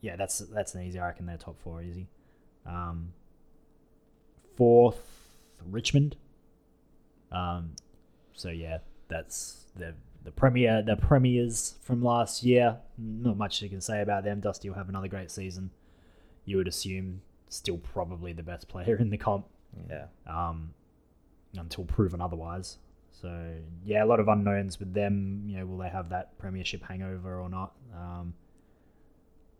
yeah, 0.00 0.16
that's 0.16 0.40
that's 0.40 0.74
an 0.74 0.82
easy. 0.82 0.98
I 0.98 1.06
reckon 1.06 1.26
they're 1.26 1.36
top 1.36 1.58
four 1.62 1.82
easy. 1.82 2.06
Um, 2.66 3.12
fourth, 4.56 5.02
Richmond. 5.70 6.16
Um, 7.30 7.72
so 8.34 8.48
yeah, 8.48 8.78
that's 9.08 9.66
the 9.76 9.94
the 10.24 10.30
premier 10.30 10.82
the 10.82 10.96
premiers 10.96 11.74
from 11.82 12.02
last 12.02 12.42
year. 12.42 12.78
Not 12.98 13.36
much 13.36 13.62
you 13.62 13.68
can 13.68 13.80
say 13.80 14.02
about 14.02 14.24
them. 14.24 14.40
Dusty 14.40 14.68
will 14.68 14.76
have 14.76 14.88
another 14.88 15.08
great 15.08 15.30
season. 15.30 15.70
You 16.44 16.56
would 16.58 16.68
assume 16.68 17.22
still 17.48 17.78
probably 17.78 18.32
the 18.32 18.42
best 18.42 18.68
player 18.68 18.96
in 19.00 19.10
the 19.10 19.18
comp 19.18 19.46
yeah. 19.88 20.06
um, 20.26 20.74
until 21.56 21.84
proven 21.84 22.20
otherwise. 22.20 22.78
So 23.20 23.54
yeah, 23.84 24.04
a 24.04 24.06
lot 24.06 24.20
of 24.20 24.28
unknowns 24.28 24.78
with 24.78 24.94
them. 24.94 25.44
You 25.46 25.58
know, 25.58 25.66
will 25.66 25.78
they 25.78 25.88
have 25.88 26.08
that 26.10 26.38
premiership 26.38 26.82
hangover 26.82 27.40
or 27.40 27.48
not? 27.48 27.72
Um, 27.94 28.34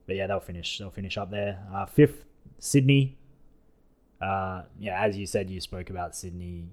but 0.07 0.17
yeah, 0.17 0.27
they'll 0.27 0.41
finish. 0.41 0.79
They'll 0.79 0.91
finish 0.91 1.17
up 1.17 1.31
there. 1.31 1.65
Uh, 1.73 1.87
fifth, 1.87 2.25
Sydney. 2.59 3.19
Uh, 4.21 4.63
yeah, 4.79 5.01
as 5.03 5.17
you 5.17 5.27
said, 5.27 5.51
you 5.51 5.61
spoke 5.61 5.91
about 5.91 6.17
Sydney. 6.17 6.65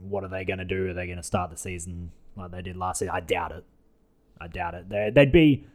What 0.00 0.24
are 0.24 0.28
they 0.28 0.44
going 0.44 0.58
to 0.58 0.64
do? 0.64 0.90
Are 0.90 0.94
they 0.94 1.06
going 1.06 1.16
to 1.16 1.22
start 1.22 1.50
the 1.50 1.56
season 1.56 2.12
like 2.36 2.50
they 2.50 2.62
did 2.62 2.76
last 2.76 2.98
season? 2.98 3.14
I 3.14 3.20
doubt 3.20 3.52
it. 3.52 3.64
I 4.40 4.48
doubt 4.48 4.74
it. 4.74 4.88
They 4.88 5.10
they'd 5.14 5.32
be. 5.32 5.66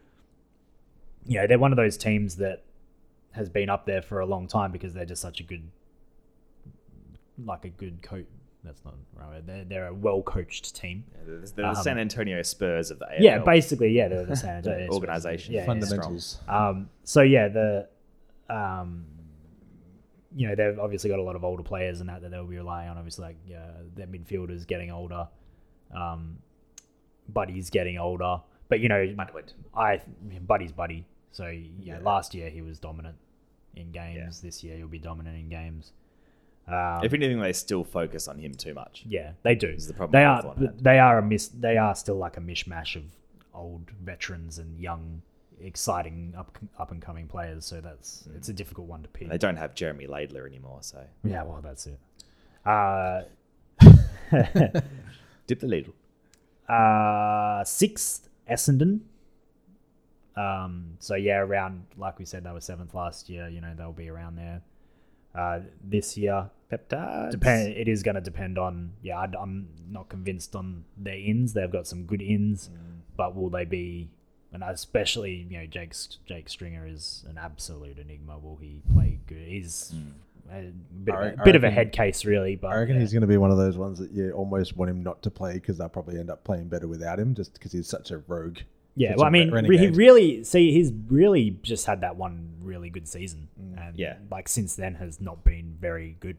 You 1.25 1.41
know, 1.41 1.47
they're 1.47 1.59
one 1.59 1.71
of 1.71 1.77
those 1.77 1.97
teams 1.97 2.37
that 2.37 2.63
has 3.31 3.49
been 3.49 3.69
up 3.69 3.85
there 3.85 4.01
for 4.01 4.19
a 4.19 4.25
long 4.25 4.47
time 4.47 4.71
because 4.71 4.93
they're 4.93 5.05
just 5.05 5.21
such 5.21 5.39
a 5.39 5.43
good 5.43 5.69
like 7.45 7.65
a 7.65 7.69
good 7.69 8.01
coach. 8.01 8.25
That's 8.63 8.83
not 8.83 8.95
right. 9.15 9.45
They're, 9.45 9.63
they're 9.63 9.87
a 9.87 9.93
well 9.93 10.21
coached 10.21 10.75
team. 10.75 11.05
Yeah, 11.11 11.17
They're, 11.25 11.37
they're 11.39 11.47
the 11.65 11.69
Um, 11.69 11.75
San 11.75 11.97
Antonio 11.97 12.41
Spurs 12.41 12.91
of 12.91 12.99
the 12.99 13.05
AFL. 13.05 13.17
Yeah, 13.21 13.37
basically, 13.39 13.91
yeah, 13.91 14.07
they're 14.09 14.25
the 14.25 14.35
San 14.35 14.55
Antonio 14.57 14.85
Spurs. 14.87 14.95
Organisation. 14.95 15.53
Yeah, 15.53 15.61
yeah, 15.61 15.65
Fundamentals. 15.65 16.39
Um, 16.47 16.89
so 17.05 17.21
yeah, 17.21 17.47
the 17.47 17.87
um, 18.49 19.05
you 20.35 20.47
know 20.47 20.55
they've 20.55 20.77
obviously 20.77 21.09
got 21.09 21.19
a 21.19 21.23
lot 21.23 21.35
of 21.35 21.43
older 21.43 21.63
players 21.63 22.01
and 22.01 22.09
that 22.09 22.21
that 22.21 22.31
they'll 22.31 22.45
be 22.45 22.57
relying 22.57 22.89
on. 22.89 22.97
Obviously, 22.97 23.23
like 23.25 23.37
uh, 23.55 23.83
their 23.95 24.07
midfielders 24.07 24.67
getting 24.67 24.91
older, 24.91 25.27
um, 25.95 26.37
Buddy's 27.29 27.69
getting 27.69 27.97
older, 27.97 28.41
but 28.67 28.79
you 28.81 28.89
know, 28.89 29.05
Budwood. 29.17 29.53
I 29.75 30.01
Buddy's 30.45 30.71
Buddy. 30.73 31.05
So 31.31 31.47
yeah, 31.47 31.69
Yeah. 31.79 31.99
last 32.03 32.33
year 32.35 32.49
he 32.49 32.61
was 32.61 32.77
dominant 32.79 33.15
in 33.75 33.91
games. 33.91 34.41
This 34.41 34.63
year 34.63 34.75
he'll 34.77 34.87
be 34.87 34.99
dominant 34.99 35.37
in 35.37 35.47
games. 35.47 35.93
Um, 36.71 37.03
If 37.03 37.13
anything, 37.13 37.39
they 37.39 37.53
still 37.53 37.83
focus 37.83 38.27
on 38.27 38.37
him 38.39 38.53
too 38.53 38.73
much. 38.73 39.03
yeah, 39.07 39.31
they 39.43 39.55
do. 39.55 39.67
is 39.67 39.87
the 39.87 39.93
problem 39.93 40.11
They 40.19 40.25
are. 40.25 40.55
They 40.79 40.99
are 40.99 41.17
a 41.17 41.21
mis. 41.21 41.47
They 41.47 41.77
are 41.77 41.95
still 41.95 42.15
like 42.17 42.37
a 42.37 42.41
mishmash 42.41 42.95
of 42.95 43.03
old 43.53 43.89
veterans 44.03 44.59
and 44.59 44.79
young, 44.79 45.21
exciting 45.61 46.33
up 46.37 46.57
up 46.77 46.91
and 46.91 47.01
coming 47.01 47.27
players. 47.27 47.65
So 47.65 47.81
that's 47.81 48.27
it's 48.35 48.49
a 48.49 48.53
difficult 48.53 48.87
one 48.87 49.01
to 49.01 49.07
pick. 49.09 49.29
They 49.29 49.37
don't 49.37 49.57
have 49.57 49.73
Jeremy 49.75 50.05
Laidler 50.07 50.45
anymore, 50.47 50.79
so 50.81 51.03
Yeah, 51.23 51.43
well, 51.43 51.61
that's 51.61 51.87
it. 51.87 51.99
Uh, 52.65 53.23
dip 55.47 55.59
the 55.59 55.67
ladle. 55.67 55.93
uh, 56.67 57.63
sixth, 57.63 58.29
Essendon. 58.49 58.99
Um, 60.35 60.95
so 60.99 61.15
yeah, 61.15 61.39
around 61.39 61.85
like 61.97 62.19
we 62.19 62.25
said, 62.25 62.43
they 62.43 62.51
were 62.51 62.61
seventh 62.61 62.93
last 62.93 63.29
year. 63.29 63.49
You 63.49 63.61
know, 63.61 63.73
they'll 63.75 63.91
be 63.91 64.09
around 64.09 64.35
there. 64.35 64.61
Uh, 65.35 65.59
this 65.83 66.17
year, 66.17 66.49
Peptides. 66.71 67.31
depend. 67.31 67.73
It 67.73 67.87
is 67.87 68.03
going 68.03 68.15
to 68.15 68.21
depend 68.21 68.57
on. 68.57 68.91
Yeah, 69.01 69.19
I, 69.19 69.23
am 69.41 69.67
not 69.89 70.09
convinced 70.09 70.55
on 70.55 70.83
their 70.97 71.17
ins. 71.17 71.53
They've 71.53 71.71
got 71.71 71.87
some 71.87 72.03
good 72.03 72.21
ins, 72.21 72.69
Mm. 72.69 72.99
but 73.17 73.35
will 73.35 73.49
they 73.49 73.65
be? 73.65 74.09
And 74.51 74.63
especially, 74.63 75.47
you 75.49 75.59
know, 75.59 75.65
Jake's 75.67 76.17
Jake 76.25 76.49
Stringer 76.49 76.87
is 76.87 77.23
an 77.29 77.37
absolute 77.37 77.99
enigma. 77.99 78.37
Will 78.39 78.55
he 78.57 78.81
play 78.93 79.19
good? 79.27 79.47
He's 79.47 79.93
a 80.51 80.71
bit, 81.03 81.13
I 81.13 81.17
of, 81.17 81.23
re- 81.23 81.35
a, 81.37 81.41
I 81.41 81.43
bit 81.43 81.55
of 81.55 81.63
a 81.63 81.69
head 81.69 81.91
case, 81.91 82.25
really. 82.25 82.55
But 82.55 82.69
I 82.69 82.79
reckon 82.79 82.95
yeah. 82.95 83.01
he's 83.01 83.13
going 83.13 83.21
to 83.21 83.27
be 83.27 83.37
one 83.37 83.51
of 83.51 83.57
those 83.57 83.77
ones 83.77 83.99
that 83.99 84.11
you 84.11 84.31
almost 84.31 84.75
want 84.75 84.89
him 84.89 85.03
not 85.03 85.21
to 85.23 85.29
play 85.31 85.53
because 85.53 85.77
they'll 85.77 85.87
probably 85.89 86.17
end 86.19 86.31
up 86.31 86.43
playing 86.43 86.67
better 86.67 86.87
without 86.87 87.19
him 87.19 87.35
just 87.35 87.53
because 87.53 87.71
he's 87.71 87.87
such 87.87 88.09
a 88.09 88.19
rogue. 88.27 88.57
Yeah, 88.95 89.13
well, 89.15 89.27
I 89.27 89.29
mean, 89.29 89.51
re- 89.51 89.61
re- 89.67 89.77
he 89.77 89.87
really 89.89 90.43
see 90.43 90.73
he's 90.73 90.91
really 91.07 91.51
just 91.61 91.85
had 91.85 92.01
that 92.01 92.15
one 92.17 92.55
really 92.61 92.89
good 92.89 93.07
season, 93.07 93.47
and 93.77 93.97
Yeah. 93.97 94.15
like 94.31 94.49
since 94.49 94.75
then 94.75 94.95
has 94.95 95.21
not 95.21 95.43
been 95.43 95.77
very 95.79 96.17
good. 96.19 96.37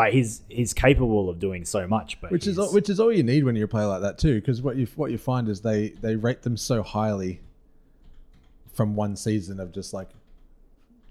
Like 0.00 0.14
he's 0.14 0.40
he's 0.48 0.72
capable 0.72 1.28
of 1.28 1.38
doing 1.38 1.66
so 1.66 1.86
much, 1.86 2.18
but 2.22 2.30
which 2.30 2.46
is 2.46 2.58
all, 2.58 2.72
which 2.72 2.88
is 2.88 2.98
all 2.98 3.12
you 3.12 3.22
need 3.22 3.44
when 3.44 3.54
you're 3.54 3.66
a 3.66 3.68
player 3.68 3.86
like 3.86 4.00
that 4.00 4.16
too. 4.16 4.40
Because 4.40 4.62
what 4.62 4.76
you 4.76 4.86
what 4.96 5.10
you 5.10 5.18
find 5.18 5.46
is 5.46 5.60
they 5.60 5.90
they 5.90 6.16
rate 6.16 6.40
them 6.40 6.56
so 6.56 6.82
highly 6.82 7.42
from 8.72 8.96
one 8.96 9.14
season 9.14 9.60
of 9.60 9.72
just 9.72 9.92
like 9.92 10.08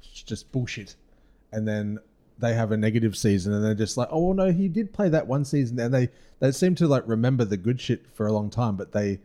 just 0.02 0.52
bullshit, 0.52 0.96
and 1.52 1.68
then 1.68 2.00
they 2.40 2.56
have 2.56 2.72
a 2.72 2.78
negative 2.78 3.16
season, 3.16 3.54
and 3.54 3.64
they're 3.64 3.76
just 3.76 3.96
like, 3.96 4.08
oh 4.10 4.26
well, 4.26 4.34
no, 4.34 4.52
he 4.52 4.68
did 4.68 4.92
play 4.92 5.08
that 5.08 5.28
one 5.28 5.46
season, 5.46 5.80
and 5.80 5.94
they 5.94 6.10
they 6.40 6.52
seem 6.52 6.74
to 6.74 6.88
like 6.88 7.04
remember 7.06 7.46
the 7.46 7.58
good 7.58 7.80
shit 7.80 8.08
for 8.12 8.26
a 8.26 8.34
long 8.34 8.50
time, 8.50 8.76
but 8.76 8.92
they. 8.92 9.20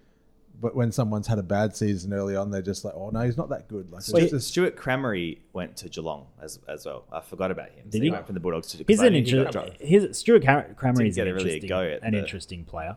But 0.60 0.74
when 0.74 0.92
someone's 0.92 1.26
had 1.26 1.38
a 1.38 1.42
bad 1.42 1.76
season 1.76 2.12
early 2.14 2.36
on, 2.36 2.50
they're 2.50 2.62
just 2.62 2.84
like, 2.84 2.94
"Oh 2.96 3.10
no, 3.10 3.20
he's 3.20 3.36
not 3.36 3.48
that 3.50 3.68
good." 3.68 3.90
Like, 3.90 3.98
it's 3.98 4.08
Stewart, 4.08 4.30
just- 4.30 4.48
Stewart 4.48 4.76
Crameri 4.76 5.38
went 5.52 5.76
to 5.78 5.88
Geelong 5.88 6.26
as, 6.40 6.58
as 6.68 6.86
well. 6.86 7.04
I 7.12 7.20
forgot 7.20 7.50
about 7.50 7.70
him. 7.70 7.84
Did 7.90 7.98
So 7.98 8.02
he? 8.04 8.10
went 8.10 8.24
from 8.26 8.34
the 8.34 8.40
Bulldogs 8.40 8.68
to 8.68 8.84
he's 8.86 9.00
an 9.00 9.12
think 9.12 9.26
he 9.26 9.32
got 9.32 9.54
interesting. 9.56 9.86
His 9.86 10.16
Stewart 10.18 10.42
Cam- 10.42 10.74
Cramer 10.74 11.02
is 11.04 11.18
an 11.18 11.24
really 11.26 11.38
interesting, 11.38 11.68
go 11.68 11.80
at 11.82 12.02
an 12.02 12.12
the- 12.12 12.18
interesting 12.18 12.64
player. 12.64 12.96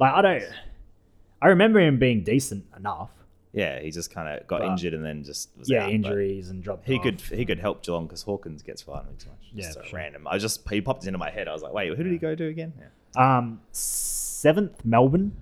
Like 0.00 0.12
I 0.14 0.22
don't, 0.22 0.44
I 1.42 1.48
remember 1.48 1.80
him 1.80 1.98
being 1.98 2.24
decent 2.24 2.64
enough. 2.76 3.10
Yeah, 3.52 3.80
he 3.80 3.90
just 3.90 4.10
kind 4.10 4.28
of 4.28 4.46
got 4.46 4.60
But- 4.60 4.68
injured 4.70 4.92
and 4.94 5.04
then 5.04 5.22
just 5.22 5.50
was 5.56 5.70
yeah, 5.70 5.84
out, 5.84 5.90
injuries 5.92 6.50
and 6.50 6.62
dropped. 6.62 6.86
He 6.86 6.96
off. 6.96 7.02
could 7.04 7.20
he 7.20 7.44
could 7.44 7.58
help 7.58 7.82
Geelong 7.84 8.06
because 8.06 8.22
Hawkins 8.22 8.62
gets 8.62 8.82
fined 8.82 9.06
too 9.18 9.28
much. 9.30 9.38
Yeah, 9.54 9.70
so 9.70 9.82
sure. 9.82 9.96
random. 9.98 10.26
I 10.26 10.38
just 10.38 10.68
he 10.68 10.80
popped 10.80 11.06
into 11.06 11.18
my 11.18 11.30
head. 11.30 11.46
I 11.46 11.52
was 11.52 11.62
like, 11.62 11.72
wait, 11.72 11.88
who 11.96 12.02
did 12.02 12.10
he 12.12 12.18
go 12.18 12.34
to 12.34 12.44
again? 12.46 12.72
Yeah, 13.14 13.36
Um, 13.38 13.60
seventh 13.72 14.84
Melbourne. 14.84 15.32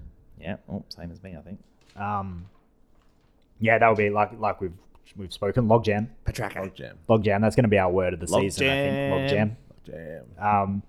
Yeah. 0.41 0.57
Oh, 0.71 0.85
same 0.89 1.11
as 1.11 1.23
me, 1.23 1.37
I 1.37 1.41
think. 1.43 1.61
Um, 1.97 2.47
yeah, 3.61 3.79
that 3.79 3.89
would 3.89 3.99
be 3.99 4.11
like 4.11 4.39
like 4.39 4.61
we've 4.61 4.73
we've 5.17 5.33
spoken. 5.33 5.69
Logjam, 5.69 6.09
Petracca. 6.25 6.57
Logjam. 6.71 6.95
logjam. 7.09 7.41
That's 7.41 7.57
going 7.57 7.65
to 7.65 7.69
be 7.69 7.79
our 7.79 7.91
word 7.91 8.15
of 8.15 8.21
the 8.21 8.31
Log 8.31 8.43
season. 8.43 8.69
I 8.69 9.17
think 9.17 9.31
jam. 9.31 9.57
logjam. 9.87 10.43
Um, 10.43 10.83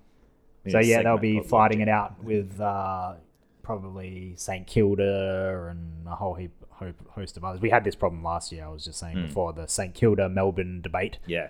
so 0.68 0.80
yeah, 0.80 1.02
they'll 1.02 1.18
be 1.18 1.40
fighting 1.40 1.78
Logjam. 1.78 1.82
it 1.82 1.88
out 1.88 2.24
with 2.24 2.60
uh, 2.60 3.14
probably 3.62 4.34
St 4.36 4.66
Kilda 4.66 5.68
and 5.70 6.06
a 6.06 6.14
whole 6.16 6.34
heap 6.34 6.52
host 7.08 7.36
of 7.36 7.44
others. 7.44 7.60
We 7.60 7.70
had 7.70 7.84
this 7.84 7.94
problem 7.94 8.22
last 8.22 8.52
year. 8.52 8.64
I 8.64 8.68
was 8.68 8.84
just 8.84 8.98
saying 8.98 9.26
before 9.26 9.52
the 9.52 9.66
St 9.66 9.94
Kilda 9.94 10.28
Melbourne 10.28 10.80
debate. 10.82 11.18
Yeah. 11.26 11.48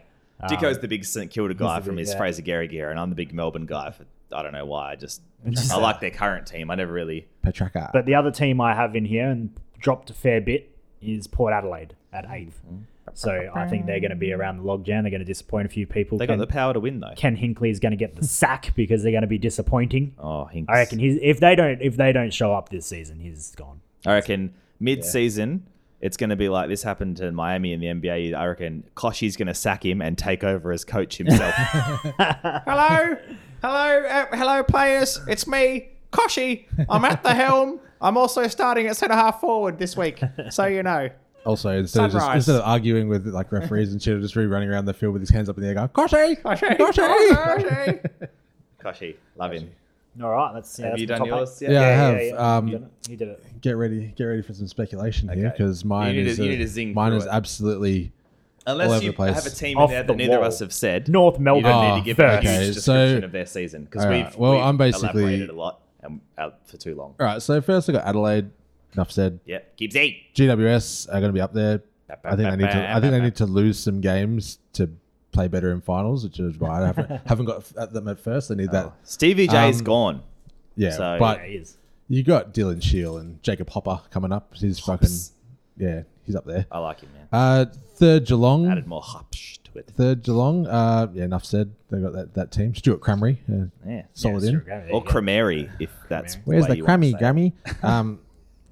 Dicko's 0.49 0.79
the 0.79 0.89
big 0.89 1.05
St 1.05 1.31
Kilda 1.31 1.55
guy 1.55 1.81
from 1.81 1.97
big- 1.97 2.01
his 2.01 2.11
yeah. 2.13 2.19
Fraser 2.19 2.43
Gary 2.43 2.69
gear, 2.69 2.91
and 2.91 3.01
I'm 3.01 3.09
the 3.09 3.17
big 3.17 3.33
Melbourne 3.33 3.67
guy. 3.67 3.91
For 3.91 4.05
I 4.33 4.43
don't 4.43 4.53
know 4.53 4.67
why. 4.67 4.93
I 4.93 4.97
just 4.97 5.23
I 5.73 5.77
like 5.79 6.01
their 6.01 6.11
current 6.11 6.47
team. 6.47 6.71
I 6.71 6.75
never 6.75 6.93
really. 6.93 7.27
Petracca. 7.47 7.91
But 7.93 8.07
the 8.07 8.15
other 8.15 8.31
team 8.31 8.61
I 8.61 8.75
have 8.75 8.97
in 8.97 9.05
here 9.05 9.29
and 9.29 9.55
dropped 9.79 10.11
a 10.11 10.15
fair 10.15 10.41
bit 10.41 10.71
is 11.01 11.27
Port 11.27 11.53
Adelaide 11.53 11.95
at 12.13 12.27
eighth. 12.31 12.61
Mm-hmm. 12.67 12.83
So 13.15 13.51
I 13.55 13.69
think 13.69 13.87
they're 13.87 14.01
going 14.01 14.11
to 14.11 14.17
be 14.17 14.33
around 14.33 14.59
the 14.59 14.65
logjam. 14.65 15.03
They're 15.03 15.11
going 15.11 15.21
to 15.21 15.25
disappoint 15.25 15.67
a 15.67 15.69
few 15.69 15.87
people. 15.87 16.19
They 16.19 16.27
Ken, 16.27 16.39
got 16.39 16.49
the 16.49 16.53
power 16.53 16.75
to 16.75 16.81
win 16.81 17.01
though. 17.01 17.15
Ken 17.17 17.37
Hinkley 17.37 17.71
is 17.71 17.79
going 17.79 17.93
to 17.93 17.97
get 17.97 18.17
the 18.17 18.27
sack 18.27 18.75
because 18.75 19.03
they're 19.03 19.13
going 19.13 19.23
to 19.23 19.29
be 19.29 19.39
disappointing. 19.39 20.15
Oh, 20.19 20.45
Hinks. 20.47 20.69
I 20.69 20.79
reckon 20.79 20.99
he's 20.99 21.19
if 21.23 21.41
they 21.41 21.55
don't 21.55 21.81
if 21.81 21.97
they 21.97 22.13
don't 22.13 22.33
show 22.33 22.53
up 22.53 22.69
this 22.69 22.85
season, 22.85 23.21
he's 23.21 23.55
gone. 23.55 23.81
I 24.05 24.15
reckon 24.15 24.55
mid-season, 24.81 25.67
it's 26.01 26.17
going 26.17 26.31
to 26.31 26.37
be 26.37 26.49
like 26.49 26.69
this 26.69 26.83
happened 26.83 27.17
to 27.19 27.33
Miami 27.33 27.73
in 27.73 27.81
the 27.81 27.87
NBA. 27.87 28.35
I 28.35 28.47
reckon 28.47 28.85
Kochie's 28.95 29.37
going 29.37 29.49
to 29.49 29.55
sack 29.55 29.85
him 29.85 30.03
and 30.03 30.19
take 30.19 30.45
over 30.45 30.71
as 30.73 30.85
coach 30.85 31.17
himself. 31.17 31.55
hello, 32.19 33.17
hello, 33.63 34.05
uh, 34.05 34.27
hello, 34.37 34.63
players. 34.63 35.21
It's 35.27 35.47
me, 35.47 35.89
Kochie. 36.17 36.65
I'm 36.89 37.05
at 37.05 37.23
the 37.23 37.35
helm. 37.35 37.81
I'm 38.01 38.17
also 38.17 38.47
starting 38.49 38.87
at 38.87 38.97
centre 38.97 39.15
half 39.15 39.41
forward 39.41 39.79
this 39.79 39.97
week, 39.97 40.21
so 40.51 40.67
you 40.67 40.83
know. 40.83 41.09
also, 41.45 41.71
instead 41.71 42.05
of, 42.07 42.11
just, 42.13 42.21
Sunrise. 42.25 42.37
instead 42.37 42.57
of 42.57 42.63
arguing 42.63 43.09
with 43.09 43.27
like 43.27 43.53
referees 43.53 43.93
and 43.93 44.03
shit, 44.03 44.21
just 44.21 44.37
really 44.37 44.49
running 44.49 44.69
around 44.69 44.85
the 44.85 44.95
field 44.95 45.13
with 45.15 45.23
his 45.23 45.31
hands 45.31 45.49
up 45.49 45.57
in 45.57 45.63
the 45.63 45.69
air, 45.69 45.75
going, 45.75 45.89
"Kochie, 45.89 46.41
Kochie, 46.43 46.77
Kochie." 46.77 46.99
Kochie, 48.17 48.29
Kochie, 48.83 49.17
love 49.37 49.53
him. 49.53 49.71
All 50.23 50.31
right, 50.31 50.53
that's 50.55 50.79
yeah, 50.79 50.87
Have 50.87 50.93
that's 50.93 51.01
you 51.03 51.07
the 51.07 51.13
done 51.13 51.19
top 51.21 51.29
yours? 51.29 51.63
eight. 51.63 51.71
Yeah, 51.71 51.81
I 51.81 51.85
have. 51.89 52.21
You 52.23 52.37
Um, 52.39 52.67
did 52.71 52.83
it. 52.83 52.89
You 53.11 53.17
did 53.17 53.29
it. 53.29 53.45
Get 53.61 53.73
ready, 53.77 54.13
get 54.17 54.25
ready 54.25 54.43
for 54.43 54.55
some 54.55 54.67
speculation 54.67 55.29
here 55.29 55.47
Okay. 55.49 55.55
because 55.57 55.85
mine 55.85 56.15
You 56.15 56.23
need 56.23 56.31
is 56.31 56.37
to- 56.37 56.43
you 56.45 56.49
a- 56.49 56.53
need 56.53 56.63
to 56.63 56.69
zing 56.69 56.95
mine 56.95 57.11
through 57.13 57.19
is 57.19 57.25
it. 57.27 57.31
absolutely 57.33 58.13
all 58.67 58.73
Unless 58.73 58.91
over 58.93 59.05
you 59.05 59.11
the 59.11 59.17
place. 59.17 59.35
have 59.35 59.47
a 59.47 59.51
team 59.55 59.77
Off 59.79 59.91
in 59.91 59.95
there 59.95 60.03
the 60.05 60.13
that 60.13 60.17
neither 60.17 60.35
of 60.37 60.41
wall. 60.41 60.49
us 60.49 60.59
have 60.61 60.73
said. 60.73 61.09
North 61.09 61.37
You 61.39 61.45
Melbourne. 61.45 61.63
don't 61.65 61.95
need 61.97 62.01
to 62.01 62.05
give 62.05 62.19
a 62.19 62.23
first. 62.23 62.43
huge 62.43 62.53
Okay, 62.55 62.67
description 62.67 63.21
so- 63.21 63.25
of 63.27 63.33
their 63.33 63.47
season 63.47 63.85
because 63.85 64.05
All 64.07 64.11
we've, 64.11 64.37
well, 64.37 64.53
we've 64.53 64.61
I'm 64.63 64.77
basically- 64.79 65.09
elaborated 65.23 65.51
a 65.51 65.55
lot 65.55 65.81
and 66.09 66.21
out 66.39 66.59
for 66.69 66.77
too 66.77 66.95
long. 66.95 67.15
all 67.21 67.27
right. 67.27 67.43
So 67.43 67.61
first, 67.61 67.89
I 67.89 67.93
got 67.95 68.05
Adelaide. 68.07 68.51
Enough 68.95 69.11
said. 69.13 69.41
Yep, 69.45 69.77
keep 69.77 69.93
Z. 69.93 70.27
GWS 70.35 71.09
are 71.09 71.21
going 71.21 71.25
to 71.29 71.33
be 71.33 71.41
up 71.41 71.53
there. 71.53 71.83
I 72.25 72.35
think 72.37 72.49
they 72.51 72.57
need 72.57 72.71
to. 72.71 72.91
I 72.97 73.01
think 73.01 73.11
they 73.13 73.21
need 73.21 73.37
to 73.37 73.47
lose 73.47 73.79
some 73.79 74.01
games 74.01 74.59
to 74.75 74.89
play 75.33 75.49
better 75.49 75.73
in 75.73 75.81
finals, 75.83 76.25
which 76.25 76.39
is 76.41 76.57
why 76.57 76.83
I 76.83 76.87
haven't, 76.87 77.21
haven't 77.27 77.45
got 77.47 77.71
at 77.77 77.93
them 77.93 78.09
at 78.09 78.19
first. 78.19 78.49
They 78.49 78.55
need 78.55 78.71
that. 78.71 78.93
Stevie 79.03 79.49
J's 79.49 79.81
Um, 79.81 79.85
gone. 79.85 80.23
Yeah, 80.77 80.91
so- 80.93 81.17
but 81.19 81.41
Yeah, 81.41 81.47
he 81.47 81.55
is. 81.57 81.77
you 82.09 82.23
got 82.23 82.55
Dylan 82.55 82.83
Shiel 82.83 83.19
and 83.19 83.43
Jacob 83.43 83.69
Hopper 83.71 84.01
coming 84.11 84.33
up. 84.33 84.55
He's 84.55 84.79
fucking 84.79 85.11
yeah, 85.77 86.03
he's 86.27 86.37
up 86.37 86.45
there. 86.45 86.67
I 86.71 86.79
like 86.79 87.01
him, 87.01 87.09
man. 87.15 87.29
Uh, 87.33 87.65
third 87.95 88.27
Geelong. 88.27 88.69
Added 88.69 88.87
more 88.87 89.01
hops 89.03 89.59
to 89.65 89.79
it. 89.79 89.91
Third 89.97 90.23
Geelong. 90.23 90.67
Uh, 90.67 91.09
yeah, 91.15 91.25
enough 91.25 91.45
said. 91.45 91.73
They 91.91 92.01
got 92.01 92.13
that, 92.15 92.35
that 92.35 92.51
team. 92.53 92.75
Stewart 92.75 93.01
Cramry, 93.01 93.39
uh, 93.49 93.67
Yeah. 93.89 94.03
solid 94.13 94.43
Yeah, 94.43 94.49
in. 94.49 94.55
sure, 94.57 94.65
there 94.67 94.81
Or 94.93 95.01
you 95.01 95.07
go. 95.07 95.11
Cremeri, 95.11 95.71
if 95.81 95.91
that's 96.09 96.35
Where's 96.45 96.65
way 96.65 96.69
the 96.71 96.77
you 96.79 96.85
want 96.85 97.03
Crammy, 97.03 97.13
say. 97.13 97.19
Grammy? 97.19 97.53
Um, 97.85 98.19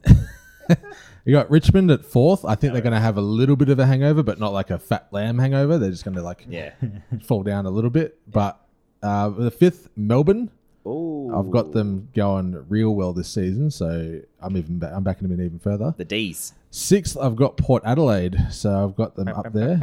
you 1.24 1.32
got 1.32 1.50
Richmond 1.50 1.90
at 1.90 2.04
fourth. 2.04 2.44
I 2.44 2.54
think 2.54 2.72
they're 2.72 2.82
going 2.82 2.92
to 2.94 3.00
have 3.00 3.16
a 3.16 3.20
little 3.22 3.56
bit 3.56 3.68
of 3.68 3.78
a 3.78 3.86
hangover, 3.86 4.22
but 4.22 4.38
not 4.38 4.52
like 4.52 4.70
a 4.70 4.78
fat 4.78 5.08
lamb 5.10 5.38
hangover. 5.38 5.78
They're 5.78 5.90
just 5.90 6.04
going 6.04 6.16
to 6.16 6.22
like 6.22 6.44
Yeah. 6.48 6.72
fall 7.24 7.42
down 7.42 7.66
a 7.66 7.70
little 7.70 7.90
bit. 7.90 8.18
But 8.30 8.60
uh, 9.02 9.28
the 9.30 9.50
fifth, 9.50 9.88
Melbourne. 9.96 10.50
Ooh. 10.86 11.34
I've 11.34 11.50
got 11.50 11.72
them 11.72 12.08
going 12.14 12.62
real 12.68 12.94
well 12.94 13.14
this 13.14 13.28
season, 13.28 13.70
so 13.70 14.20
I'm 14.42 14.56
even 14.58 14.78
ba- 14.78 14.92
I'm 14.94 15.02
backing 15.02 15.26
them 15.26 15.38
in 15.38 15.44
even 15.44 15.58
further. 15.58 15.94
The 15.96 16.04
D's. 16.04 16.52
Sixth, 16.78 17.16
I've 17.16 17.36
got 17.36 17.56
Port 17.56 17.84
Adelaide, 17.86 18.36
so 18.50 18.82
I've 18.84 18.96
got 18.96 19.14
them 19.14 19.28
up 19.28 19.52
there. 19.52 19.78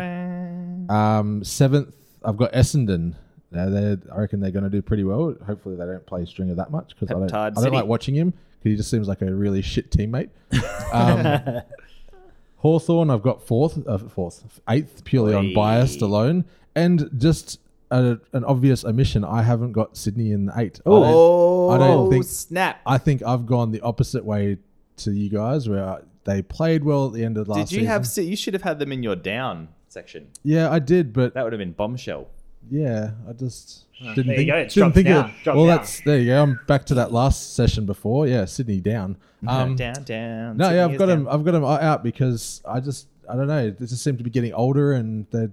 Um, 0.89 1.42
seventh, 1.42 1.94
I've 2.22 2.36
got 2.36 2.52
Essendon. 2.52 3.16
Now 3.50 3.70
they 3.70 3.96
I 4.12 4.18
reckon 4.20 4.42
they're 4.42 4.52
going 4.52 4.66
to 4.66 4.70
do 4.70 4.82
pretty 4.82 5.06
well. 5.06 5.34
Hopefully, 5.48 5.78
they 5.78 5.86
don't 5.86 6.06
play 6.06 6.26
Stringer 6.26 6.54
that 6.56 6.70
much 6.70 6.89
because 6.89 7.10
I 7.10 7.14
don't, 7.20 7.30
I 7.58 7.62
don't 7.62 7.72
like 7.78 7.86
watching 7.86 8.14
him 8.14 8.32
because 8.32 8.72
he 8.72 8.76
just 8.76 8.89
seems 8.92 9.08
like 9.08 9.22
a 9.22 9.34
really 9.34 9.62
shit 9.62 9.89
teammate. 9.89 10.32
Um, 10.94 11.62
Hawthorn, 12.58 13.10
I've 13.10 13.24
got 13.24 13.42
fourth, 13.48 13.88
uh, 13.88 13.98
fourth, 13.98 14.60
eighth, 14.70 15.06
purely 15.06 15.34
on 15.34 15.54
biased 15.54 16.02
alone, 16.02 16.44
and 16.76 17.10
just 17.18 17.62
a, 17.92 18.18
an 18.34 18.44
obvious 18.44 18.84
omission. 18.84 19.24
I 19.24 19.44
haven't 19.44 19.72
got 19.72 19.96
Sydney 19.96 20.32
in 20.34 20.48
the 20.48 20.60
eight. 20.60 20.82
I 20.86 20.89
don't- 20.89 21.04
Oh, 21.06 21.70
I 21.70 21.78
don't 21.78 22.10
think 22.12 22.26
snap. 22.26 22.82
I 22.86 22.98
think 22.98 23.24
I've 23.24 23.46
gone 23.46 23.72
the 23.72 23.80
opposite 23.80 24.26
way 24.26 24.58
to 24.98 25.12
you 25.14 25.30
guys, 25.30 25.70
where 25.70 26.02
they 26.24 26.41
played 26.41 26.84
well 26.84 27.07
at 27.07 27.13
the 27.13 27.24
end 27.24 27.38
of 27.38 27.47
last 27.47 27.69
Did 27.69 27.72
you 27.72 27.88
season. 27.88 28.24
have? 28.24 28.30
You 28.30 28.36
should 28.36 28.53
have 28.53 28.63
had 28.63 28.80
them 28.80 28.91
in 28.91 29.01
your 29.03 29.15
down 29.15 29.69
section. 29.88 30.28
Yeah, 30.43 30.69
I 30.72 30.80
did, 30.80 31.13
but 31.13 31.34
That 31.34 31.43
would 31.43 31.53
have 31.53 31.59
been 31.59 31.74
bombshell. 31.74 32.28
yeah, 32.69 33.11
I 33.28 33.34
just 33.34 33.86
didn't 33.99 34.28
there 34.28 34.39
you 34.41 34.51
think. 34.51 34.74
go, 34.76 34.82
Didn't 34.84 34.93
think 34.93 35.07
down, 35.07 35.26
of 35.26 35.32
it. 35.32 35.45
Well, 35.47 35.55
down. 35.65 35.67
that's 35.67 36.01
there 36.01 36.19
you 36.19 36.28
go. 36.28 36.43
I'm 36.43 36.59
back 36.67 36.86
to 36.86 36.93
that 36.95 37.11
last 37.11 37.55
session 37.55 37.86
before. 37.86 38.28
Yeah, 38.28 38.45
Sydney 38.45 38.80
down. 38.82 39.17
Um, 39.47 39.76
down, 39.76 40.03
down. 40.03 40.57
no, 40.57 40.65
Sydney 40.65 40.78
yeah, 40.78 40.86
I've 40.86 40.91
is 40.93 40.97
got 40.99 41.05
down. 41.07 41.24
them. 41.26 41.28
I've 41.34 41.43
got 41.43 41.51
them 41.51 41.63
out 41.65 42.03
because 42.03 42.61
I 42.65 42.80
just 42.80 43.07
I 43.30 43.36
don't 43.36 43.47
know. 43.47 43.69
They 43.72 43.86
just 43.86 44.03
seem 44.03 44.17
to 44.17 44.24
be 44.24 44.30
getting 44.30 44.53
older, 44.53 44.93
and 44.93 45.26
they 45.32 45.47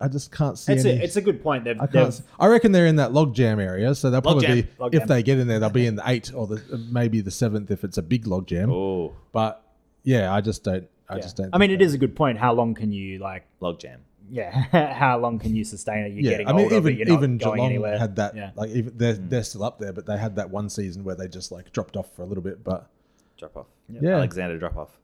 I 0.00 0.08
just 0.08 0.32
can't 0.32 0.58
see 0.58 0.72
It's 0.72 0.84
any. 0.84 0.98
a, 0.98 1.02
it's 1.02 1.16
a 1.16 1.20
good 1.20 1.42
point. 1.42 1.64
They've, 1.64 1.80
I 1.80 1.86
they've 1.86 2.02
can't. 2.04 2.22
I 2.40 2.46
reckon 2.46 2.72
they're 2.72 2.86
in 2.86 2.96
that 2.96 3.12
log 3.12 3.34
jam 3.34 3.60
area, 3.60 3.94
so 3.94 4.10
they'll 4.10 4.22
probably 4.22 4.62
be. 4.62 4.68
if 4.92 5.06
they 5.06 5.22
get 5.22 5.38
in 5.38 5.46
there, 5.48 5.58
they'll 5.60 5.70
be 5.70 5.86
in 5.86 5.96
the 5.96 6.02
eight 6.06 6.32
or 6.34 6.46
the 6.46 6.60
maybe 6.90 7.20
the 7.20 7.30
seventh 7.30 7.70
if 7.70 7.84
it's 7.84 7.98
a 7.98 8.02
big 8.02 8.26
log 8.26 8.46
jam. 8.46 8.70
Oh, 8.72 9.14
But 9.32 9.62
yeah, 10.04 10.32
I 10.32 10.40
just 10.40 10.64
don't. 10.64 10.88
I 11.08 11.16
yeah. 11.16 11.20
just 11.22 11.36
don't. 11.36 11.50
I 11.52 11.58
mean, 11.58 11.68
think 11.70 11.76
it 11.80 11.84
that- 11.84 11.84
is 11.88 11.94
a 11.94 11.98
good 11.98 12.16
point. 12.16 12.38
How 12.38 12.52
long 12.52 12.74
can 12.74 12.92
you 12.92 13.18
like? 13.18 13.46
log 13.60 13.78
jam. 13.78 14.00
Yeah, 14.30 14.50
how 14.94 15.18
long 15.18 15.38
can 15.38 15.54
you 15.54 15.62
sustain 15.64 16.04
it? 16.04 16.12
You're 16.12 16.22
Yeah, 16.22 16.30
getting 16.30 16.48
I 16.48 16.52
mean, 16.52 16.64
older, 16.64 16.80
but 16.80 16.92
even 16.92 16.96
you're 16.98 17.06
not 17.08 17.14
even 17.18 17.38
going 17.38 17.54
Geelong 17.56 17.66
anywhere. 17.70 17.98
had 17.98 18.16
that. 18.16 18.34
Yeah. 18.34 18.50
Like, 18.54 18.70
even 18.70 18.92
they're 18.96 19.12
they're 19.14 19.42
still 19.42 19.62
up 19.64 19.78
there, 19.78 19.92
but 19.92 20.06
they 20.06 20.16
had 20.16 20.36
that 20.36 20.48
one 20.50 20.70
season 20.70 21.04
where 21.04 21.14
they 21.14 21.28
just 21.28 21.52
like 21.52 21.70
dropped 21.72 21.96
off 21.96 22.14
for 22.16 22.22
a 22.22 22.26
little 22.26 22.42
bit. 22.42 22.64
But 22.64 22.88
Drop 23.36 23.56
off. 23.56 23.66
Yeah. 23.88 24.14
Alexander 24.16 24.58
drop 24.58 24.76
off. 24.76 24.98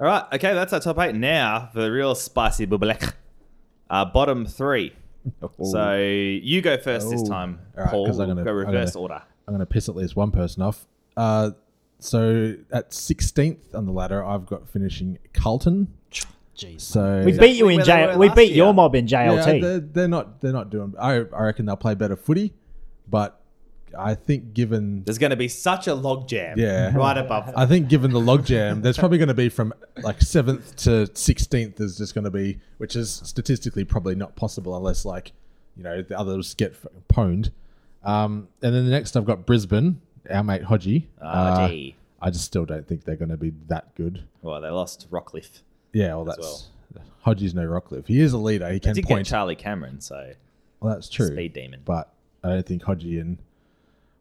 All 0.00 0.06
right. 0.06 0.24
Okay, 0.32 0.54
that's 0.54 0.72
our 0.72 0.80
top 0.80 0.98
eight. 0.98 1.14
Now 1.14 1.68
for 1.72 1.82
the 1.82 1.92
real 1.92 2.14
spicy 2.14 2.66
bubbleck. 2.66 3.12
Uh, 3.90 4.04
bottom 4.06 4.46
three. 4.46 4.92
So 5.62 5.96
you 5.98 6.60
go 6.62 6.76
first 6.78 7.10
this 7.10 7.22
Oh. 7.24 7.28
time, 7.28 7.60
All 7.76 7.84
right, 7.84 7.90
Paul. 7.90 8.06
'cause 8.06 8.18
I'm 8.18 8.28
gonna- 8.28 8.44
go 8.44 8.50
I'm 8.50 8.56
reverse 8.56 8.92
gonna- 8.94 9.02
order. 9.02 9.22
I'm 9.46 9.52
going 9.54 9.60
to 9.60 9.66
piss 9.66 9.88
at 9.88 9.94
least 9.96 10.16
one 10.16 10.30
person 10.30 10.62
off. 10.62 10.86
Uh, 11.16 11.50
so 12.04 12.54
at 12.72 12.90
16th 12.90 13.74
on 13.74 13.86
the 13.86 13.92
ladder, 13.92 14.24
I've 14.24 14.46
got 14.46 14.68
finishing 14.68 15.18
Carlton. 15.32 15.88
Jeez. 16.56 16.82
So 16.82 17.22
we 17.24 17.36
beat 17.36 17.56
you 17.56 17.68
in 17.68 17.78
where 17.78 17.84
they 17.84 18.06
J. 18.12 18.16
We 18.16 18.28
beat 18.28 18.48
year. 18.50 18.56
your 18.58 18.74
mob 18.74 18.94
in 18.94 19.08
Yeah, 19.08 19.26
JLT. 19.28 19.60
they're, 19.60 19.80
they're 19.80 20.08
not 20.08 20.40
they're 20.40 20.52
not 20.52 20.70
doing. 20.70 20.94
I 21.00 21.14
I 21.14 21.42
reckon 21.42 21.66
they'll 21.66 21.76
play 21.76 21.94
better 21.96 22.14
footy, 22.14 22.52
but 23.08 23.40
I 23.98 24.14
think 24.14 24.54
given 24.54 25.02
There's 25.04 25.18
going 25.18 25.30
to 25.30 25.36
be 25.36 25.48
such 25.48 25.88
a 25.88 25.94
log 25.94 26.28
jam. 26.28 26.56
Yeah. 26.58 26.92
Right 26.96 27.18
above. 27.18 27.46
Them. 27.46 27.54
I 27.56 27.66
think 27.66 27.88
given 27.88 28.12
the 28.12 28.20
logjam, 28.20 28.82
there's 28.82 28.96
probably 28.98 29.18
going 29.18 29.28
to 29.28 29.34
be 29.34 29.48
from 29.48 29.72
like 30.02 30.20
seventh 30.22 30.76
to 30.84 31.08
sixteenth 31.16 31.80
is 31.80 31.98
just 31.98 32.14
going 32.14 32.24
to 32.24 32.30
be, 32.30 32.60
which 32.78 32.94
is 32.94 33.10
statistically 33.24 33.84
probably 33.84 34.14
not 34.14 34.36
possible 34.36 34.76
unless 34.76 35.04
like 35.04 35.32
you 35.76 35.82
know 35.82 36.02
the 36.02 36.16
others 36.16 36.54
get 36.54 36.70
f- 36.72 36.86
pwned. 37.12 37.50
Um, 38.04 38.46
and 38.62 38.72
then 38.74 38.84
the 38.84 38.90
next 38.92 39.16
I've 39.16 39.24
got 39.24 39.44
Brisbane, 39.44 40.00
our 40.30 40.44
mate 40.44 40.62
Hodgie. 40.62 41.04
Ah, 41.22 41.64
Uh. 41.64 41.68
I 42.22 42.30
just 42.30 42.44
still 42.46 42.64
don't 42.64 42.86
think 42.88 43.04
they're 43.04 43.16
going 43.16 43.30
to 43.30 43.36
be 43.36 43.52
that 43.68 43.94
good. 43.96 44.24
Well, 44.40 44.60
they 44.62 44.70
lost 44.70 45.10
Rockliff. 45.10 45.60
Yeah, 45.92 46.14
well 46.14 46.24
that's 46.24 46.68
Hodgie's 47.26 47.54
no 47.54 47.62
Rockliff. 47.66 48.06
He 48.06 48.20
is 48.20 48.32
a 48.32 48.38
leader. 48.38 48.66
He 48.68 48.74
They 48.74 48.80
can 48.80 48.94
did 48.94 49.04
point. 49.04 49.26
get 49.26 49.30
Charlie 49.30 49.56
Cameron, 49.56 50.00
so 50.00 50.32
well, 50.80 50.94
that's 50.94 51.08
true. 51.08 51.26
speed 51.28 51.52
demon. 51.52 51.80
but 51.84 52.12
I 52.42 52.48
don't 52.50 52.66
think 52.66 52.82
Hodgie 52.82 53.20
and 53.20 53.38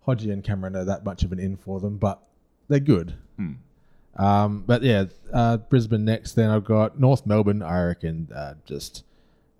Hodgie 0.07 0.31
and 0.33 0.43
Cameron 0.43 0.75
are 0.75 0.85
that 0.85 1.05
much 1.05 1.23
of 1.23 1.31
an 1.31 1.39
in 1.39 1.55
for 1.55 1.79
them, 1.79 1.97
but 1.97 2.21
they're 2.67 2.79
good. 2.79 3.13
Hmm. 3.37 3.53
Um, 4.15 4.63
but 4.67 4.83
yeah, 4.83 5.05
uh, 5.33 5.57
Brisbane 5.57 6.05
next. 6.05 6.33
Then 6.33 6.49
I've 6.49 6.65
got 6.65 6.99
North 6.99 7.25
Melbourne. 7.25 7.61
I 7.63 7.83
reckon 7.85 8.27
uh, 8.35 8.55
just 8.65 9.03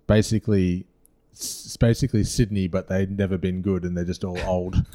basically, 0.06 0.86
it's 1.32 1.76
basically 1.78 2.24
Sydney, 2.24 2.68
but 2.68 2.88
they've 2.88 3.10
never 3.10 3.36
been 3.38 3.62
good 3.62 3.84
and 3.84 3.96
they're 3.96 4.04
just 4.04 4.22
all 4.22 4.38
old. 4.46 4.84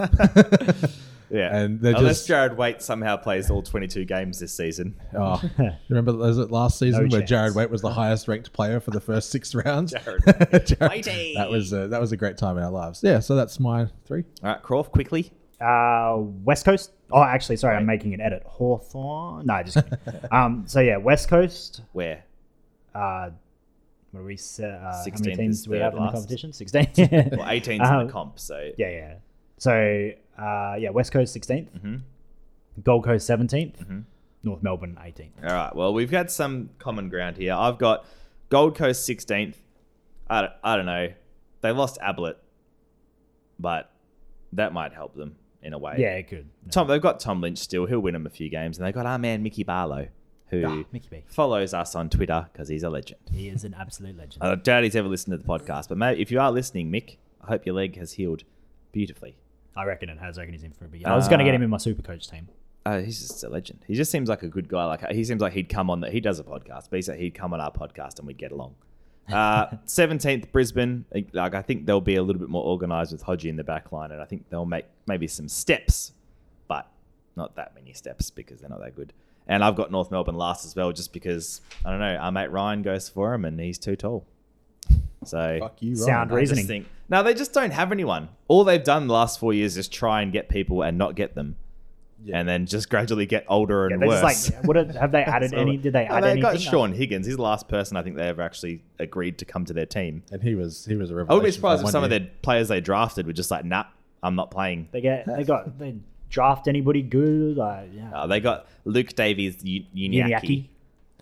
Yeah. 1.32 1.56
and 1.56 1.80
they're 1.80 1.96
Unless 1.96 2.26
just. 2.26 2.30
Jarrad 2.30 2.56
Waite 2.56 2.82
somehow 2.82 3.16
plays 3.18 3.50
all 3.50 3.62
22 3.62 4.06
games 4.06 4.40
this 4.40 4.52
season. 4.54 4.96
Oh, 5.16 5.42
remember 5.90 6.14
was 6.14 6.38
it 6.38 6.50
last 6.52 6.80
season 6.80 7.08
No 7.08 7.18
where 7.18 7.26
chance. 7.26 7.54
Jarrad 7.54 7.56
Waite 7.56 7.70
was 7.70 7.82
the 7.82 7.92
highest 7.94 8.28
ranked 8.28 8.52
player 8.54 8.80
for 8.80 8.92
the 8.92 9.00
first 9.00 9.30
six 9.30 9.54
rounds? 9.56 9.92
Jared 9.94 10.66
Jared- 10.66 11.36
that 11.38 11.48
was 11.50 11.72
a, 11.74 11.88
that 11.88 12.02
was 12.02 12.12
a 12.12 12.18
great 12.18 12.38
time 12.38 12.58
in 12.58 12.64
our 12.64 12.72
lives. 12.72 13.02
Yeah, 13.04 13.20
so 13.20 13.36
that's 13.36 13.60
my 13.60 13.88
three. 14.06 14.24
All 14.44 14.50
right, 14.50 14.62
Croft, 14.64 14.92
quickly. 14.92 15.32
Uh, 15.62 16.16
West 16.46 16.64
Coast. 16.66 16.92
Oh, 17.12 17.22
actually, 17.22 17.58
sorry, 17.58 17.76
I'm 17.76 17.86
making 17.86 18.14
an 18.14 18.22
edit. 18.22 18.44
Hawthorn. 18.46 19.46
No, 19.46 19.62
just 19.64 19.76
kidding. 19.76 20.20
um. 20.32 20.64
So 20.68 20.80
yeah, 20.80 20.98
West 20.98 21.28
Coast. 21.28 21.82
Where? 21.92 22.24
Uh, 22.96 23.32
what 24.12 24.22
do 24.22 24.26
we 24.26 24.38
say? 24.38 24.66
Uh, 24.72 24.80
how 24.80 25.04
16th 25.06 25.20
many 25.26 25.36
teams 25.36 25.60
is 25.60 25.64
do 25.66 25.72
we 25.72 25.78
third 25.78 25.84
have 25.84 25.94
in 25.94 26.00
the 26.00 26.06
last. 26.06 26.14
competition? 26.14 26.54
Sixteen. 26.54 26.88
Well, 26.98 27.48
18's 27.48 27.68
in 27.70 27.82
Um, 27.82 28.08
the 28.08 28.12
comp, 28.14 28.40
so 28.40 28.72
Yeah, 28.78 28.90
yeah. 28.90 29.14
So, 29.58 30.12
uh, 30.40 30.76
yeah, 30.80 30.90
West 30.90 31.12
Coast 31.12 31.36
16th, 31.36 31.70
Mm-hmm. 31.72 31.96
Gold 32.84 33.04
Coast 33.04 33.30
17th, 33.30 34.04
North 34.44 34.64
Melbourne 34.64 34.98
18th. 35.02 35.32
All 35.44 35.50
right. 35.54 35.76
Well, 35.76 35.94
we've 35.94 36.10
got 36.12 36.32
some 36.32 36.70
common 36.80 37.10
ground 37.10 37.36
here. 37.36 37.54
I've 37.54 37.78
got 37.78 38.06
Gold 38.50 38.76
Coast 38.76 39.08
16th. 39.10 39.56
I 40.30 40.42
don't, 40.42 40.54
I 40.64 40.76
don't 40.78 40.86
know. 40.86 41.10
They 41.62 41.72
lost 41.72 41.98
Ablett, 42.02 42.38
but 43.60 43.92
that 44.54 44.72
might 44.74 44.94
help 44.94 45.16
them 45.16 45.36
in 45.62 45.74
a 45.74 45.78
way. 45.78 45.96
Yeah, 45.98 46.16
it 46.16 46.28
could. 46.30 46.48
Tom, 46.72 46.88
they've 46.88 47.02
got 47.02 47.20
Tom 47.20 47.42
Lynch 47.42 47.58
still. 47.58 47.86
He'll 47.86 48.00
win 48.00 48.14
them 48.14 48.26
a 48.26 48.30
few 48.30 48.50
games, 48.50 48.78
and 48.78 48.88
they've 48.88 48.94
got 48.94 49.06
our 49.06 49.18
man 49.20 49.44
Mickey 49.44 49.64
Barlow, 49.64 50.08
who 50.48 50.64
Ah, 50.66 50.84
Mickey 50.94 51.24
follows 51.28 51.74
us 51.74 51.96
on 51.96 52.10
Twitter 52.10 52.48
because 52.54 52.70
he's 52.70 52.84
a 52.84 52.90
legend. 52.90 53.20
He 53.34 53.50
is 53.50 53.66
an 53.66 53.76
absolute 53.78 54.18
legend. 54.18 54.42
I 54.42 54.56
doubt 54.56 54.84
he's 54.84 54.96
ever 54.96 55.08
listened 55.10 55.34
to 55.34 55.38
the 55.38 55.44
podcast, 55.44 55.90
but 55.90 55.98
mate, 55.98 56.18
if 56.20 56.32
you 56.32 56.40
are 56.40 56.52
listening, 56.52 56.90
Mick, 56.92 57.18
I 57.42 57.48
hope 57.48 57.66
your 57.66 57.76
leg 57.76 57.98
has 57.98 58.14
healed 58.14 58.44
beautifully. 58.94 59.36
I 59.76 59.86
reckon 59.86 60.10
it 60.10 60.18
has. 60.20 60.38
I 60.38 60.42
reckon 60.42 60.54
he's 60.54 60.64
in 60.64 60.72
for 60.72 60.86
a 60.86 60.88
big. 60.88 61.06
I 61.06 61.16
was 61.16 61.28
going 61.28 61.40
to 61.40 61.46
get 61.46 61.54
him 61.54 61.62
in 61.62 61.70
my 61.70 61.78
super 61.78 62.02
coach 62.02 62.30
team. 62.30 62.50
Uh, 62.86 63.00
he's 63.00 63.20
just 63.20 63.44
a 63.44 63.50
legend. 63.50 63.84
He 63.88 63.94
just 63.94 64.12
seems 64.12 64.30
like 64.30 64.44
a 64.44 64.48
good 64.48 64.68
guy. 64.68 64.86
Like 64.86 65.08
he 65.12 65.24
seems 65.24 65.42
like 65.42 65.54
he'd 65.54 65.70
come 65.70 65.90
on 65.90 66.02
that. 66.02 66.12
He 66.12 66.20
does 66.20 66.40
a 66.40 66.44
podcast, 66.44 66.90
but 66.90 66.98
he 66.98 67.02
said 67.02 67.20
he'd 67.20 67.36
come 67.36 67.54
on 67.54 67.62
our 67.62 67.72
podcast 67.72 68.20
and 68.20 68.28
we'd 68.28 68.38
get 68.38 68.52
along. 68.52 68.76
Seventeenth, 69.86 70.52
Brisbane. 70.52 71.06
Like 71.34 71.54
I 71.54 71.62
think 71.62 71.86
they'll 71.86 72.02
be 72.02 72.16
a 72.16 72.24
little 72.24 72.40
bit 72.40 72.50
more 72.50 72.64
organised 72.66 73.12
with 73.12 73.24
Hodgie 73.24 73.50
in 73.50 73.58
the 73.58 73.64
back 73.64 73.92
line, 73.92 74.12
and 74.12 74.22
I 74.22 74.26
think 74.26 74.50
they'll 74.50 74.66
make 74.66 74.86
maybe 75.08 75.28
some 75.28 75.48
steps, 75.48 76.14
but 76.68 76.88
not 77.36 77.56
that 77.56 77.76
many 77.76 77.94
steps 77.94 78.30
because 78.32 78.60
they're 78.60 78.70
not 78.70 78.82
that 78.82 78.96
good. 78.96 79.14
And 79.48 79.64
I've 79.64 79.76
got 79.76 79.92
North 79.92 80.12
Melbourne 80.12 80.36
last 80.36 80.66
as 80.66 80.76
well, 80.76 80.92
just 80.92 81.12
because 81.14 81.62
I 81.86 81.92
don't 81.92 82.00
know. 82.00 82.16
Our 82.16 82.32
mate 82.32 82.52
Ryan 82.52 82.82
goes 82.82 83.10
for 83.10 83.34
him, 83.34 83.46
and 83.46 83.60
he's 83.60 83.78
too 83.78 83.96
tall. 83.96 84.26
So 85.26 85.58
Fuck 85.60 85.82
you, 85.82 85.96
Sound 85.96 86.32
I 86.32 86.40
just 86.42 86.52
reasoning. 86.52 86.66
think 86.68 86.88
no, 87.10 87.24
they 87.24 87.34
just 87.34 87.54
don't 87.54 87.72
have 87.72 87.92
anyone. 87.92 88.30
All 88.48 88.64
they've 88.64 88.84
done 88.84 89.08
the 89.08 89.14
last 89.14 89.40
four 89.40 89.54
years 89.54 89.78
is 89.78 89.88
try 89.88 90.22
and 90.22 90.32
get 90.32 90.48
people 90.48 90.82
and 90.84 90.98
not 90.98 91.16
get 91.16 91.34
them, 91.36 91.56
Yeah. 92.24 92.38
and 92.40 92.48
then 92.48 92.66
just 92.68 92.90
gradually 92.90 93.26
get 93.26 93.46
older 93.50 93.88
and 93.88 94.02
they 94.02 94.08
worse. 94.08 94.50
like 94.52 94.64
what 94.66 94.78
are- 94.78 94.92
have 95.00 95.12
they 95.12 95.24
added 95.24 95.54
any? 95.56 95.76
Did 95.78 95.94
they 95.94 96.06
add 96.06 96.24
they 96.24 96.32
anything? 96.32 96.42
got 96.54 96.62
Shaun 96.62 96.94
Higgins. 96.94 97.26
He's 97.26 97.36
the 97.36 97.42
last 97.42 97.68
person 97.68 97.98
I 97.98 98.04
think 98.04 98.16
they 98.16 98.28
ever 98.28 98.42
actually 98.42 98.82
agreed 99.00 99.38
to 99.40 99.46
come 99.46 99.66
to 99.66 99.74
their 99.74 99.86
team. 99.88 100.24
And 100.32 100.42
he 100.42 100.56
was 100.56 100.86
he 100.86 100.96
was 100.96 101.10
a 101.12 101.14
I 101.14 101.18
revelation. 101.18 101.42
would 101.42 101.46
be 101.48 101.52
surprised 101.52 101.82
for 101.82 101.88
if 101.88 101.92
some 101.92 102.02
one 102.04 102.12
of 102.12 102.12
year. 102.12 102.20
their 102.20 102.30
players 102.42 102.68
they 102.68 102.80
drafted 102.80 103.26
were 103.28 103.34
just 103.34 103.50
like, 103.52 103.66
nah, 103.66 103.86
I'm 104.24 104.36
not 104.36 104.52
playing. 104.52 104.88
They 104.92 105.02
get. 105.02 105.26
They 105.26 105.44
got. 105.44 105.78
They 105.80 105.96
draft 106.30 106.68
anybody 106.68 107.02
good? 107.02 107.58
Like 107.58 107.90
yeah. 107.94 108.12
Uh, 108.14 108.28
they 108.28 108.40
got 108.40 108.68
Luke 108.86 109.16
Davies 109.16 109.64
U- 109.64 109.86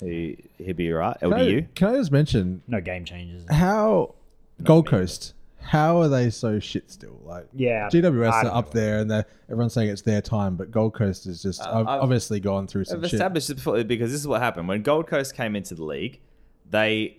Uniacke. 0.02 0.38
Uniacke, 0.38 0.46
he'll 0.66 0.76
be 0.76 0.92
all 0.94 1.00
right. 1.00 1.20
Can 1.20 1.34
I, 1.34 1.40
LDU. 1.40 1.68
can 1.76 1.88
I 1.90 1.98
just 1.98 2.12
mention 2.12 2.62
No 2.68 2.82
game 2.82 3.06
changes. 3.06 3.46
how 3.50 4.16
Gold 4.64 4.86
me. 4.86 4.92
Coast? 4.92 5.34
How 5.60 6.00
are 6.02 6.08
they 6.08 6.30
so 6.30 6.60
shit 6.60 6.90
still? 6.90 7.20
Like 7.26 7.48
Yeah, 7.54 7.90
GWS 7.90 8.32
I 8.32 8.38
are 8.40 8.44
don't 8.44 8.54
up 8.56 8.74
know. 8.74 8.80
there, 8.82 9.00
and 9.00 9.12
they're, 9.12 9.26
everyone's 9.50 9.74
saying 9.74 9.90
it's 9.90 10.02
their 10.02 10.22
time, 10.22 10.56
but 10.56 10.72
Gold 10.72 10.94
Coast 10.94 11.26
is 11.26 11.42
just 11.42 11.62
Uh, 11.62 11.66
ob- 11.66 11.88
I've- 11.88 12.00
obviously 12.02 12.40
gone 12.40 12.68
through 12.68 12.86
some 12.86 13.00
I've 13.00 13.06
shit. 13.06 13.14
established 13.16 13.50
this 13.50 13.56
before 13.56 13.84
because 13.84 14.12
this 14.12 14.22
is 14.22 14.28
what 14.28 14.42
happened 14.42 14.68
when 14.70 14.82
Gold 14.82 15.08
Coast 15.08 15.36
came 15.36 15.56
into 15.56 15.76
the 15.76 15.84
league. 15.84 16.20
They 16.70 17.18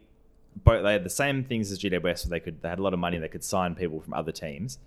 both 0.65 0.83
they 0.83 0.93
had 0.93 1.05
the 1.05 1.11
same 1.11 1.45
things 1.45 1.71
as 1.71 1.79
GWS. 1.79 2.21
So 2.21 2.29
they 2.31 2.41
could 2.41 2.63
they 2.63 2.69
had 2.71 2.79
a 2.79 2.83
lot 2.83 2.95
of 2.95 2.99
money. 3.01 3.19
They 3.19 3.29
could 3.29 3.45
sign 3.45 3.75
people 3.75 4.01
from 4.01 4.15
other 4.15 4.33
teams, 4.33 4.79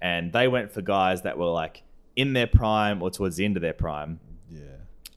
and 0.00 0.32
they 0.32 0.48
went 0.48 0.72
for 0.72 0.80
guys 0.82 1.22
that 1.22 1.36
were 1.38 1.46
like 1.46 1.82
in 2.16 2.32
their 2.32 2.46
prime 2.46 3.02
or 3.02 3.10
towards 3.10 3.36
the 3.36 3.44
end 3.44 3.56
of 3.56 3.60
their 3.62 3.72
prime. 3.74 4.18
Yeah, 4.50 4.60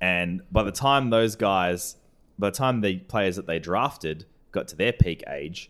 And 0.02 0.42
by 0.52 0.64
the 0.64 0.72
time 0.72 1.10
those 1.10 1.36
guys, 1.36 1.96
by 2.40 2.50
the 2.50 2.56
time 2.56 2.82
the 2.82 2.98
players 2.98 3.36
that 3.36 3.48
they 3.48 3.60
drafted 3.60 4.26
got 4.52 4.68
to 4.70 4.76
their 4.76 4.94
peak 4.94 5.24
age, 5.28 5.70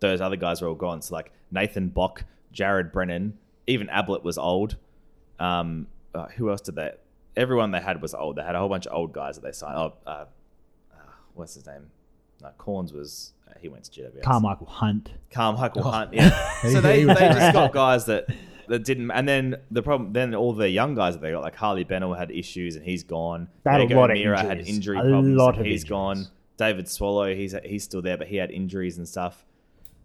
those 0.00 0.20
other 0.20 0.36
guys 0.36 0.60
were 0.62 0.68
all 0.68 0.74
gone. 0.74 1.02
So 1.02 1.14
like 1.14 1.32
Nathan 1.50 1.88
Bock, 1.88 2.24
Jared 2.52 2.92
Brennan, 2.92 3.38
even 3.66 3.88
Ablett 3.90 4.24
was 4.24 4.38
old. 4.38 4.76
Um, 5.38 5.86
uh, 6.14 6.26
who 6.28 6.50
else 6.50 6.60
did 6.60 6.74
they? 6.74 6.92
Everyone 7.36 7.70
they 7.70 7.80
had 7.80 8.02
was 8.02 8.14
old. 8.14 8.36
They 8.36 8.42
had 8.42 8.54
a 8.54 8.58
whole 8.58 8.68
bunch 8.68 8.86
of 8.86 8.94
old 8.94 9.12
guys 9.12 9.36
that 9.36 9.42
they 9.42 9.52
signed. 9.52 9.76
Oh, 9.76 9.92
uh, 10.06 10.10
uh, 10.92 10.96
what's 11.34 11.54
his 11.54 11.66
name? 11.66 11.90
No, 12.42 12.50
Cornes 12.58 12.92
was 12.92 13.32
uh, 13.48 13.52
he 13.60 13.68
went 13.68 13.84
to 13.84 13.90
GWS. 14.02 14.22
Carmichael 14.22 14.66
Hunt. 14.66 15.12
Carmichael 15.30 15.82
Hunt. 15.82 16.12
Yeah. 16.12 16.30
So 16.62 16.80
they, 16.82 17.04
they 17.04 17.14
just 17.14 17.54
got 17.54 17.72
guys 17.72 18.04
that 18.06 18.28
that 18.70 18.84
didn't. 18.84 19.10
And 19.10 19.28
then 19.28 19.56
the 19.70 19.82
problem, 19.82 20.12
then 20.12 20.34
all 20.34 20.52
the 20.54 20.68
young 20.68 20.94
guys 20.94 21.14
that 21.14 21.20
they 21.20 21.30
got, 21.32 21.42
like 21.42 21.54
Harley 21.56 21.84
Bennell 21.84 22.14
had 22.14 22.30
issues 22.30 22.74
and 22.76 22.84
he's 22.84 23.04
gone. 23.04 23.48
They 23.64 23.70
had 23.70 23.80
a 23.82 23.86
Diego 23.86 24.00
lot 24.00 24.10
of 24.10 24.16
Mira 24.16 24.40
had 24.40 24.66
injury 24.66 24.96
A 24.98 25.02
problems. 25.02 25.36
lot 25.36 25.50
and 25.50 25.60
of 25.60 25.66
he's 25.66 25.82
injuries. 25.82 25.84
gone. 25.90 26.26
David 26.56 26.88
Swallow, 26.88 27.34
he's 27.34 27.54
he's 27.64 27.84
still 27.84 28.02
there, 28.02 28.16
but 28.16 28.26
he 28.28 28.36
had 28.36 28.50
injuries 28.50 28.98
and 28.98 29.06
stuff. 29.08 29.44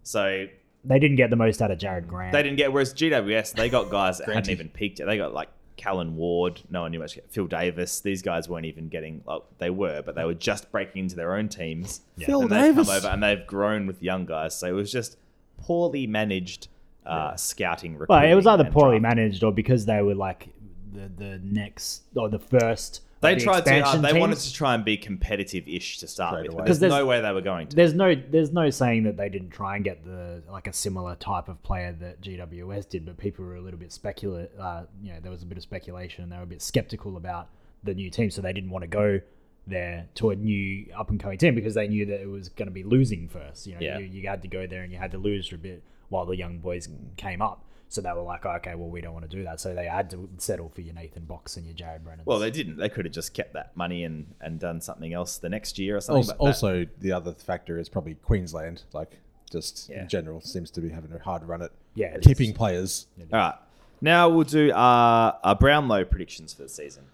So 0.02 0.46
They 0.84 0.98
didn't 0.98 1.16
get 1.16 1.30
the 1.30 1.36
most 1.36 1.60
out 1.62 1.70
of 1.70 1.78
Jared 1.78 2.06
Grant. 2.08 2.32
they 2.32 2.42
didn't 2.42 2.56
get. 2.58 2.72
Whereas 2.72 2.94
GWS, 2.94 3.54
they 3.54 3.68
got 3.68 3.90
guys 3.90 4.18
that 4.18 4.24
hadn't 4.28 4.44
Granty. 4.44 4.52
even 4.52 4.68
peaked 4.68 4.98
yet. 4.98 5.06
They 5.06 5.16
got 5.18 5.34
like 5.34 5.48
Callan 5.76 6.16
Ward. 6.16 6.62
No 6.70 6.82
one 6.82 6.90
knew 6.92 6.98
much. 7.00 7.18
Phil 7.28 7.46
Davis. 7.46 8.00
These 8.00 8.22
guys 8.22 8.48
weren't 8.48 8.64
even 8.66 8.88
getting. 8.88 9.22
Like, 9.26 9.42
they 9.58 9.68
were, 9.70 10.02
but 10.02 10.14
they 10.14 10.24
were 10.24 10.34
just 10.34 10.70
breaking 10.72 11.02
into 11.02 11.16
their 11.16 11.34
own 11.34 11.48
teams. 11.48 12.00
Phil 12.18 12.42
and 12.42 12.50
they've 12.50 12.74
Davis. 12.74 12.86
come 12.88 12.96
over 12.96 13.08
and 13.08 13.22
they've 13.22 13.46
grown 13.46 13.86
with 13.86 14.02
young 14.02 14.24
guys. 14.26 14.58
So 14.58 14.66
it 14.66 14.72
was 14.72 14.90
just 14.90 15.18
poorly 15.58 16.06
managed 16.06 16.68
uh, 17.06 17.36
scouting. 17.36 17.98
Well, 18.08 18.24
it 18.24 18.34
was 18.34 18.46
either 18.46 18.64
poorly 18.64 18.98
draft. 18.98 19.16
managed 19.16 19.42
or 19.44 19.52
because 19.52 19.86
they 19.86 20.02
were 20.02 20.14
like 20.14 20.48
the 20.92 21.08
the 21.08 21.40
next 21.42 22.02
or 22.16 22.28
the 22.28 22.38
first. 22.38 23.02
They 23.22 23.32
of 23.32 23.38
the 23.38 23.44
tried 23.44 23.64
to. 23.64 23.80
Uh, 23.80 23.96
they 23.96 24.08
teams. 24.10 24.20
wanted 24.20 24.38
to 24.38 24.52
try 24.52 24.74
and 24.74 24.84
be 24.84 24.98
competitive-ish 24.98 25.98
to 25.98 26.06
start 26.06 26.34
Straight 26.34 26.48
with. 26.52 26.64
Because 26.64 26.78
there's 26.80 26.90
there's- 26.92 27.02
no 27.02 27.06
way 27.06 27.20
they 27.22 27.32
were 27.32 27.40
going 27.40 27.66
to. 27.68 27.74
There's 27.76 27.94
no 27.94 28.14
there's 28.14 28.52
no 28.52 28.68
saying 28.70 29.04
that 29.04 29.16
they 29.16 29.28
didn't 29.30 29.50
try 29.50 29.76
and 29.76 29.84
get 29.84 30.04
the 30.04 30.42
like 30.50 30.66
a 30.66 30.72
similar 30.72 31.14
type 31.16 31.48
of 31.48 31.62
player 31.62 31.92
that 32.00 32.20
GWS 32.20 32.88
did, 32.90 33.06
but 33.06 33.16
people 33.16 33.44
were 33.46 33.56
a 33.56 33.60
little 33.60 33.80
bit 33.80 33.90
speculative. 33.92 34.50
Uh, 34.60 34.82
you 35.02 35.12
know, 35.12 35.20
there 35.20 35.30
was 35.30 35.42
a 35.42 35.46
bit 35.46 35.56
of 35.56 35.62
speculation. 35.62 36.24
and 36.24 36.30
They 36.32 36.36
were 36.36 36.42
a 36.42 36.46
bit 36.46 36.60
skeptical 36.62 37.16
about 37.16 37.48
the 37.84 37.94
new 37.94 38.10
team, 38.10 38.30
so 38.30 38.42
they 38.42 38.52
didn't 38.52 38.70
want 38.70 38.82
to 38.82 38.88
go 38.88 39.20
there 39.66 40.06
to 40.16 40.30
a 40.30 40.36
new 40.36 40.86
up 40.96 41.08
and 41.10 41.18
coming 41.18 41.38
team 41.38 41.54
because 41.54 41.74
they 41.74 41.88
knew 41.88 42.06
that 42.06 42.20
it 42.20 42.28
was 42.28 42.48
going 42.50 42.68
to 42.68 42.72
be 42.72 42.84
losing 42.84 43.28
first. 43.28 43.66
You 43.66 43.74
know, 43.74 43.80
Yeah. 43.80 43.98
you, 43.98 44.06
you 44.06 44.28
had 44.28 44.42
to 44.42 44.48
go 44.48 44.66
there 44.66 44.82
and 44.82 44.92
you 44.92 44.98
had 44.98 45.10
to 45.12 45.18
lose 45.18 45.48
for 45.48 45.56
a 45.56 45.58
bit 45.58 45.82
while 46.08 46.26
the 46.26 46.36
young 46.36 46.58
boys 46.58 46.88
came 47.16 47.40
up. 47.42 47.62
So 47.88 48.00
they 48.00 48.12
were 48.12 48.22
like, 48.22 48.44
okay, 48.44 48.74
well, 48.74 48.88
we 48.88 49.00
don't 49.00 49.12
want 49.14 49.30
to 49.30 49.36
do 49.36 49.44
that. 49.44 49.60
So 49.60 49.72
they 49.72 49.86
had 49.86 50.10
to 50.10 50.28
settle 50.38 50.68
for 50.70 50.80
your 50.80 50.92
Nathan 50.94 51.24
Box 51.24 51.56
and 51.56 51.64
your 51.64 51.74
Jared 51.74 52.02
Brennan. 52.02 52.24
Well, 52.26 52.40
they 52.40 52.50
didn't. 52.50 52.78
They 52.78 52.88
could 52.88 53.04
have 53.04 53.14
just 53.14 53.32
kept 53.32 53.52
that 53.52 53.76
money 53.76 54.02
and, 54.02 54.26
and 54.40 54.58
done 54.58 54.80
something 54.80 55.12
else 55.12 55.38
the 55.38 55.48
next 55.48 55.78
year 55.78 55.96
or 55.96 56.00
something. 56.00 56.16
Also, 56.18 56.32
but 56.32 56.38
that- 56.38 56.46
also, 56.46 56.86
the 57.00 57.12
other 57.12 57.32
factor 57.32 57.78
is 57.78 57.88
probably 57.88 58.14
Queensland. 58.14 58.82
Like, 58.92 59.18
just 59.52 59.88
Yeah. 59.88 60.02
in 60.02 60.08
general, 60.08 60.40
seems 60.40 60.70
to 60.72 60.80
be 60.80 60.88
having 60.88 61.12
a 61.12 61.18
hard 61.20 61.44
run 61.44 61.62
at 61.62 61.70
Yeah, 61.94 62.08
it 62.16 62.22
keeping 62.22 62.50
is. 62.50 62.56
players. 62.56 63.06
All 63.20 63.26
right. 63.38 63.54
Now 64.00 64.28
we'll 64.28 64.42
do 64.44 64.72
our, 64.74 65.38
our 65.44 65.54
Brownlow 65.54 66.04
predictions 66.06 66.52
for 66.52 66.62
the 66.64 66.68
season. 66.68 67.04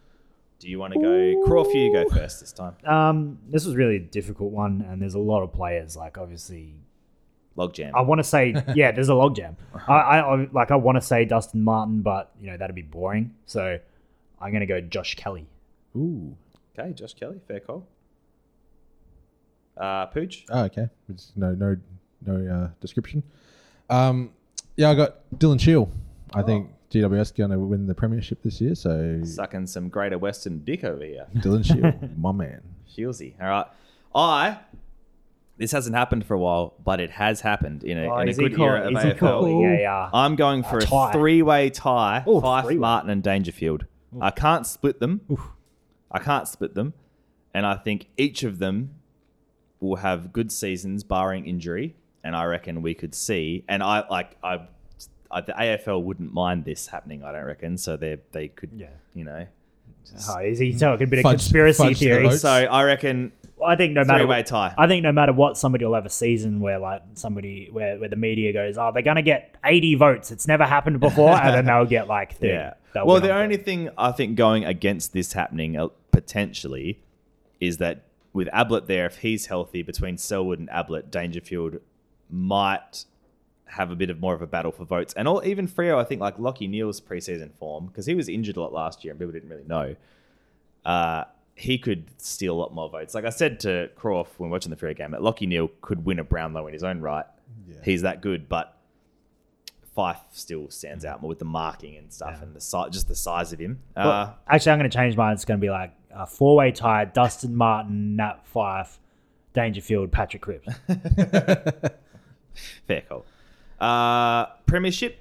Do 0.58 0.68
you 0.70 0.78
want 0.78 0.94
to 0.94 1.00
go? 1.00 1.44
Crawford, 1.44 1.74
you 1.74 1.92
go 1.92 2.08
first 2.08 2.40
this 2.40 2.52
time. 2.52 2.76
Um, 2.86 3.38
this 3.50 3.66
was 3.66 3.74
really 3.76 3.96
a 3.96 4.00
difficult 4.00 4.52
one, 4.52 4.80
and 4.88 5.02
there's 5.02 5.14
a 5.14 5.18
lot 5.18 5.42
of 5.42 5.52
players. 5.52 5.96
Like, 5.96 6.16
obviously, 6.16 6.74
Logjam. 7.56 7.92
I 7.94 8.00
want 8.02 8.18
to 8.18 8.24
say, 8.24 8.54
yeah, 8.74 8.92
there's 8.92 9.08
a 9.08 9.12
logjam. 9.12 9.56
I, 9.86 9.92
I, 9.92 10.18
I 10.20 10.48
like, 10.52 10.70
I 10.70 10.76
want 10.76 10.96
to 10.96 11.02
say 11.02 11.24
Dustin 11.24 11.62
Martin, 11.62 12.02
but 12.02 12.30
you 12.40 12.50
know 12.50 12.56
that'd 12.56 12.74
be 12.74 12.82
boring. 12.82 13.34
So 13.46 13.78
I'm 14.40 14.52
gonna 14.52 14.66
go 14.66 14.80
Josh 14.80 15.14
Kelly. 15.14 15.46
Ooh. 15.96 16.34
Okay, 16.78 16.92
Josh 16.94 17.14
Kelly, 17.14 17.40
fair 17.46 17.60
call. 17.60 17.86
Uh, 19.76 20.06
Pooch. 20.06 20.44
Oh, 20.50 20.64
okay. 20.64 20.88
It's 21.08 21.32
no, 21.36 21.54
no, 21.54 21.76
no 22.24 22.54
uh, 22.54 22.68
description. 22.80 23.22
Um, 23.90 24.30
yeah, 24.76 24.90
I 24.90 24.94
got 24.94 25.16
Dylan 25.36 25.60
Shiel. 25.60 25.90
I 26.34 26.42
think 26.42 26.70
GWS 26.90 27.36
going 27.36 27.50
to 27.50 27.58
win 27.58 27.86
the 27.86 27.94
premiership 27.94 28.42
this 28.42 28.60
year. 28.60 28.74
So 28.74 29.20
Sucking 29.24 29.66
some 29.66 29.88
Greater 29.88 30.18
Western 30.18 30.64
dick 30.64 30.84
over 30.84 31.04
here. 31.04 31.26
Dylan 31.36 31.64
Shiel, 31.64 32.10
my 32.16 32.32
man. 32.32 32.62
Shieldsy. 32.90 33.34
All 33.40 33.48
right. 33.48 33.66
I. 34.14 34.58
This 35.58 35.70
hasn't 35.72 35.94
happened 35.94 36.24
for 36.24 36.34
a 36.34 36.38
while, 36.38 36.74
but 36.82 36.98
it 37.00 37.10
has 37.12 37.40
happened 37.42 37.84
in 37.84 37.98
a, 37.98 38.06
Oh, 38.08 38.18
in 38.18 38.28
a 38.28 38.30
is 38.30 38.36
he 38.38 38.44
good 38.48 38.56
call- 38.56 38.66
era 38.66 38.86
of 38.88 38.96
is 38.96 39.02
he 39.02 39.10
AFL. 39.10 39.18
calling 39.18 39.64
a, 39.64 39.84
uh, 39.84 40.10
I'm 40.12 40.34
going 40.34 40.62
for 40.62 40.78
a, 40.78 40.82
tie? 40.82 41.12
three-way 41.12 41.70
tie. 41.70 42.24
Ooh, 42.26 42.40
Fyfe, 42.40 42.64
three-way. 42.64 42.80
Martin, 42.80 43.10
and 43.10 43.22
Dangerfield. 43.22 43.84
I 44.20 44.30
can't 44.30 44.66
split 44.66 44.98
them. 45.00 45.20
I 46.10 46.18
can't 46.18 46.46
split 46.48 46.74
them, 46.74 46.94
and 47.54 47.64
I 47.66 47.76
think 47.76 48.08
each 48.16 48.42
of 48.42 48.58
them 48.58 48.94
will 49.80 49.96
have 49.96 50.32
good 50.32 50.50
seasons, 50.52 51.02
barring 51.04 51.46
injury. 51.46 51.96
And 52.24 52.36
I 52.36 52.44
reckon 52.44 52.82
we 52.82 52.94
could 52.94 53.14
see. 53.14 53.64
And 53.68 53.82
I 53.82 54.04
like 54.08 54.36
I, 54.44 54.60
uh, 55.30 55.40
the 55.40 55.52
AFL 55.52 56.02
wouldn't 56.02 56.32
mind 56.32 56.64
this 56.64 56.86
happening. 56.86 57.24
I 57.24 57.32
don't 57.32 57.44
reckon. 57.44 57.76
So 57.78 57.96
they 57.96 58.18
they 58.32 58.48
could, 58.48 58.70
Yeah. 58.76 58.86
you 59.14 59.24
know. 59.24 59.46
Oh, 60.28 60.38
is 60.38 60.58
he 60.58 60.72
talking 60.76 61.06
a 61.06 61.10
bit 61.10 61.18
of 61.20 61.22
Fudge- 61.24 61.38
conspiracy 61.40 61.82
fudge 61.82 61.98
the 61.98 62.06
theory? 62.06 62.28
votes. 62.28 62.42
So 62.42 62.50
I 62.50 62.84
reckon 62.84 63.32
Well, 63.41 63.41
I 63.64 63.76
think 63.76 63.94
no 63.94 64.04
matter 64.04 64.26
way 64.26 64.42
tie. 64.42 64.74
I 64.76 64.86
think 64.86 65.02
no 65.02 65.12
matter 65.12 65.32
what, 65.32 65.56
somebody 65.56 65.84
will 65.84 65.94
have 65.94 66.06
a 66.06 66.10
season 66.10 66.60
where 66.60 66.78
like 66.78 67.02
somebody 67.14 67.68
where, 67.70 67.98
where 67.98 68.08
the 68.08 68.16
media 68.16 68.52
goes, 68.52 68.78
oh, 68.78 68.90
they're 68.92 69.02
gonna 69.02 69.22
get 69.22 69.56
eighty 69.64 69.94
votes. 69.94 70.30
It's 70.30 70.46
never 70.46 70.64
happened 70.64 71.00
before, 71.00 71.30
and 71.30 71.54
then 71.54 71.64
they'll 71.66 71.86
get 71.86 72.08
like 72.08 72.34
30. 72.34 72.48
Yeah. 72.48 72.74
They'll 72.94 73.06
Well, 73.06 73.20
the 73.20 73.34
only 73.34 73.56
30. 73.56 73.64
thing 73.64 73.90
I 73.96 74.12
think 74.12 74.36
going 74.36 74.64
against 74.64 75.12
this 75.12 75.32
happening 75.32 75.76
uh, 75.76 75.88
potentially 76.10 77.00
is 77.60 77.78
that 77.78 78.04
with 78.32 78.48
Ablett 78.52 78.86
there, 78.86 79.06
if 79.06 79.18
he's 79.18 79.46
healthy 79.46 79.82
between 79.82 80.18
Selwood 80.18 80.58
and 80.58 80.68
Ablett, 80.70 81.10
Dangerfield 81.10 81.76
might 82.30 83.04
have 83.66 83.90
a 83.90 83.96
bit 83.96 84.10
of 84.10 84.20
more 84.20 84.34
of 84.34 84.42
a 84.42 84.46
battle 84.46 84.72
for 84.72 84.84
votes. 84.84 85.14
And 85.14 85.26
all, 85.26 85.42
even 85.44 85.66
Freo, 85.66 85.98
I 85.98 86.04
think 86.04 86.20
like 86.20 86.36
Lachie 86.36 86.68
Neale's 86.68 87.00
preseason 87.00 87.54
form, 87.54 87.86
because 87.86 88.04
he 88.06 88.14
was 88.14 88.28
injured 88.28 88.56
a 88.56 88.60
lot 88.60 88.72
last 88.72 89.04
year 89.04 89.12
and 89.12 89.18
people 89.20 89.32
didn't 89.32 89.48
really 89.48 89.64
know, 89.64 89.96
uh, 90.84 91.24
he 91.54 91.78
could 91.78 92.10
steal 92.18 92.54
a 92.54 92.58
lot 92.58 92.74
more 92.74 92.88
votes. 92.88 93.14
Like 93.14 93.24
I 93.24 93.30
said 93.30 93.60
to 93.60 93.90
Croft 93.94 94.38
when 94.38 94.50
watching 94.50 94.70
the 94.70 94.76
Freo 94.76 94.96
game, 94.96 95.10
that 95.12 95.20
Lachie 95.20 95.46
Neale 95.46 95.70
could 95.80 96.04
win 96.04 96.18
a 96.18 96.24
Brownlow 96.24 96.66
in 96.66 96.72
his 96.72 96.82
own 96.82 97.00
right. 97.00 97.26
He's 97.84 98.02
that 98.02 98.20
good, 98.20 98.48
but 98.48 98.76
Fyfe 99.96 100.20
still 100.32 100.70
stands 100.70 101.04
out 101.04 101.20
more 101.20 101.28
with 101.28 101.38
the 101.38 101.44
marking 101.44 101.96
and 101.96 102.12
stuff 102.12 102.40
and 102.42 102.54
the 102.54 102.60
si- 102.60 102.90
just 102.90 103.08
the 103.08 103.14
size 103.14 103.52
of 103.52 103.58
him. 103.58 103.80
Uh, 103.96 104.32
actually, 104.48 104.72
I'm 104.72 104.78
going 104.78 104.90
to 104.90 104.96
change 104.96 105.16
mine. 105.16 105.34
It's 105.34 105.44
going 105.44 105.60
to 105.60 105.64
be 105.64 105.70
like 105.70 105.92
a 106.14 106.26
four 106.26 106.56
way 106.56 106.72
tie: 106.72 107.04
Dustin 107.04 107.54
Martin, 107.54 108.16
Nat 108.16 108.46
Fyfe, 108.46 108.98
Dangerfield, 109.52 110.10
Patrick 110.12 110.42
Cripps. 110.42 110.68
fair 112.86 113.02
call. 113.02 113.24
Uh, 113.80 114.46
premiership. 114.66 115.18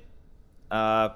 Uh, 0.69 1.09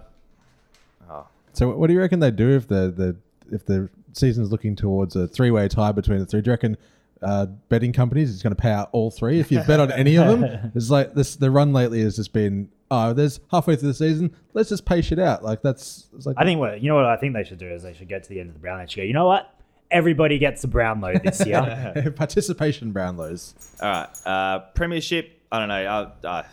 oh, 1.10 1.28
So 1.54 1.70
what 1.70 1.88
do 1.88 1.94
you 1.94 2.00
reckon 2.00 2.20
they 2.20 2.32
do 2.32 2.50
if 2.50 2.68
the, 2.68 2.92
the 2.92 3.16
if 3.56 3.66
the 3.66 3.90
season's 4.16 4.52
looking 4.52 4.76
towards 4.76 5.16
a 5.16 5.28
three 5.28 5.52
way 5.52 5.68
tie 5.68 5.92
between 5.92 6.20
the 6.20 6.26
three? 6.26 6.42
Do 6.42 6.50
you 6.50 6.54
reckon 6.54 6.78
uh, 7.22 7.46
betting 7.70 7.94
companies 7.94 8.30
is 8.30 8.44
going 8.44 8.56
to 8.56 8.62
pay 8.62 8.72
out 8.72 8.90
all 8.92 9.12
three 9.12 9.40
if 9.40 9.52
you 9.52 9.62
bet 9.64 9.80
on 9.80 9.92
any 9.92 10.18
of 10.18 10.28
them? 10.28 10.72
It's 10.76 10.90
like 10.90 11.14
this. 11.14 11.36
The 11.36 11.52
run 11.52 11.74
lately 11.74 12.02
has 12.02 12.16
just 12.16 12.34
been 12.34 12.70
oh, 12.92 13.14
there's 13.14 13.40
halfway 13.52 13.76
through 13.76 13.90
the 13.90 13.94
season. 13.94 14.36
Let's 14.54 14.70
just 14.70 14.86
pay 14.86 15.02
shit 15.02 15.20
out. 15.20 15.44
Like 15.44 15.62
that's 15.62 16.08
it's 16.16 16.26
like 16.26 16.36
I 16.40 16.44
think 16.46 16.60
what 16.60 16.82
you 16.82 16.90
know 16.90 16.96
what 16.96 17.06
I 17.06 17.18
think 17.18 17.34
they 17.34 17.44
should 17.44 17.58
do 17.58 17.68
is 17.70 17.84
they 17.84 17.94
should 17.94 18.08
get 18.08 18.24
to 18.24 18.30
the 18.30 18.40
end 18.40 18.50
of 18.50 18.56
the 18.56 18.60
brown. 18.60 18.80
They 18.80 18.88
should 18.88 18.98
go. 18.98 19.04
You 19.04 19.14
know 19.14 19.28
what? 19.28 19.52
Everybody 19.92 20.40
gets 20.40 20.64
a 20.64 20.68
brown 20.68 21.00
Brownlow 21.00 21.20
this 21.24 21.46
year. 21.46 22.14
participation 22.16 22.92
brown 22.92 23.18
Brownlows. 23.18 23.54
all 23.82 23.90
right. 23.90 24.28
Uh, 24.28 24.60
premiership. 24.74 25.40
I 25.52 25.60
don't 25.60 25.68
know. 25.70 26.12
Uh, 26.24 26.44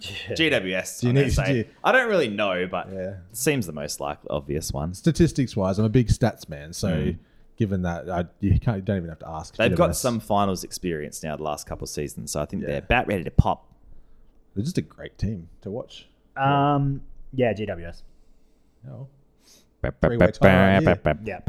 uh, 0.00 0.32
GWS. 0.34 1.00
Do 1.00 1.06
you 1.06 1.10
I'm 1.10 1.14
need- 1.16 1.32
say. 1.32 1.46
do 1.46 1.58
you- 1.58 1.64
I 1.82 1.92
don't 1.92 2.08
really 2.08 2.28
know, 2.28 2.66
but 2.70 2.88
Yeah. 2.92 2.98
it 2.98 3.16
seems 3.32 3.66
the 3.66 3.72
most 3.72 4.00
like 4.00 4.18
obvious 4.30 4.72
one. 4.72 4.94
Statistics 4.94 5.56
wise, 5.56 5.78
I'm 5.78 5.84
a 5.84 5.88
big 5.88 6.08
stats 6.08 6.48
man. 6.48 6.72
So 6.72 7.14
given 7.56 7.82
that, 7.82 8.08
I, 8.08 8.24
you 8.40 8.58
can't 8.60 8.76
you 8.76 8.82
don't 8.82 8.98
even 8.98 9.08
have 9.08 9.18
to 9.20 9.28
ask. 9.28 9.56
Hmm. 9.56 9.62
They've 9.62 9.74
got 9.76 9.90
GWS. 9.90 9.94
some 9.96 10.20
finals 10.20 10.62
experience 10.64 11.22
now 11.22 11.36
the 11.36 11.42
last 11.42 11.66
couple 11.66 11.84
of 11.84 11.88
seasons, 11.90 12.30
so 12.32 12.40
I 12.40 12.44
think 12.46 12.62
Yeah. 12.62 12.68
they're 12.68 12.78
about 12.78 13.08
ready 13.08 13.24
to 13.24 13.30
pop. 13.30 13.66
They're 14.54 14.64
just 14.64 14.78
a 14.78 14.82
great 14.82 15.18
team 15.18 15.48
to 15.62 15.70
watch. 15.70 16.08
um, 16.36 17.02
yeah, 17.32 17.52
GWS. 17.52 18.02
Oh. 18.90 19.06
Three-way 20.00 20.26
tie 20.32 20.74
right 20.76 20.82
here. 20.82 21.16
Yeah. 21.24 21.40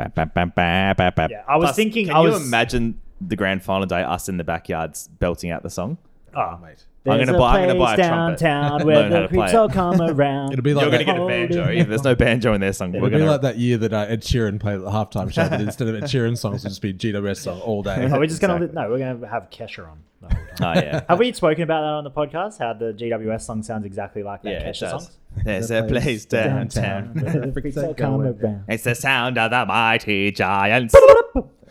Yeah, 1.29 1.43
I 1.47 1.57
was 1.57 1.67
Plus, 1.67 1.75
thinking. 1.75 2.07
Can 2.07 2.15
I 2.15 2.21
you 2.23 2.35
imagine 2.35 2.99
the 3.21 3.35
grand 3.35 3.63
final 3.63 3.85
day, 3.87 4.01
us 4.03 4.29
in 4.29 4.37
the 4.37 4.43
backyards 4.43 5.07
belting 5.19 5.51
out 5.51 5.63
the 5.63 5.69
song? 5.69 5.97
Oh, 6.35 6.57
mate. 6.61 6.85
I'm 7.07 7.25
gonna 7.25 7.37
buy- 7.37 7.59
I'm 7.61 7.67
gonna 7.69 7.79
place 7.79 7.97
buy 7.97 8.03
a 8.05 8.07
trumpet. 8.07 8.39
downtown 8.39 8.71
Learn 8.79 8.85
where 8.87 9.03
how 9.03 9.09
the 9.09 9.21
to 9.21 9.27
play 9.29 9.37
creeps 9.37 9.53
it. 9.53 9.55
all 9.55 9.69
come 9.69 10.01
around. 10.01 10.51
It'll 10.53 10.63
be 10.63 10.73
like 10.73 10.81
You're 10.83 10.91
going 10.91 10.99
to 10.99 11.05
get 11.05 11.17
a 11.21 11.25
banjo. 11.27 11.67
If 11.71 11.87
there's 11.87 12.03
no 12.03 12.15
banjo 12.15 12.53
in 12.53 12.61
their 12.61 12.73
song, 12.73 12.89
It'll 12.89 13.01
we're 13.01 13.09
be 13.09 13.17
going 13.17 13.29
like 13.29 13.41
to. 13.41 13.47
that 13.47 13.57
year 13.57 13.77
that 13.77 13.93
uh, 13.93 14.05
Ed 14.09 14.21
Sheeran 14.21 14.59
played 14.59 14.75
at 14.75 14.81
the 14.81 14.91
halftime 14.91 15.31
show, 15.31 15.47
but 15.49 15.61
instead 15.61 15.87
of 15.87 15.95
Ed 15.95 16.03
Sheeran 16.03 16.37
songs, 16.37 16.65
it'll 16.65 16.69
just 16.69 16.81
be 16.81 16.93
GWS 16.93 17.37
song 17.37 17.61
all 17.61 17.81
day. 17.83 18.05
Are 18.05 18.19
we 18.19 18.27
just 18.27 18.41
gonna 18.41 18.55
Exactly. 18.55 18.81
no? 18.81 18.89
We're 18.89 18.99
gonna 18.99 19.27
have 19.27 19.49
Kesha 19.49 19.87
on. 19.89 19.99
The 20.21 20.35
whole 20.35 20.45
time. 20.57 20.77
Oh, 20.77 20.81
yeah. 20.81 21.01
Have 21.07 21.19
we 21.19 21.31
spoken 21.31 21.63
about 21.63 21.79
that 21.81 21.87
on 21.93 22.03
the 22.03 22.11
podcast? 22.11 22.59
How 22.59 22.73
the 22.73 22.91
GWS 22.93 23.41
song 23.43 23.63
sounds 23.63 23.85
exactly 23.85 24.21
like 24.21 24.41
that 24.43 24.49
Yeah, 24.51 24.57
it 24.67 24.75
Kesha 24.75 24.91
does. 24.91 25.03
song. 25.05 25.13
There's 25.45 25.71
a 25.71 25.83
place 25.83 26.25
downtown. 26.25 27.13
where 27.13 27.45
the 27.45 27.53
freaks 27.53 27.77
all 27.77 27.93
come 27.93 28.19
around. 28.21 28.65
It's 28.67 28.83
the 28.83 28.95
sound 28.95 29.37
of 29.37 29.51
the 29.51 29.65
mighty 29.65 30.31
giants. 30.31 30.93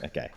okay. 0.05 0.31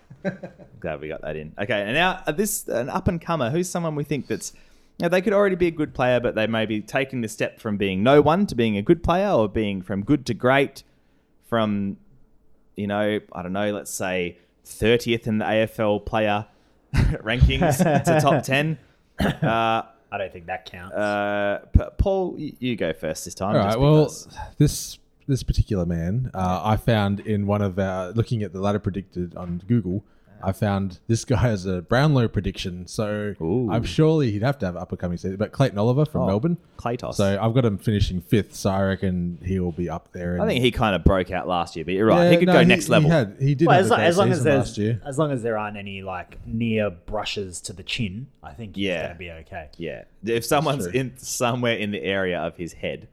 Glad 0.81 0.99
we 1.01 1.07
got 1.07 1.21
that 1.21 1.35
in. 1.35 1.53
Okay, 1.57 1.81
and 1.81 1.93
now 1.93 2.21
uh, 2.27 2.31
this 2.31 2.67
an 2.67 2.89
up 2.89 3.07
and 3.07 3.21
comer. 3.21 3.49
Who's 3.49 3.69
someone 3.69 3.95
we 3.95 4.03
think 4.03 4.27
that's 4.27 4.53
you 5.01 5.05
know, 5.05 5.09
they 5.09 5.21
could 5.21 5.33
already 5.33 5.55
be 5.55 5.65
a 5.65 5.71
good 5.71 5.95
player, 5.95 6.19
but 6.19 6.35
they 6.35 6.45
may 6.45 6.67
be 6.67 6.79
taking 6.79 7.21
the 7.21 7.27
step 7.27 7.59
from 7.59 7.75
being 7.75 8.03
no 8.03 8.21
one 8.21 8.45
to 8.45 8.55
being 8.55 8.77
a 8.77 8.83
good 8.83 9.01
player, 9.01 9.29
or 9.29 9.49
being 9.49 9.81
from 9.81 10.03
good 10.03 10.27
to 10.27 10.35
great, 10.35 10.83
from 11.47 11.97
you 12.75 12.85
know 12.85 13.19
I 13.33 13.41
don't 13.41 13.53
know, 13.53 13.71
let's 13.71 13.91
say 13.91 14.37
thirtieth 14.63 15.25
in 15.25 15.39
the 15.39 15.45
AFL 15.45 16.05
player 16.05 16.45
rankings 16.93 17.77
to 17.79 18.21
top 18.21 18.43
ten. 18.43 18.77
Uh, 19.19 19.81
I 20.11 20.17
don't 20.17 20.31
think 20.31 20.45
that 20.45 20.65
counts. 20.69 20.95
uh, 20.95 21.65
Paul, 21.97 22.35
you, 22.37 22.55
you 22.59 22.75
go 22.75 22.93
first 22.93 23.25
this 23.25 23.33
time. 23.33 23.55
All 23.55 23.63
just 23.63 23.77
right. 23.77 23.81
Well, 23.81 24.47
this 24.59 24.99
this 25.27 25.41
particular 25.41 25.85
man, 25.87 26.29
uh, 26.35 26.61
I 26.63 26.77
found 26.77 27.21
in 27.21 27.47
one 27.47 27.63
of 27.63 27.79
our 27.79 28.11
looking 28.11 28.43
at 28.43 28.53
the 28.53 28.61
ladder 28.61 28.79
predicted 28.79 29.35
on 29.35 29.63
Google. 29.67 30.03
I 30.43 30.51
found 30.51 30.99
this 31.07 31.25
guy 31.25 31.37
has 31.37 31.65
a 31.65 31.81
Brownlow 31.81 32.27
prediction, 32.27 32.87
so 32.87 33.33
Ooh. 33.41 33.69
I'm 33.71 33.83
surely 33.83 34.31
he'd 34.31 34.41
have 34.41 34.57
to 34.59 34.65
have 34.65 34.75
up 34.75 34.91
and 34.91 34.99
coming 34.99 35.17
season. 35.17 35.37
But 35.37 35.51
Clayton 35.51 35.77
Oliver 35.77 36.05
from 36.05 36.21
Oh, 36.21 36.27
Melbourne, 36.27 36.57
Claytos. 36.77 37.15
so 37.15 37.37
I've 37.41 37.53
got 37.53 37.65
him 37.65 37.77
finishing 37.77 38.21
fifth. 38.21 38.55
So 38.55 38.69
I 38.69 38.81
reckon 38.83 39.39
he 39.43 39.59
will 39.59 39.71
be 39.71 39.89
up 39.89 40.11
there. 40.13 40.37
I 40.37 40.41
and- 40.43 40.49
think 40.49 40.63
he 40.63 40.71
kind 40.71 40.95
of 40.95 41.03
broke 41.03 41.31
out 41.31 41.47
last 41.47 41.75
year, 41.75 41.85
but 41.85 41.93
you're 41.93 42.05
right. 42.07 42.25
Yeah, 42.25 42.31
he 42.31 42.37
could 42.37 42.47
no, 42.47 42.53
go 42.53 42.63
next 42.63 42.89
level. 42.89 43.09
He, 43.09 43.15
had, 43.15 43.35
he 43.39 43.55
did 43.55 43.67
well, 43.67 43.75
have 43.77 43.85
as, 43.85 43.89
a 43.89 43.93
lo- 43.93 43.97
great 43.97 44.07
as 44.07 44.17
long 44.17 44.29
as 44.31 44.37
season 44.37 44.51
there's 44.51 44.67
last 44.67 44.77
year. 44.77 45.01
as 45.05 45.17
long 45.19 45.31
as 45.31 45.43
there 45.43 45.57
aren't 45.57 45.77
any 45.77 46.01
like 46.01 46.37
near 46.47 46.89
brushes 46.89 47.61
to 47.61 47.73
the 47.73 47.83
chin, 47.83 48.27
I 48.43 48.53
think 48.53 48.75
he's 48.75 48.85
Yeah. 48.85 49.03
gonna 49.07 49.15
be 49.19 49.31
okay. 49.31 49.69
Yeah, 49.77 50.03
if 50.23 50.45
someone's 50.45 50.85
true. 50.87 50.99
in 50.99 51.17
somewhere 51.17 51.75
in 51.75 51.91
the 51.91 52.01
area 52.03 52.39
of 52.39 52.57
his 52.57 52.73
head, 52.73 53.07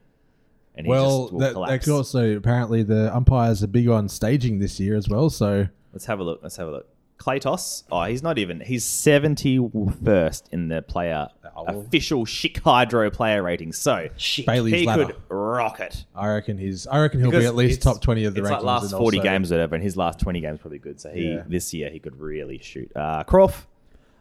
and 0.75 0.87
he 0.87 0.91
Well, 0.91 1.23
just 1.23 1.33
will 1.33 1.41
that, 1.41 1.47
that 1.49 1.53
collapse. 1.55 1.85
could 1.87 1.93
also 1.95 2.37
apparently 2.37 2.83
the 2.85 3.15
umpires 3.15 3.65
are 3.65 3.67
big 3.67 3.89
on 3.89 4.09
staging 4.09 4.61
this 4.61 4.79
year 4.79 4.95
as 4.97 5.09
well. 5.09 5.29
So 5.29 5.67
Let's 5.93 6.05
have 6.07 6.21
a 6.21 6.23
look. 6.23 6.41
Let's 6.43 6.57
have 6.57 6.69
a 6.69 6.71
look. 6.71 6.89
Claytos. 7.19 7.83
Oh, 7.91 8.05
he's 8.05 8.23
not 8.23 8.39
even. 8.39 8.61
He's 8.61 8.85
seventy 8.85 9.59
first 10.05 10.49
in 10.53 10.69
the 10.69 10.83
player 10.83 11.29
Oh. 11.57 11.65
official 11.81 12.25
Chic 12.25 12.59
Hydro 12.63 13.11
player 13.11 13.43
rating. 13.43 13.73
So 13.73 14.09
Shit. 14.17 14.47
Bailey's 14.47 14.75
he 14.75 14.87
ladder. 14.87 15.07
could 15.07 15.17
rock 15.29 15.81
it. 15.81 16.05
I 16.15 16.29
reckon 16.29 16.57
he's. 16.57 16.87
I 16.87 17.01
reckon 17.01 17.19
he'll 17.21 17.31
Because 17.31 17.43
be 17.45 17.49
at 17.49 17.55
least 17.57 17.79
it's- 17.81 17.95
top 17.95 18.01
twenty 18.03 18.25
of 18.25 18.35
the 18.35 18.41
it's 18.41 18.49
rankings. 18.49 18.53
like 18.53 18.63
last 18.63 18.83
and 18.93 18.99
forty 18.99 19.19
also- 19.19 19.29
games, 19.31 19.51
or 19.51 19.57
whatever, 19.57 19.75
and 19.75 19.83
his 19.83 19.97
last 19.97 20.21
twenty 20.21 20.41
games 20.41 20.61
probably 20.61 20.79
good. 20.79 21.01
So 21.01 21.11
he 21.11 21.33
Yeah. 21.33 21.43
this 21.49 21.75
year 21.75 21.91
he 21.91 21.99
could 21.99 22.19
really 22.21 22.59
shoot. 22.59 22.91
Uh, 22.95 23.25
Croft. 23.25 23.67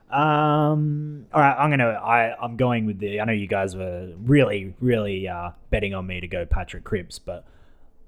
Um. 0.09 1.25
All 1.33 1.41
right. 1.41 1.55
I'm 1.59 1.69
gonna. 1.69 1.89
I. 1.89 2.35
I'm 2.43 2.55
going 2.55 2.85
with 2.85 2.97
the. 2.99 3.19
I 3.21 3.25
know 3.25 3.33
you 3.33 3.47
guys 3.47 3.75
were 3.75 4.09
really, 4.23 4.73
really 4.79 5.27
uh, 5.27 5.51
betting 5.69 5.93
on 5.93 6.07
me 6.07 6.19
to 6.21 6.27
go 6.27 6.45
Patrick 6.45 6.83
Cripps, 6.85 7.19
but 7.19 7.45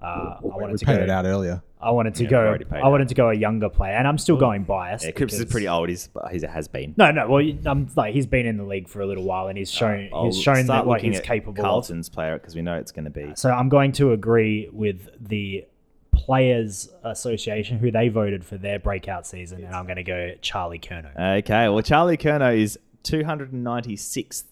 uh, 0.02 0.06
I 0.06 0.38
We 0.42 0.50
wanted 0.50 0.78
to 0.80 0.86
paid 0.86 0.98
go. 0.98 1.04
it 1.04 1.10
out 1.10 1.26
earlier. 1.26 1.62
I 1.82 1.92
wanted 1.92 2.16
to 2.16 2.24
Yeah, 2.24 2.30
go. 2.30 2.58
I 2.72 2.78
it. 2.80 2.90
wanted 2.90 3.08
to 3.10 3.16
go 3.16 3.30
a 3.30 3.34
younger 3.34 3.70
player, 3.70 3.94
and 3.94 4.08
I'm 4.08 4.18
still 4.18 4.36
going 4.38 4.64
biased. 4.64 5.06
Yeah, 5.06 5.12
Cripps 5.12 5.34
is 5.34 5.46
pretty 5.46 5.68
old. 5.68 5.88
He's 5.90 6.08
but 6.08 6.32
he 6.32 6.40
has 6.46 6.68
been. 6.68 6.94
No, 6.98 7.12
no. 7.12 7.28
Well, 7.30 7.44
I'm 7.66 7.90
like 7.96 8.14
he's 8.14 8.28
been 8.28 8.46
in 8.46 8.58
the 8.58 8.64
league 8.66 8.88
for 8.90 9.02
a 9.02 9.06
little 9.06 9.24
while, 9.24 9.48
and 9.48 9.58
he's 9.58 9.72
shown 9.72 10.10
I'll 10.14 10.26
he's 10.26 10.42
shown 10.42 10.66
that 10.68 10.86
what 10.86 11.02
he's 11.02 11.20
at 11.20 11.24
capable 11.24 11.62
of. 11.62 11.66
Carlton's 11.66 12.10
player 12.10 12.38
because 12.38 12.56
we 12.56 12.62
know 12.62 12.76
it's 12.76 12.92
going 12.92 13.06
to 13.06 13.12
be. 13.12 13.32
So 13.36 13.50
I'm 13.52 13.70
going 13.70 13.92
to 13.94 14.12
agree 14.12 14.70
with 14.74 15.10
the 15.26 15.66
Players 16.14 16.90
Association, 17.06 17.78
who 17.80 17.92
they 17.92 18.10
voted 18.10 18.44
for 18.44 18.58
their 18.58 18.78
breakout 18.80 19.26
season, 19.26 19.64
and 19.64 19.74
I'm 19.74 19.86
going 19.86 19.96
to 19.98 20.04
go 20.04 20.34
Charlie 20.42 20.80
Curnow. 20.80 21.18
Okay, 21.40 21.70
well, 21.70 21.82
Charlie 21.82 22.18
Curnow 22.18 22.58
is 22.58 22.78
296th. 23.06 24.44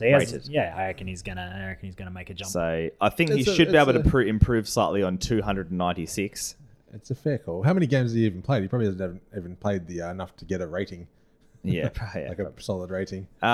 So 0.00 0.06
he 0.06 0.12
has, 0.12 0.32
rated. 0.32 0.48
yeah, 0.48 0.74
I 0.74 0.86
reckon 0.86 1.06
he's 1.06 1.20
gonna, 1.22 1.52
I 1.62 1.66
reckon 1.68 1.86
he's 1.86 1.94
gonna 1.94 2.10
make 2.10 2.30
a 2.30 2.34
jump. 2.34 2.50
So 2.50 2.88
I 3.00 3.08
think 3.10 3.32
he 3.32 3.40
It's 3.40 3.48
a- 3.50 3.54
should 3.54 3.68
be 3.70 3.76
it's 3.76 3.82
able 3.88 4.00
to 4.00 4.06
a- 4.08 4.10
pr- 4.10 4.22
improve 4.22 4.66
slightly 4.68 5.02
on 5.02 5.18
296. 5.18 6.56
It's 6.94 7.10
a 7.10 7.14
fair 7.14 7.38
call. 7.38 7.62
How 7.62 7.72
many 7.74 7.86
games 7.86 8.10
has 8.10 8.14
he 8.14 8.24
even 8.24 8.42
played? 8.42 8.62
He 8.62 8.68
probably 8.68 8.86
hasn't 8.86 9.02
even- 9.02 9.20
even 9.36 9.56
played 9.56 9.86
the 9.86 10.02
uh, 10.02 10.10
enough 10.10 10.34
to 10.36 10.44
get 10.46 10.60
a 10.62 10.66
rating, 10.66 11.06
Yeah, 11.62 11.88
probably. 11.94 12.26
like 12.28 12.38
a 12.38 12.52
solid 12.58 12.90
rating. 12.90 13.26
Uh, 13.42 13.46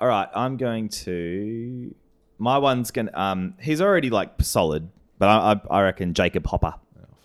all 0.00 0.08
right, 0.08 0.28
I'm 0.34 0.56
going 0.56 0.88
to. 0.90 1.94
My 2.38 2.58
one's 2.58 2.90
going 2.90 3.06
to. 3.06 3.18
Um, 3.20 3.54
he's 3.60 3.80
already 3.80 4.10
like 4.10 4.30
solid, 4.42 4.88
but 5.18 5.28
I, 5.28 5.52
I, 5.52 5.78
I 5.78 5.82
reckon 5.84 6.12
Jacob 6.14 6.46
Hopper. 6.46 6.74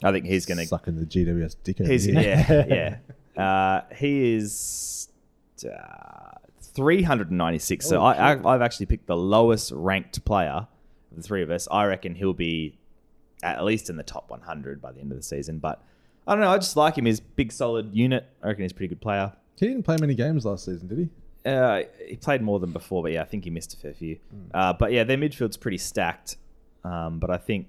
I 0.03 0.11
think 0.11 0.25
he's 0.25 0.45
going 0.45 0.57
to. 0.59 0.65
sucking 0.67 0.97
the 0.99 1.05
GWS 1.05 1.55
dick. 1.63 1.81
over 1.81 1.91
He's 1.91 2.05
here. 2.05 2.21
yeah, 2.21 2.97
yeah. 3.35 3.43
Uh, 3.43 3.81
he 3.95 4.35
is 4.35 5.09
uh, 5.65 6.20
396. 6.73 7.85
So 7.85 8.01
I, 8.01 8.33
I, 8.33 8.53
I've 8.53 8.61
actually 8.61 8.85
picked 8.87 9.07
the 9.07 9.17
lowest 9.17 9.71
ranked 9.73 10.23
player 10.25 10.67
of 11.11 11.17
the 11.17 11.23
three 11.23 11.43
of 11.43 11.49
us. 11.51 11.67
I 11.71 11.85
reckon 11.85 12.15
he'll 12.15 12.33
be 12.33 12.77
at 13.43 13.63
least 13.63 13.89
in 13.89 13.95
the 13.97 14.03
top 14.03 14.29
100 14.29 14.81
by 14.81 14.91
the 14.91 14.99
end 14.99 15.11
of 15.11 15.17
the 15.17 15.23
season. 15.23 15.59
But 15.59 15.83
I 16.27 16.33
don't 16.33 16.41
know. 16.41 16.51
I 16.51 16.57
just 16.57 16.77
like 16.77 16.97
him. 16.97 17.05
He's 17.05 17.19
big, 17.19 17.51
solid 17.51 17.93
unit. 17.93 18.25
I 18.43 18.47
reckon 18.47 18.63
he's 18.63 18.71
a 18.71 18.75
pretty 18.75 18.89
good 18.89 19.01
player. 19.01 19.33
He 19.59 19.67
didn't 19.67 19.83
play 19.83 19.97
many 19.99 20.15
games 20.15 20.45
last 20.45 20.65
season, 20.65 20.87
did 20.87 20.97
he? 20.97 21.09
uh, 21.49 21.81
he 22.07 22.15
played 22.15 22.41
more 22.41 22.59
than 22.59 22.71
before, 22.71 23.01
but 23.01 23.11
yeah, 23.11 23.21
I 23.21 23.25
think 23.25 23.43
he 23.43 23.49
missed 23.49 23.73
a 23.73 23.77
fair 23.77 23.93
few. 23.93 24.17
Uh, 24.53 24.73
but 24.73 24.91
yeah, 24.91 25.03
their 25.03 25.17
midfield's 25.17 25.57
pretty 25.57 25.77
stacked. 25.79 26.37
Um, 26.83 27.19
but 27.19 27.29
I 27.31 27.37
think 27.37 27.67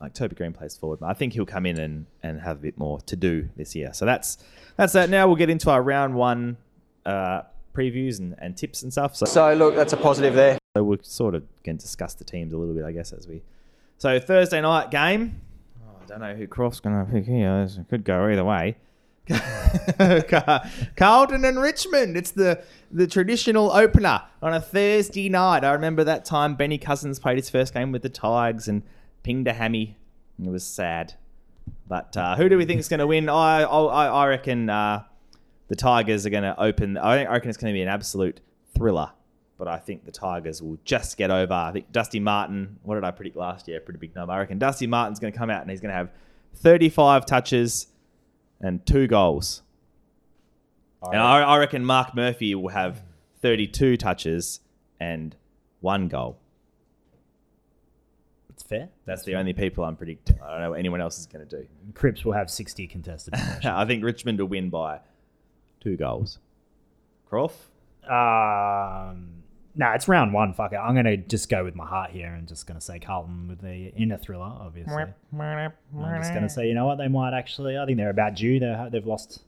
like 0.00 0.14
Toby 0.14 0.34
Greene 0.36 0.52
plays 0.52 0.76
forward. 0.76 0.98
I 1.02 1.14
think 1.14 1.32
he'll 1.32 1.46
come 1.46 1.64
in 1.66 1.78
and, 1.78 2.06
and 2.22 2.40
have 2.40 2.58
a 2.58 2.60
bit 2.60 2.78
more 2.78 3.00
to 3.02 3.16
do 3.16 3.48
this 3.56 3.74
year. 3.74 3.92
So 3.92 4.04
that's 4.04 4.38
that's 4.76 4.92
that. 4.94 5.10
Now 5.10 5.26
we'll 5.26 5.36
get 5.36 5.48
into 5.50 5.70
our 5.70 5.82
round 5.82 6.14
one 6.14 6.56
uh, 7.04 7.42
previews 7.76 8.18
and, 8.18 8.34
and 8.38 8.56
tips 8.56 8.82
and 8.82 8.92
stuff. 8.92 9.14
So, 9.16 9.26
So 9.26 9.52
look, 9.54 9.74
that's 9.74 9.92
a 9.92 9.96
positive 9.96 10.34
there. 10.34 10.58
so 10.76 10.82
we'll 10.82 10.98
sort 11.02 11.34
of 11.34 11.42
can 11.64 11.76
discuss 11.76 12.14
the 12.14 12.24
teams 12.24 12.52
a 12.52 12.56
little 12.56 12.74
bit, 12.74 12.84
I 12.84 12.92
guess, 12.92 13.12
as 13.12 13.26
we. 13.28 13.42
So 13.98 14.18
Thursday 14.20 14.60
night 14.60 14.90
game. 14.90 15.40
Oh, 15.86 15.96
I 16.02 16.06
don't 16.06 16.20
know 16.20 16.34
who 16.34 16.46
Croft's 16.46 16.80
going 16.80 17.04
to 17.04 17.10
pick 17.10 17.24
here. 17.26 17.64
This 17.64 17.78
could 17.90 18.04
go 18.04 18.28
either 18.28 18.44
way. 18.44 18.76
Carlton 20.96 21.44
and 21.44 21.60
Richmond. 21.60 22.16
It's 22.16 22.30
the 22.30 22.62
the 22.90 23.06
traditional 23.06 23.72
opener 23.72 24.22
on 24.40 24.54
a 24.54 24.60
Thursday 24.60 25.28
night. 25.28 25.64
I 25.64 25.72
remember 25.72 26.04
that 26.04 26.24
time 26.24 26.54
Benny 26.54 26.78
Cousins 26.78 27.18
played 27.18 27.36
his 27.36 27.50
first 27.50 27.74
game 27.74 27.90
with 27.92 28.02
the 28.02 28.08
Tigers 28.08 28.68
and 28.68 28.82
pinged 29.24 29.48
a 29.48 29.52
hammy. 29.52 29.96
It 30.42 30.48
was 30.48 30.64
sad. 30.64 31.14
But 31.88 32.16
uh, 32.16 32.36
who 32.36 32.48
do 32.48 32.56
we 32.56 32.64
think 32.64 32.78
is 32.78 32.88
going 32.88 33.00
to 33.00 33.06
win? 33.06 33.28
I 33.28 33.62
I, 33.62 34.06
I 34.06 34.26
reckon 34.28 34.70
uh, 34.70 35.02
the 35.68 35.76
Tigers 35.76 36.26
are 36.26 36.30
going 36.30 36.42
to 36.42 36.58
open. 36.60 36.96
I 36.96 37.24
reckon 37.24 37.48
it's 37.48 37.58
going 37.58 37.72
to 37.72 37.76
be 37.76 37.82
an 37.82 37.88
absolute 37.88 38.40
thriller. 38.76 39.10
But 39.58 39.68
I 39.68 39.78
think 39.78 40.04
the 40.04 40.12
Tigers 40.12 40.60
will 40.60 40.78
just 40.84 41.16
get 41.16 41.30
over. 41.30 41.52
I 41.54 41.72
think 41.72 41.90
Dusty 41.90 42.20
Martin. 42.20 42.78
What 42.82 42.96
did 42.96 43.04
I 43.04 43.10
predict 43.10 43.36
last 43.36 43.66
year? 43.68 43.80
Pretty 43.80 43.98
big 43.98 44.14
number. 44.14 44.32
I 44.32 44.38
reckon 44.38 44.58
Dusty 44.58 44.86
Martin's 44.86 45.18
going 45.18 45.32
to 45.32 45.38
come 45.38 45.48
out 45.48 45.62
and 45.62 45.70
he's 45.70 45.80
going 45.80 45.90
to 45.90 45.96
have 45.96 46.10
35 46.56 47.24
touches 47.24 47.86
and 48.60 48.84
two 48.84 49.06
goals. 49.06 49.62
And 51.02 51.20
I, 51.20 51.42
I 51.42 51.58
reckon 51.58 51.84
Marc 51.84 52.14
Murphy 52.14 52.54
will 52.54 52.68
have 52.68 53.02
32 53.40 53.96
touches 53.96 54.60
and 54.98 55.36
one 55.80 56.08
goal. 56.08 56.38
It's 58.50 58.62
fair. 58.62 58.88
That's 59.04 59.22
the 59.22 59.36
only 59.36 59.52
people 59.52 59.84
I'm 59.84 59.96
predicting. 59.96 60.38
I 60.42 60.52
don't 60.52 60.60
know 60.62 60.70
what 60.70 60.78
anyone 60.78 61.00
else 61.00 61.18
is 61.18 61.26
going 61.26 61.46
to 61.46 61.58
do. 61.58 61.66
Cripps 61.94 62.24
will 62.24 62.32
have 62.32 62.50
60 62.50 62.86
contested. 62.88 63.34
I 63.64 63.84
think 63.84 64.02
Richmond 64.02 64.40
will 64.40 64.48
win 64.48 64.70
by 64.70 65.00
two 65.86 65.96
goals. 65.96 66.38
Croft? 67.28 67.56
um, 68.08 69.42
no, 69.78 69.90
it's 69.92 70.08
round 70.08 70.32
one. 70.32 70.54
Fuck 70.54 70.72
it. 70.72 70.76
I'm 70.76 70.94
going 70.94 71.04
to 71.04 71.16
just 71.18 71.50
go 71.50 71.62
with 71.62 71.74
my 71.74 71.86
heart 71.86 72.10
here 72.10 72.32
and 72.32 72.48
just 72.48 72.66
going 72.66 72.80
to 72.80 72.84
say 72.84 72.98
Carlton 72.98 73.46
with 73.48 73.60
the 73.60 73.92
inner 73.94 74.16
thriller, 74.16 74.52
obviously. 74.58 74.94
I'm 75.94 76.22
just 76.22 76.32
going 76.32 76.44
to 76.44 76.48
say, 76.48 76.66
you 76.66 76.74
know 76.74 76.86
what? 76.86 76.96
They 76.96 77.08
might 77.08 77.34
actually. 77.36 77.76
I 77.78 77.84
think 77.84 77.98
they're 77.98 78.10
about 78.10 78.34
due. 78.36 78.58
They 78.58 78.88
they've 78.90 79.06
lost. 79.06 79.42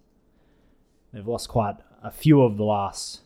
They've 1.13 1.27
lost 1.27 1.49
quite 1.49 1.77
a 2.03 2.11
few 2.11 2.43
of 2.43 2.59
the 2.59 2.65
last 2.65 3.23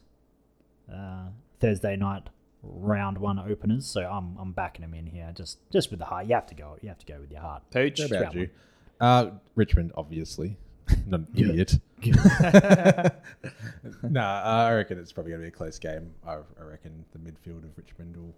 uh, 0.93 1.27
Thursday 1.59 1.97
night 1.97 2.29
round 2.63 3.19
one 3.19 3.39
openers. 3.41 3.87
So 3.87 4.03
I'm 4.03 4.37
I'm 4.39 4.53
backing 4.53 4.83
them 4.83 4.95
in 4.95 5.07
here. 5.07 5.33
Just 5.35 5.59
just 5.73 5.91
with 5.91 5.99
the 5.99 6.07
heart. 6.07 6.27
You 6.27 6.35
have 6.35 6.47
to 6.47 6.55
go. 6.55 6.77
You 6.83 6.89
have 6.89 6.99
to 6.99 7.07
go 7.07 7.19
with 7.19 7.33
your 7.33 7.41
heart. 7.41 7.65
Pooch? 7.73 7.99
About 7.99 8.35
you? 8.35 8.49
Uh, 9.01 9.31
Richmond, 9.57 9.91
obviously. 9.97 10.57
Not 11.07 11.21
an 11.21 11.27
idiot. 11.35 11.81
nah, 14.03 14.43
I 14.43 14.75
reckon 14.75 14.99
it's 14.99 15.13
probably 15.13 15.31
going 15.33 15.41
to 15.43 15.45
be 15.45 15.49
a 15.49 15.57
close 15.57 15.79
game. 15.79 16.11
I, 16.27 16.35
I 16.35 16.63
reckon 16.65 17.05
the 17.13 17.19
midfield 17.19 17.65
of 17.65 17.77
Richmond 17.77 18.17
will 18.17 18.35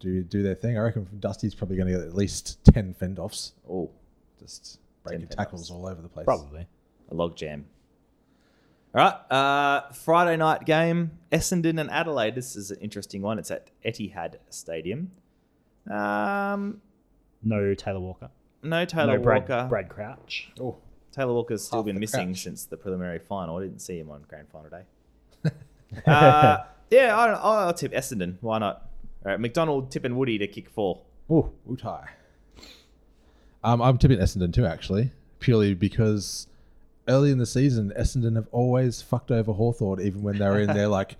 do 0.00 0.22
do 0.22 0.42
their 0.42 0.54
thing. 0.54 0.78
I 0.78 0.82
reckon 0.82 1.06
Dusty's 1.20 1.54
probably 1.54 1.76
going 1.76 1.88
to 1.92 1.98
get 1.98 2.06
at 2.06 2.14
least 2.14 2.58
10 2.72 2.94
fend 2.94 3.18
offs. 3.18 3.52
Oh, 3.70 3.90
Just 4.38 4.80
breaking 5.04 5.28
tackles 5.28 5.70
all 5.70 5.86
over 5.86 6.00
the 6.02 6.08
place. 6.08 6.24
Probably. 6.24 6.66
a 7.10 7.14
log 7.14 7.36
jam. 7.36 7.66
All 8.94 9.02
right, 9.04 9.32
uh, 9.32 9.92
Friday 9.92 10.36
night 10.38 10.64
game, 10.64 11.10
Essendon 11.30 11.78
and 11.78 11.90
Adelaide. 11.90 12.34
This 12.34 12.56
is 12.56 12.70
an 12.70 12.78
interesting 12.80 13.20
one. 13.20 13.38
It's 13.38 13.50
at 13.50 13.68
Etihad 13.84 14.36
Stadium. 14.48 15.10
Um, 15.90 16.80
No 17.42 17.74
Taylor 17.74 18.00
Walker. 18.00 18.30
no 18.62 18.84
Taylor 18.86 19.18
no 19.18 19.22
Brad, 19.22 19.42
Walker. 19.48 19.66
Brad 19.68 19.88
Crouch. 19.90 20.50
Oh, 20.60 20.78
Taylor 21.12 21.32
Walker's 21.32 21.64
still 21.64 21.78
Half 21.78 21.86
been 21.86 21.96
the 21.96 22.00
missing 22.00 22.28
crouch. 22.28 22.42
since 22.42 22.64
the 22.64 22.76
preliminary 22.76 23.18
final. 23.18 23.56
I 23.56 23.62
didn't 23.62 23.80
see 23.80 23.98
him 23.98 24.10
on 24.10 24.24
grand 24.28 24.48
final 24.50 24.70
day. 24.70 24.82
uh, 26.06 26.58
yeah, 26.90 27.18
I 27.18 27.26
don't, 27.26 27.40
I'll 27.42 27.74
tip 27.74 27.92
Essendon. 27.92 28.36
Why 28.40 28.58
not? 28.58 28.88
All 29.24 29.32
right, 29.32 29.40
McDonald 29.40 29.90
tipping 29.90 30.16
Woody 30.16 30.38
to 30.38 30.46
kick 30.46 30.68
four. 30.68 31.00
oh, 31.28 31.50
Utai. 31.68 32.06
Um, 33.64 33.82
I'm 33.82 33.98
tipping 33.98 34.18
Essendon 34.18 34.52
too, 34.52 34.66
actually, 34.66 35.10
purely 35.40 35.74
because 35.74 36.46
early 37.08 37.32
in 37.32 37.38
the 37.38 37.46
season, 37.46 37.92
Essendon 37.98 38.36
have 38.36 38.46
always 38.52 39.02
fucked 39.02 39.30
over 39.30 39.52
Hawthorn, 39.52 40.00
even 40.00 40.22
when 40.22 40.38
they 40.38 40.46
were 40.46 40.60
in 40.60 40.68
their 40.68 40.88
like 40.88 41.16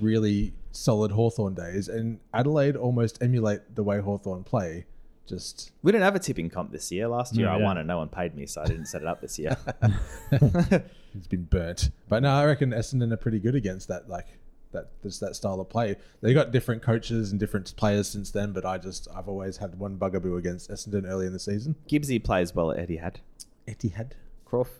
really 0.00 0.52
solid 0.72 1.10
Hawthorn 1.10 1.54
days. 1.54 1.88
And 1.88 2.20
Adelaide 2.32 2.76
almost 2.76 3.22
emulate 3.22 3.74
the 3.74 3.82
way 3.82 4.00
Hawthorn 4.00 4.44
play. 4.44 4.86
Just 5.26 5.72
We 5.82 5.90
didn't 5.92 6.04
have 6.04 6.14
a 6.14 6.18
tipping 6.20 6.48
comp 6.48 6.70
this 6.72 6.90
year. 6.92 7.08
Last 7.08 7.34
year 7.34 7.46
No, 7.46 7.52
I 7.52 7.56
we 7.56 7.62
won 7.64 7.74
don't. 7.76 7.80
and 7.82 7.88
no 7.88 7.98
one 7.98 8.08
paid 8.08 8.34
me, 8.36 8.46
so 8.46 8.62
I 8.62 8.66
didn't 8.66 8.86
set 8.86 9.02
it 9.02 9.08
up 9.08 9.20
this 9.20 9.38
year. 9.38 9.56
it's 10.32 11.26
been 11.28 11.44
burnt. 11.44 11.90
But 12.08 12.22
no, 12.22 12.30
I 12.30 12.44
reckon 12.44 12.70
Essendon 12.70 13.12
are 13.12 13.16
pretty 13.16 13.38
good 13.40 13.54
against 13.54 13.88
that, 13.88 14.08
like 14.08 14.26
that, 14.72 14.90
just 15.02 15.20
that 15.20 15.34
style 15.36 15.60
of 15.60 15.68
play. 15.68 15.96
They 16.20 16.32
got 16.34 16.50
different 16.52 16.82
coaches 16.82 17.30
and 17.30 17.40
different 17.40 17.74
players 17.76 18.08
since 18.08 18.30
then, 18.30 18.52
but 18.52 18.64
I 18.64 18.78
just 18.78 19.08
I've 19.14 19.28
always 19.28 19.56
had 19.56 19.78
one 19.78 19.96
bugaboo 19.96 20.36
against 20.36 20.70
Essendon 20.70 21.06
early 21.08 21.26
in 21.26 21.32
the 21.32 21.38
season. 21.40 21.76
Gibbsy 21.88 22.22
plays 22.22 22.54
well 22.54 22.70
at 22.72 22.88
Etihad. 22.88 23.16
Etihad. 23.66 24.12
Croft. 24.44 24.72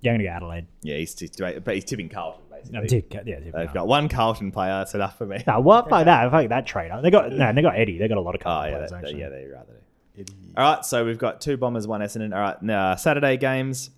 Yeah, 0.00 0.12
I'm 0.12 0.18
going 0.18 0.26
to 0.26 0.30
go 0.30 0.36
Adelaide. 0.36 0.66
Yeah, 0.82 0.96
he's, 0.96 1.14
t- 1.14 1.30
but 1.64 1.74
he's 1.74 1.84
tipping 1.84 2.08
Carlton 2.08 2.42
basically. 2.70 3.20
I'm 3.20 3.26
yeah, 3.26 3.34
tick, 3.36 3.44
They've 3.52 3.66
no. 3.68 3.72
got 3.74 3.86
one 3.86 4.08
Carlton 4.08 4.52
player. 4.52 4.70
That's 4.78 4.94
enough 4.94 5.18
for 5.18 5.26
me. 5.26 5.42
No, 5.46 5.60
what? 5.60 5.88
Fuck 5.90 6.04
that. 6.06 6.30
Fuck 6.30 6.48
that 6.48 6.66
trader. 6.66 7.00
They 7.02 7.10
got 7.10 7.32
no. 7.32 7.52
They 7.52 7.62
got 7.62 7.76
Eddie. 7.78 7.98
They 7.98 8.08
got 8.08 8.18
a 8.18 8.20
lot 8.20 8.34
of 8.34 8.40
Oh 8.42 8.44
Carlton 8.44 8.72
yeah, 8.72 8.76
players 8.78 8.90
they, 8.90 8.96
actually. 8.96 9.20
yeah, 9.20 9.28
they 9.28 9.46
rather 9.46 9.72
do. 9.72 10.20
Eddie. 10.22 10.32
All 10.56 10.74
right, 10.74 10.84
so 10.84 11.04
we've 11.04 11.18
got 11.18 11.40
two 11.40 11.56
Bombers, 11.56 11.86
one 11.86 12.00
Essendon. 12.00 12.34
All 12.34 12.40
right, 12.40 12.60
now 12.62 12.94
Saturday 12.96 13.36
games: 13.36 13.90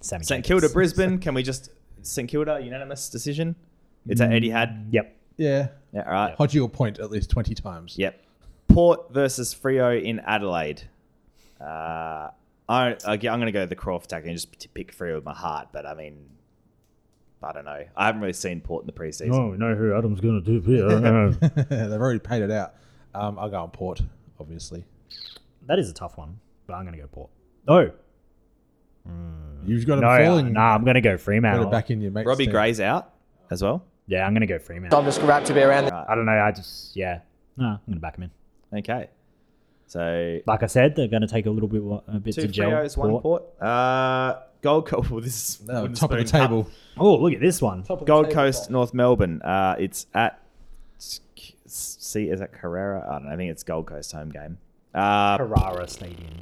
Sammy 0.00 0.24
St 0.24 0.44
Jacobs. 0.44 0.62
Kilda, 0.62 0.72
Brisbane. 0.72 1.18
Can 1.18 1.34
we 1.34 1.42
just 1.42 1.70
St 2.02 2.28
Kilda 2.28 2.60
unanimous 2.62 3.08
decision? 3.08 3.56
It's 4.06 4.20
at 4.20 4.30
Etihad. 4.30 4.86
Yep. 4.92 5.16
Yeah. 5.36 5.68
Yeah, 5.92 6.02
all 6.06 6.12
right. 6.12 6.36
Hodgie 6.38 6.60
will 6.60 6.68
point 6.68 6.98
at 7.00 7.10
least 7.10 7.30
20 7.30 7.54
times. 7.54 7.98
Yep. 7.98 8.22
Port 8.68 9.12
versus 9.12 9.54
Freo 9.54 10.00
in 10.00 10.20
Adelaide. 10.20 10.82
Uh, 11.60 12.30
I, 12.68 12.96
I- 13.04 13.12
I'm 13.12 13.18
going 13.18 13.46
to 13.46 13.52
go 13.52 13.66
the 13.66 13.74
Croft 13.74 14.10
tactic 14.10 14.28
and 14.28 14.36
just 14.38 14.72
pick 14.74 14.96
Freo 14.96 15.16
with 15.16 15.24
my 15.24 15.34
heart, 15.34 15.68
but 15.72 15.84
I 15.86 15.94
mean, 15.94 16.16
I 17.42 17.52
don't 17.52 17.64
know. 17.64 17.84
I 17.96 18.06
haven't 18.06 18.20
really 18.20 18.32
seen 18.34 18.60
Port 18.60 18.82
in 18.82 18.86
the 18.86 18.92
preseason. 18.92 19.32
Oh, 19.34 19.50
we 19.50 19.56
know 19.56 19.74
who 19.74 19.96
Adam's 19.96 20.20
going 20.20 20.42
to 20.42 20.60
do 20.60 20.60
here. 20.60 20.88
They've 21.88 22.00
already 22.00 22.18
paid 22.18 22.42
it 22.42 22.50
out. 22.50 22.74
Um, 23.14 23.38
I'll 23.38 23.48
go 23.48 23.62
on 23.62 23.70
Port, 23.70 24.02
obviously. 24.38 24.84
that 25.66 25.78
is 25.78 25.90
a 25.90 25.94
tough 25.94 26.18
one, 26.18 26.38
but 26.66 26.74
I'm 26.74 26.84
going 26.84 26.94
to 26.96 27.00
go 27.00 27.08
Port. 27.08 27.30
Oh, 27.66 27.90
You've 29.64 29.86
got 29.86 29.96
them 29.96 30.04
no, 30.04 30.24
falling. 30.24 30.52
nah, 30.52 30.74
I'm 30.74 30.84
going 30.84 30.94
to 30.94 31.00
go 31.00 31.12
Got 31.12 31.20
Fremantle. 31.20 31.68
it 31.68 31.70
back 31.70 31.90
in 31.90 32.00
your 32.00 32.10
mate's 32.10 32.26
Robbie 32.26 32.44
team. 32.44 32.52
Gray's 32.52 32.80
out 32.80 33.12
as 33.50 33.62
well. 33.62 33.84
Yeah, 34.06 34.26
I'm 34.26 34.32
going 34.32 34.40
to 34.42 34.46
go 34.46 34.58
Fremantle. 34.58 34.98
I'm 34.98 35.04
just 35.04 35.20
glad 35.20 35.44
to 35.46 35.54
be 35.54 35.60
around. 35.60 35.90
I 35.90 36.14
don't 36.14 36.26
know. 36.26 36.32
I 36.32 36.52
just 36.52 36.96
yeah. 36.96 37.20
No, 37.56 37.66
I'm 37.66 37.80
going 37.86 37.94
to 37.96 38.00
back 38.00 38.16
him 38.16 38.30
in. 38.72 38.78
Okay. 38.78 39.10
So 39.86 40.38
Like 40.46 40.62
I 40.62 40.66
said, 40.66 40.94
they're 40.96 41.08
going 41.08 41.22
to 41.22 41.28
take 41.28 41.46
a 41.46 41.50
little 41.50 41.68
bit 41.68 41.82
a 42.08 42.18
bit 42.20 42.34
two 42.34 42.42
to 42.42 42.48
gel. 42.48 42.70
Freos, 42.70 42.96
one 42.96 43.20
Port. 43.20 43.42
Uh, 43.60 44.36
Gold 44.62 44.86
Coast. 44.86 45.10
Well, 45.10 45.20
this 45.20 45.60
is 45.60 45.66
No, 45.66 45.88
top 45.88 46.10
of 46.12 46.18
the 46.18 46.26
spoon 46.26 46.40
cup. 46.40 46.40
table. 46.48 46.70
Oh, 46.98 47.16
look 47.16 47.32
at 47.32 47.40
this 47.40 47.60
one. 47.62 47.84
Gold 48.04 48.30
Coast, 48.30 48.70
North 48.70 48.92
Melbourne. 48.94 49.40
Uh, 49.42 49.76
it's 49.78 50.06
at 50.14 50.40
see 51.66 52.28
is 52.28 52.40
that 52.40 52.52
Carrara? 52.52 53.06
I 53.08 53.12
don't 53.14 53.26
know. 53.26 53.32
I 53.32 53.36
think 53.36 53.50
it's 53.50 53.62
Gold 53.62 53.86
Coast 53.86 54.12
home 54.12 54.30
game. 54.30 54.58
Uh, 54.94 55.36
Carrara 55.38 55.86
Stadium. 55.88 56.34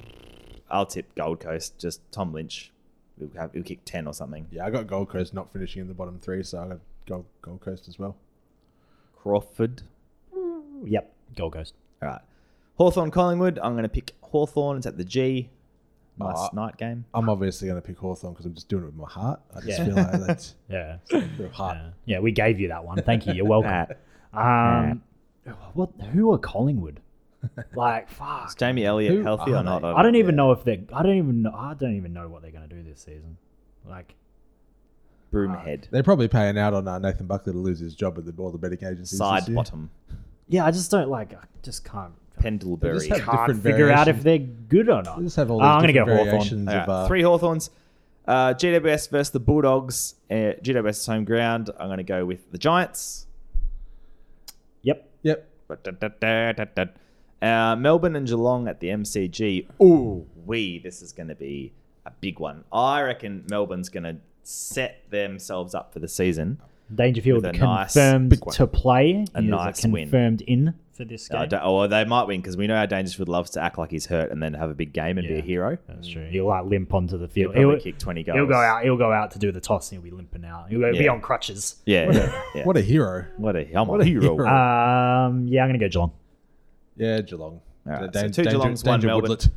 I'll 0.71 0.87
tip 0.87 1.15
Gold 1.15 1.41
Coast. 1.41 1.79
Just 1.79 2.01
Tom 2.13 2.33
Lynch. 2.33 2.73
He'll, 3.19 3.31
have, 3.37 3.53
he'll 3.53 3.63
kick 3.63 3.81
ten 3.85 4.07
or 4.07 4.15
something. 4.15 4.47
Yeah, 4.51 4.65
I 4.67 4.71
got 4.71 4.87
Gold 4.87 5.09
Coast 5.11 5.35
not 5.35 5.53
finishing 5.53 5.83
in 5.83 5.89
the 5.89 5.95
bottom 5.95 6.19
three, 6.21 6.43
so 6.43 6.59
I 6.63 6.69
got 6.69 6.79
Gold, 7.07 7.25
Gold 7.43 7.61
Coast 7.61 7.89
as 7.89 7.99
well. 7.99 8.17
Crawford. 9.17 9.83
Yep, 10.85 11.13
Gold 11.37 11.53
Coast. 11.55 11.75
All 12.03 12.09
right. 12.09 12.21
Hawthorn 12.77 13.11
Collingwood. 13.11 13.59
I'm 13.63 13.73
going 13.73 13.83
to 13.83 13.89
pick 13.89 14.13
Hawthorn. 14.23 14.77
It's 14.77 14.87
at 14.87 14.97
the 14.97 15.05
G. 15.05 15.51
Nice 16.19 16.35
Oh, 16.37 16.49
night 16.55 16.77
game. 16.77 17.05
I'm 17.15 17.29
obviously 17.29 17.69
going 17.69 17.81
to 17.81 17.87
pick 17.87 17.99
Hawthorn 17.99 18.33
because 18.35 18.47
I'm 18.47 18.55
just 18.55 18.69
doing 18.69 18.83
it 18.85 18.87
with 18.87 18.97
my 18.97 19.09
heart. 19.09 19.41
I 19.55 19.61
just 19.61 19.79
Yeah. 19.79 19.85
feel 19.85 19.95
like 19.95 20.13
that's 20.27 20.55
Yeah. 20.69 20.97
heart. 21.53 21.77
yeah. 21.79 21.91
Yeah, 22.07 22.19
we 22.21 22.33
gave 22.33 22.59
you 22.61 22.69
that 22.69 22.85
one. 22.85 23.01
Thank 23.03 23.27
you. 23.27 23.35
You're 23.35 23.47
welcome. 23.47 23.97
Um, 24.33 25.03
what? 25.75 25.91
Who 26.13 26.33
are 26.33 26.39
Collingwood? 26.39 27.01
Like, 27.75 28.09
fuck. 28.11 28.49
Is 28.49 28.55
Jamie 28.57 28.85
Elliott 28.85 29.15
Who 29.15 29.23
healthy 29.23 29.53
or 29.53 29.63
not? 29.63 29.85
I 29.85 30.03
don't 30.03 30.17
even 30.17 30.35
know 30.35 30.51
if 30.51 30.65
they're. 30.65 30.81
I 30.93 31.05
don't 31.05 31.19
even 31.19 31.43
know. 31.43 31.53
I 31.55 31.75
don't 31.75 31.95
even 31.97 32.13
know 32.13 32.29
what 32.29 32.43
they're 32.43 32.51
going 32.51 32.69
to 32.69 32.75
do 32.75 32.83
this 32.83 33.01
season. 33.01 33.37
Like, 33.89 34.15
Broomhead. 35.33 35.85
They're 35.91 36.03
probably 36.03 36.27
paying 36.29 36.59
out 36.59 36.75
on 36.75 36.89
uh, 36.89 36.99
Nathan 36.99 37.27
Buckley 37.27 37.53
to 37.53 37.59
lose 37.59 37.79
his 37.79 37.95
job 37.95 38.19
at 38.19 38.25
the, 38.25 38.35
all 38.43 38.51
the 38.51 38.59
betting 38.59 38.79
agencies. 38.83 39.19
Side 39.19 39.43
this 39.43 39.49
year. 39.51 39.57
bottom. 39.57 39.91
yeah, 40.49 40.65
I 40.65 40.71
just 40.71 40.91
don't 40.91 41.09
like. 41.11 41.33
I 41.35 41.45
just 41.63 41.85
can't. 41.85 42.13
Pendlebury. 42.39 42.95
Just 42.99 43.09
have 43.11 43.19
Can't 43.21 43.39
different 43.49 43.63
figure 43.63 43.91
out 43.91 44.09
if 44.09 44.17
variations. 44.17 44.25
they're 44.25 44.79
good 44.85 44.89
or 44.89 45.03
not. 45.03 45.19
They 45.19 45.25
just 45.25 45.37
have 45.37 45.51
all 45.51 45.61
Uh, 45.61 45.65
these 45.65 45.75
I'm 45.75 45.81
gonna 45.81 45.93
different 45.93 46.07
go 46.09 46.13
Hawthorn. 46.17 46.31
variations 46.31 46.69
All 46.69 46.75
of 46.77 46.89
uh, 46.89 47.09
Three 47.09 47.23
Hawthorns. 47.23 47.71
Uh, 48.27 48.53
GWS 48.55 49.11
versus 49.11 49.31
the 49.31 49.41
Bulldogs. 49.41 50.15
Uh, 50.31 50.53
GWS 50.63 50.89
is 50.91 51.07
home 51.07 51.25
ground. 51.25 51.71
I'm 51.81 51.87
going 51.89 51.97
to 51.97 52.03
go 52.05 52.27
with 52.27 52.51
the 52.53 52.59
Giants. 52.59 53.27
Yep. 54.83 55.09
Yep. 55.23 55.49
Uh, 57.41 57.77
Melbourne 57.77 58.17
and 58.17 58.27
Geelong 58.27 58.69
at 58.69 58.81
the 58.81 58.89
MCG. 58.89 59.67
Ooh, 59.83 60.27
we. 60.45 60.79
This 60.79 61.03
is 61.03 61.13
going 61.13 61.29
to 61.29 61.35
be 61.35 61.73
a 62.05 62.11
big 62.21 62.39
one. 62.41 62.65
I 62.73 63.03
reckon 63.03 63.45
Melbourne's 63.49 63.89
going 63.89 64.03
to 64.05 64.17
set 64.43 65.09
themselves 65.11 65.75
up 65.75 65.93
for 65.93 65.99
the 66.01 66.09
season. 66.09 66.61
Dangerfield 66.95 67.45
With 67.45 67.55
a 67.55 67.59
nice 67.59 67.93
confirmed 67.95 68.31
big 68.31 68.45
one. 68.45 68.55
to 68.57 68.67
play. 68.67 69.25
A 69.35 69.41
He 69.41 69.47
is 69.47 69.51
nice 69.51 69.85
win. 69.87 70.03
confirmed 70.05 70.41
in 70.43 70.75
for 70.99 71.05
this 71.07 71.29
game. 71.29 71.41
I 71.41 71.47
don't, 71.47 71.63
oh, 71.65 71.87
they 71.87 72.05
might 72.05 72.25
win 72.25 72.41
because 72.43 72.57
we 72.59 72.67
know 72.67 72.77
how 72.77 72.85
Dangerfield 72.85 73.29
loves 73.31 73.49
to 73.51 73.63
act 73.63 73.79
like 73.79 73.91
he's 73.91 74.05
hurt 74.05 74.31
and 74.31 74.43
then 74.43 74.53
have 74.53 74.69
a 74.69 74.75
big 74.75 74.93
game 74.93 75.17
and 75.17 75.27
be 75.27 75.39
a 75.39 75.41
hero. 75.41 75.79
That's 75.89 76.07
true. 76.09 76.27
He'll 76.29 76.47
like 76.47 76.65
limp 76.67 76.93
onto 76.93 77.17
the 77.17 77.29
field. 77.29 77.55
He'll 77.55 77.63
field. 77.63 77.73
probably 77.77 77.93
kick 77.93 77.99
20 77.99 78.23
goals. 78.25 78.37
He'll 78.37 78.47
go 78.47 78.55
out. 78.61 78.83
He'll 78.83 78.97
go 78.99 79.11
out 79.13 79.31
to 79.31 79.39
do 79.39 79.51
the 79.53 79.61
toss 79.61 79.91
and 79.91 80.03
he'll 80.03 80.11
be 80.11 80.15
limping 80.15 80.45
out. 80.45 80.69
He'll 80.69 80.81
be 80.93 81.09
on 81.09 81.21
crutches. 81.23 81.77
Yeah, 81.87 82.11
yeah, 82.13 82.43
yeah. 82.55 82.65
What 82.65 82.77
a 82.77 82.83
hero. 82.83 83.25
What 83.39 83.57
a, 83.57 83.73
I'm 83.75 83.87
What 83.89 84.01
a 84.01 84.03
a 84.03 84.07
hero. 84.07 84.35
hero. 84.37 84.47
Um, 84.47 85.47
yeah, 85.49 85.63
I'm 85.63 85.69
gonna 85.71 85.79
go 85.79 85.89
Geelong. 85.89 86.13
Yeah, 86.97 87.21
Geelong. 87.23 87.61
All 87.87 87.93
right, 87.93 88.13
Dan- 88.13 88.33
so 88.33 88.43
two 88.43 88.51
Danger- 88.51 88.59
Geelongs, 88.59 88.85
one 88.85 88.99
Danger 89.01 89.07
Melbourne. 89.07 89.31
Woodlet. 89.31 89.49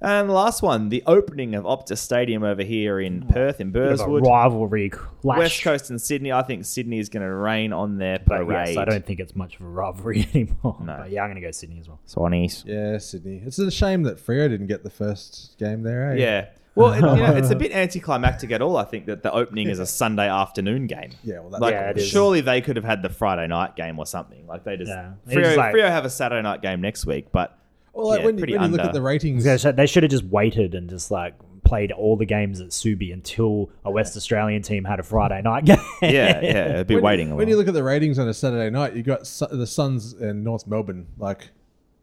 And 0.00 0.28
the 0.28 0.34
last 0.34 0.60
one, 0.62 0.90
the 0.90 1.02
opening 1.06 1.54
of 1.54 1.64
Optus 1.64 1.98
Stadium 1.98 2.42
over 2.44 2.62
here 2.62 3.00
in 3.00 3.22
Perth, 3.28 3.60
in 3.62 3.70
Bit 3.70 3.92
of 3.92 4.00
a 4.00 4.04
Burswood. 4.04 4.26
rivalry 4.26 4.90
clash. 4.90 5.38
West 5.38 5.62
Coast 5.62 5.88
and 5.90 6.00
Sydney. 6.00 6.32
I 6.32 6.42
think 6.42 6.66
Sydney 6.66 6.98
is 6.98 7.08
going 7.08 7.22
to 7.22 7.32
rain 7.32 7.72
on 7.72 7.96
their 7.96 8.18
But 8.18 8.44
parade. 8.44 8.68
yes, 8.68 8.76
I 8.76 8.84
don't 8.84 9.06
think 9.06 9.20
it's 9.20 9.34
much 9.34 9.54
of 9.56 9.62
a 9.62 9.68
rivalry 9.68 10.28
anymore. 10.34 10.76
No. 10.82 10.96
But 11.00 11.10
yeah, 11.10 11.22
I'm 11.22 11.30
gonna 11.30 11.40
go 11.40 11.50
Sydney 11.50 11.80
as 11.80 11.88
well. 11.88 11.98
Swannies. 12.06 12.64
Yeah, 12.66 12.98
Sydney. 12.98 13.42
It's 13.46 13.58
a 13.58 13.70
shame 13.70 14.02
that 14.02 14.18
Freo 14.18 14.48
didn't 14.50 14.66
get 14.66 14.84
the 14.84 14.90
first 14.90 15.56
game 15.58 15.82
there. 15.82 16.12
Eh? 16.12 16.16
Yeah. 16.16 16.46
Well, 16.74 16.92
it, 16.92 16.96
you 16.96 17.00
know, 17.02 17.34
it's 17.34 17.48
a 17.48 17.56
bit 17.56 17.72
anticlimactic 17.72 18.50
at 18.52 18.60
all. 18.60 18.76
I 18.76 18.84
think 18.84 19.06
that 19.06 19.22
the 19.22 19.32
opening 19.32 19.68
is 19.70 19.78
a 19.78 19.86
Sunday 19.86 20.28
afternoon 20.28 20.86
game. 20.88 21.12
Yeah, 21.24 21.40
well, 21.40 21.48
that's 21.48 21.62
Like, 21.62 21.72
Yeah, 21.72 21.88
it 21.90 21.96
is. 21.96 22.06
surely 22.06 22.42
they 22.42 22.60
could 22.60 22.76
have 22.76 22.84
had 22.84 23.00
the 23.00 23.08
Friday 23.08 23.46
night 23.46 23.76
game 23.76 23.98
or 23.98 24.04
something. 24.04 24.46
Like, 24.46 24.64
they 24.64 24.76
just. 24.76 24.90
Yeah. 24.90 25.12
It's 25.26 25.34
Freo, 25.34 25.56
like- 25.56 25.74
Freo 25.74 25.88
have 25.88 26.04
a 26.04 26.10
Saturday 26.10 26.42
night 26.42 26.60
game 26.60 26.82
next 26.82 27.06
week, 27.06 27.28
but. 27.32 27.58
Well, 27.96 28.08
like 28.08 28.20
yeah, 28.20 28.24
when, 28.26 28.34
you, 28.36 28.40
pretty 28.40 28.58
when 28.58 28.70
you 28.70 28.76
look 28.76 28.86
at 28.86 28.92
the 28.92 29.02
ratings, 29.02 29.44
They 29.44 29.56
should- 29.58 29.76
They 29.76 29.86
should 29.86 30.02
have 30.02 30.10
just 30.10 30.24
waited 30.24 30.74
and 30.74 30.88
just 30.90 31.10
like 31.10 31.34
played 31.64 31.90
all 31.90 32.16
the 32.16 32.26
games 32.26 32.60
at 32.60 32.68
Subi 32.68 33.12
until 33.12 33.70
a 33.84 33.90
West 33.90 34.16
Australian 34.16 34.62
team 34.62 34.84
had 34.84 35.00
a 35.00 35.02
Friday 35.02 35.42
night 35.42 35.64
game. 35.64 35.78
Yeah, 36.02 36.40
yeah, 36.40 36.52
a 36.80 36.84
bit 36.84 36.94
when, 36.96 37.02
waiting. 37.02 37.28
You, 37.28 37.34
a 37.34 37.36
when 37.36 37.48
you 37.48 37.56
look 37.56 37.66
at 37.68 37.74
the 37.74 37.82
ratings 37.82 38.18
on 38.20 38.28
a 38.28 38.34
Saturday 38.34 38.70
night, 38.70 38.94
you 38.94 39.02
got 39.02 39.26
Su- 39.26 39.48
the 39.50 39.66
Suns 39.66 40.12
and 40.12 40.44
North 40.44 40.66
Melbourne. 40.68 41.06
Like, 41.18 41.48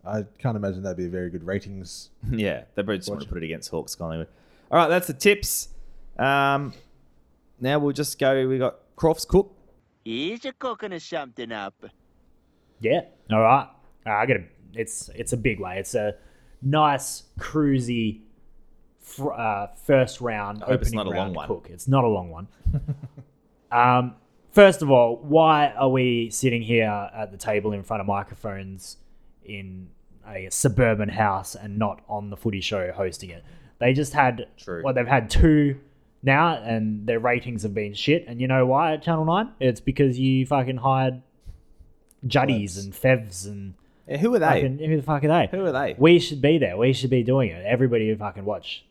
I 0.06 0.24
can't 0.38 0.58
imagine 0.58 0.84
that'd 0.84 0.98
be 0.98 1.06
a 1.06 1.10
very 1.10 1.30
good 1.30 1.46
ratings. 1.46 2.10
Yeah, 2.32 2.64
they 2.76 2.82
probably 2.84 2.98
just 2.98 3.10
want 3.10 3.22
to 3.22 3.28
put 3.28 3.38
it 3.38 3.46
against 3.46 3.70
Hawks 3.72 3.96
Collingwood. 3.96 4.28
All 4.72 4.78
right, 4.80 4.88
that's 4.90 5.08
the 5.08 5.14
tips. 5.14 5.70
Um, 6.20 6.74
now 7.62 7.80
we'll 7.80 7.94
just 7.94 8.20
go. 8.20 8.48
We 8.48 8.58
got 8.58 8.80
Crofts 8.98 9.26
Cook. 9.26 9.56
He's 10.04 10.44
a 10.44 10.52
cooking 10.52 10.92
or 10.92 11.00
something 11.00 11.52
up. 11.54 11.76
Yeah. 12.82 13.02
All 13.32 13.40
right. 13.40 13.70
Uh, 14.06 14.10
I 14.10 14.26
got 14.26 14.38
a. 14.38 14.44
It's 14.76 15.10
it's 15.16 15.34
a 15.34 15.38
big 15.38 15.60
way. 15.60 15.78
It's 15.80 15.96
a 15.96 16.16
nice 16.62 17.24
cruisy 17.40 18.22
fr- 19.02 19.34
uh, 19.34 19.68
first 19.84 20.22
round 20.22 20.62
hope 20.62 20.82
it's 20.82 20.90
opening 20.90 21.06
not 21.06 21.08
a 21.08 21.18
long 21.18 21.34
one. 21.34 21.48
cook. 21.48 21.68
It's 21.70 21.88
not 21.88 22.04
a 22.04 22.08
long 22.08 22.30
one. 22.30 22.48
um, 23.72 24.16
first 24.52 24.82
of 24.82 24.90
all, 24.90 25.18
why 25.18 25.70
are 25.70 25.90
we 25.90 26.30
sitting 26.30 26.62
here 26.62 27.10
at 27.16 27.32
the 27.32 27.38
table 27.38 27.74
in 27.74 27.84
front 27.84 28.02
of 28.02 28.08
microphones 28.08 28.98
in 29.44 29.90
a 30.28 30.48
suburban 30.50 31.10
house 31.10 31.56
and 31.56 31.78
not 31.78 32.02
on 32.08 32.30
the 32.30 32.38
Footy 32.38 32.62
Show 32.62 32.92
hosting 32.92 33.30
it? 33.30 33.44
They 33.80 33.94
just 33.94 34.14
had 34.14 34.48
True. 34.58 34.82
well, 34.84 34.94
they've 34.94 35.06
had 35.06 35.30
two 35.30 35.80
now, 36.24 36.56
and 36.56 37.06
their 37.06 37.20
ratings 37.20 37.64
have 37.64 37.74
been 37.74 37.94
shit. 37.94 38.26
And 38.28 38.40
you 38.40 38.48
know 38.48 38.66
why? 38.66 38.94
At 38.94 39.04
Channel 39.04 39.26
Nine, 39.26 39.52
it's 39.60 39.82
because 39.82 40.18
you 40.18 40.46
fucking 40.46 40.78
hired 40.78 41.22
Juddies 42.26 42.78
and 42.78 42.94
Fevs 42.94 43.46
and 43.46 43.74
Yeah, 44.08 44.18
who 44.18 44.34
are 44.36 44.40
they? 44.40 44.46
fucking, 44.46 44.80
who 44.80 44.96
the 44.98 45.02
fuck 45.04 45.24
are 45.24 45.28
they? 45.28 45.48
Who 45.58 45.66
are 45.66 45.72
they? 45.72 45.96
We 45.98 46.20
should 46.20 46.42
be 46.42 46.58
there. 46.58 46.76
We 46.78 46.92
should 46.94 47.10
be 47.10 47.24
doing 47.24 47.50
it. 47.52 47.66
Everybody 47.66 48.10
would 48.10 48.20
fucking 48.20 48.44
watch. 48.46 48.84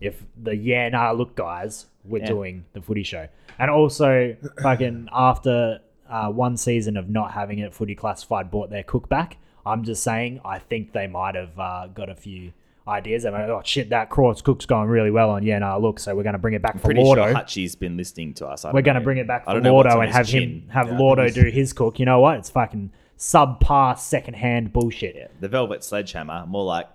If 0.00 0.22
the 0.40 0.54
yeah 0.56 0.88
nah 0.88 1.12
look 1.12 1.34
guys 1.36 1.86
were 2.04 2.18
Yeah. 2.18 2.26
doing 2.26 2.64
the 2.72 2.82
footy 2.82 3.02
show, 3.04 3.28
and 3.58 3.70
also 3.70 4.36
fucking 4.62 5.08
after 5.12 5.80
uh, 6.10 6.28
one 6.28 6.56
season 6.56 6.96
of 6.96 7.08
not 7.08 7.32
having 7.32 7.60
it, 7.60 7.72
footy 7.72 7.94
classified 7.94 8.50
bought 8.50 8.68
their 8.70 8.82
cook 8.82 9.08
back. 9.08 9.38
I'm 9.64 9.84
just 9.84 10.02
saying, 10.02 10.40
I 10.44 10.58
think 10.58 10.92
they 10.92 11.06
might 11.06 11.36
have 11.36 11.56
uh, 11.58 11.86
got 11.86 12.08
a 12.10 12.16
few 12.16 12.52
ideas. 12.88 13.22
They 13.22 13.30
might, 13.30 13.48
oh 13.48 13.62
shit, 13.64 13.90
that 13.90 14.10
Cross 14.10 14.42
cook's 14.42 14.66
going 14.66 14.88
really 14.88 15.12
well 15.12 15.30
on 15.30 15.44
yeah 15.44 15.60
nah 15.60 15.76
look, 15.76 16.00
so 16.00 16.14
we're 16.16 16.24
going 16.24 16.32
to 16.34 16.38
bring 16.40 16.54
it 16.54 16.60
back 16.62 16.74
for 16.74 16.86
Pretty 16.86 17.00
Lordo. 17.00 17.24
sure 17.24 17.32
Hutchie's 17.34 17.76
been 17.76 17.96
listening 17.96 18.34
to 18.34 18.46
us. 18.48 18.64
I 18.64 18.72
We're 18.72 18.82
going 18.82 18.96
to 18.96 19.00
bring 19.00 19.18
it 19.18 19.26
back 19.28 19.42
I 19.42 19.44
for 19.44 19.52
don't 19.54 19.62
know 19.62 19.72
what's 19.74 19.86
Lordo 19.86 20.00
and 20.02 20.12
have 20.12 20.26
chin. 20.26 20.42
him 20.42 20.68
have 20.70 20.88
Yeah, 20.88 20.98
Lordo 20.98 21.30
do 21.30 21.44
his 21.44 21.72
cook. 21.72 22.00
You 22.00 22.06
know 22.06 22.18
what? 22.20 22.38
It's 22.38 22.50
fucking 22.50 22.90
subpar 23.22 23.96
secondhand 23.98 24.72
bullshit. 24.72 25.14
Yeah, 25.14 25.28
The 25.40 25.48
Velvet 25.48 25.84
Sledgehammer, 25.84 26.44
more 26.48 26.64
like 26.64 26.88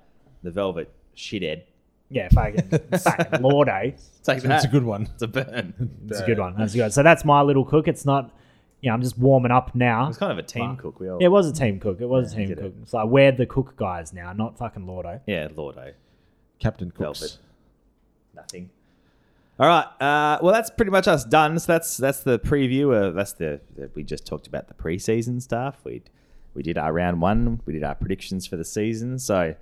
the 0.43 0.51
Velvet 0.51 0.91
Shithead. 1.15 1.63
Yeah, 2.09 2.27
fucking, 2.33 2.69
fucking 2.99 3.41
Lordo. 3.41 3.93
Take 4.23 4.41
that. 4.41 4.51
It's 4.57 4.65
a 4.65 4.67
good 4.67 4.83
one. 4.83 5.03
It's 5.13 5.21
a 5.23 5.27
burn. 5.27 5.89
It's 6.09 6.19
a 6.19 6.25
good 6.25 6.39
one. 6.39 6.55
That's 6.57 6.73
good. 6.75 6.91
So 6.93 7.01
that's 7.01 7.23
my 7.23 7.41
little 7.41 7.63
cook. 7.65 7.87
It's 7.87 8.05
not, 8.05 8.29
you 8.81 8.89
know, 8.89 8.93
I'm 8.95 9.01
just 9.01 9.17
warming 9.17 9.51
up 9.51 9.73
now. 9.73 10.09
It's 10.09 10.17
kind 10.17 10.31
of 10.31 10.37
a 10.37 10.43
team 10.43 10.75
cook. 10.75 10.99
We 10.99 11.09
all, 11.09 11.17
It 11.19 11.27
was 11.29 11.47
a 11.49 11.53
team 11.53 11.79
cook. 11.79 11.99
It 12.01 12.07
was 12.07 12.33
a 12.33 12.35
team 12.35 12.47
did 12.49 12.59
it. 12.59 12.61
cook. 12.61 12.73
It's 12.81 12.93
like 12.93 13.07
we're 13.07 13.31
the 13.31 13.45
cook 13.45 13.75
guys 13.77 14.11
now, 14.13 14.33
not 14.33 14.57
fucking 14.57 14.85
Lordo. 14.85 15.21
yeah, 15.27 15.47
Lordo. 15.55 15.93
Captain 16.59 16.91
Cooks. 16.91 17.19
Velvet. 17.19 17.37
Nothing. 18.35 18.69
All 19.59 19.67
right. 19.67 19.85
Uh, 20.01 20.39
well, 20.41 20.53
that's 20.53 20.69
pretty 20.69 20.91
much 20.91 21.07
us 21.07 21.23
done. 21.25 21.57
So 21.59 21.71
that's 21.73 21.97
that's 21.97 22.19
the 22.21 22.37
preview. 22.39 22.93
Uh, 22.95 23.11
that's 23.11 23.33
the, 23.33 23.59
the 23.75 23.89
we 23.95 24.03
just 24.03 24.25
talked 24.25 24.47
about 24.47 24.67
the 24.67 24.73
preseason 24.75 25.41
stuff. 25.41 25.79
We 25.83 26.03
we 26.57 26.63
did 26.63 26.77
our 26.77 26.91
round 26.91 27.21
one. 27.21 27.61
We 27.65 27.73
did 27.73 27.83
our 27.83 27.95
predictions 27.95 28.47
for 28.47 28.57
the 28.57 28.65
season. 28.65 29.19
So 29.19 29.55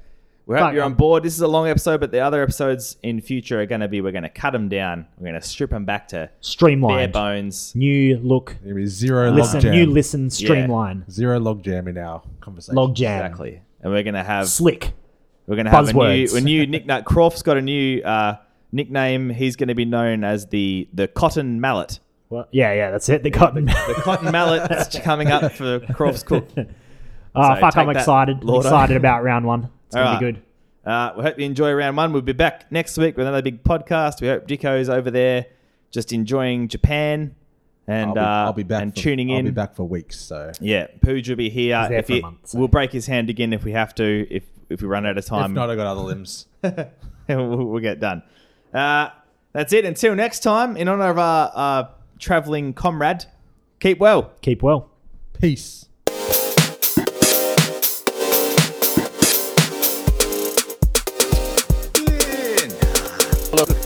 we 0.45 0.55
hope 0.55 0.67
Fuck, 0.67 0.73
you're 0.73 0.83
on 0.85 0.93
board. 0.93 1.23
This 1.23 1.35
is 1.35 1.41
a 1.41 1.47
long 1.47 1.67
episode, 1.67 1.99
but 1.99 2.11
the 2.11 2.21
other 2.21 2.41
episodes 2.41 2.95
in 3.03 3.19
future 3.19 3.59
are 3.59 3.65
going 3.65 3.81
to 3.81 3.89
be 3.89 3.99
we're 3.99 4.13
going 4.13 4.23
to 4.23 4.29
cut 4.29 4.51
them 4.51 4.69
down. 4.69 5.05
We're 5.17 5.29
going 5.29 5.41
to 5.41 5.45
strip 5.45 5.71
them 5.71 5.83
back 5.83 6.07
to 6.09 6.29
bare 6.57 7.07
bones. 7.09 7.75
New 7.75 8.17
look. 8.19 8.55
There'll 8.63 8.77
be 8.77 8.85
zero 8.85 9.29
Listen. 9.31 9.55
log 9.55 9.61
jam. 9.63 9.71
New 9.73 9.85
listen. 9.87 10.29
Streamline. 10.29 11.03
Zero 11.11 11.37
log 11.37 11.63
jam 11.63 11.89
in 11.89 11.97
our 11.97 12.23
conversation. 12.39 12.75
Log 12.75 12.95
jam. 12.95 13.25
Exactly. 13.25 13.61
And 13.81 13.91
we're 13.91 14.03
going 14.03 14.15
to 14.15 14.23
have 14.23 14.47
Slick. 14.47 14.93
We're 15.47 15.57
going 15.57 15.65
to 15.65 15.71
have 15.71 15.89
a 15.89 15.93
new, 15.93 15.99
Buzzwords. 15.99 16.37
a 16.37 16.41
new 16.41 16.65
nickname. 16.65 17.03
Croft's 17.03 17.41
got 17.41 17.57
a 17.57 17.61
new 17.61 18.01
uh, 18.01 18.37
nickname. 18.71 19.29
He's 19.31 19.57
going 19.57 19.67
to 19.67 19.75
be 19.75 19.85
known 19.85 20.23
as 20.23 20.47
the 20.47 20.87
the 20.93 21.09
Cotton 21.09 21.59
Mallet. 21.59 21.99
Well, 22.29 22.47
yeah, 22.51 22.73
yeah, 22.73 22.91
that's 22.91 23.07
it. 23.09 23.23
The 23.23 23.31
cotton. 23.31 23.65
The 23.65 24.01
Cotton 24.03 24.31
Mallet 24.31 24.71
is 24.71 24.99
coming 25.03 25.29
up 25.29 25.51
for 25.51 25.79
Croft's 25.93 26.23
Cook. 26.23 26.47
Oh, 27.35 27.55
So 27.55 27.61
fuck, 27.61 27.77
I'm 27.77 27.87
that, 27.87 27.97
excited. 27.97 28.39
I'm 28.43 28.55
excited 28.55 28.97
about 28.97 29.23
round 29.23 29.45
one. 29.45 29.69
It's 29.87 29.95
going 29.95 30.07
All 30.07 30.13
to 30.13 30.19
be 30.19 30.31
good. 30.33 30.41
Uh, 30.85 31.13
we 31.17 31.23
hope 31.23 31.39
you 31.39 31.45
enjoy 31.45 31.73
round 31.73 31.97
one. 31.97 32.13
We'll 32.13 32.21
be 32.21 32.33
back 32.33 32.71
next 32.71 32.97
week 32.97 33.17
with 33.17 33.27
another 33.27 33.41
big 33.41 33.63
podcast. 33.63 34.21
We 34.21 34.27
hope 34.27 34.47
Dicko's 34.47 34.89
over 34.89 35.09
there 35.09 35.47
just 35.91 36.13
enjoying 36.13 36.67
Japan 36.67 37.35
and 37.87 38.09
I'll 38.09 38.13
be, 38.15 38.19
uh, 38.19 38.23
I'll 38.23 38.53
be 38.53 38.63
back 38.63 38.81
and 38.83 38.93
for, 38.93 39.01
tuning 39.01 39.29
in. 39.29 39.37
I'll 39.37 39.43
be 39.43 39.51
back 39.51 39.75
for 39.75 39.83
weeks. 39.83 40.19
So 40.19 40.51
Yeah, 40.59 40.87
Pooja 41.01 41.31
will 41.31 41.37
be 41.37 41.49
here. 41.49 41.79
He's 41.81 41.89
there 41.89 41.99
if 41.99 42.07
for 42.07 42.13
a 42.13 42.15
he- 42.15 42.21
month, 42.21 42.47
so- 42.47 42.59
We'll 42.59 42.67
break 42.67 42.91
his 42.91 43.07
hand 43.07 43.29
again 43.29 43.53
if 43.53 43.63
we 43.63 43.71
have 43.71 43.93
to. 43.95 44.27
If 44.29 44.43
if 44.67 44.81
we 44.81 44.87
run 44.87 45.05
out 45.05 45.11
of 45.11 45.17
if 45.23 45.25
time, 45.27 45.53
not, 45.53 45.69
I 45.69 45.75
got 45.75 45.85
other 45.85 46.01
limbs. 46.01 46.47
we'll, 46.63 47.65
we'll 47.67 47.81
get 47.81 47.99
done. 47.99 48.23
Uh, 48.73 49.09
that's 49.53 49.71
it. 49.73 49.85
Until 49.85 50.15
next 50.15 50.39
time, 50.39 50.75
in 50.75 50.87
honor 50.87 51.09
of 51.09 51.19
our, 51.19 51.51
our 51.53 51.89
traveling 52.19 52.73
comrade, 52.73 53.25
keep 53.79 53.99
well. 53.99 54.33
Keep 54.41 54.63
well. 54.63 54.89
Peace. 55.39 55.84
Look, 63.55 63.84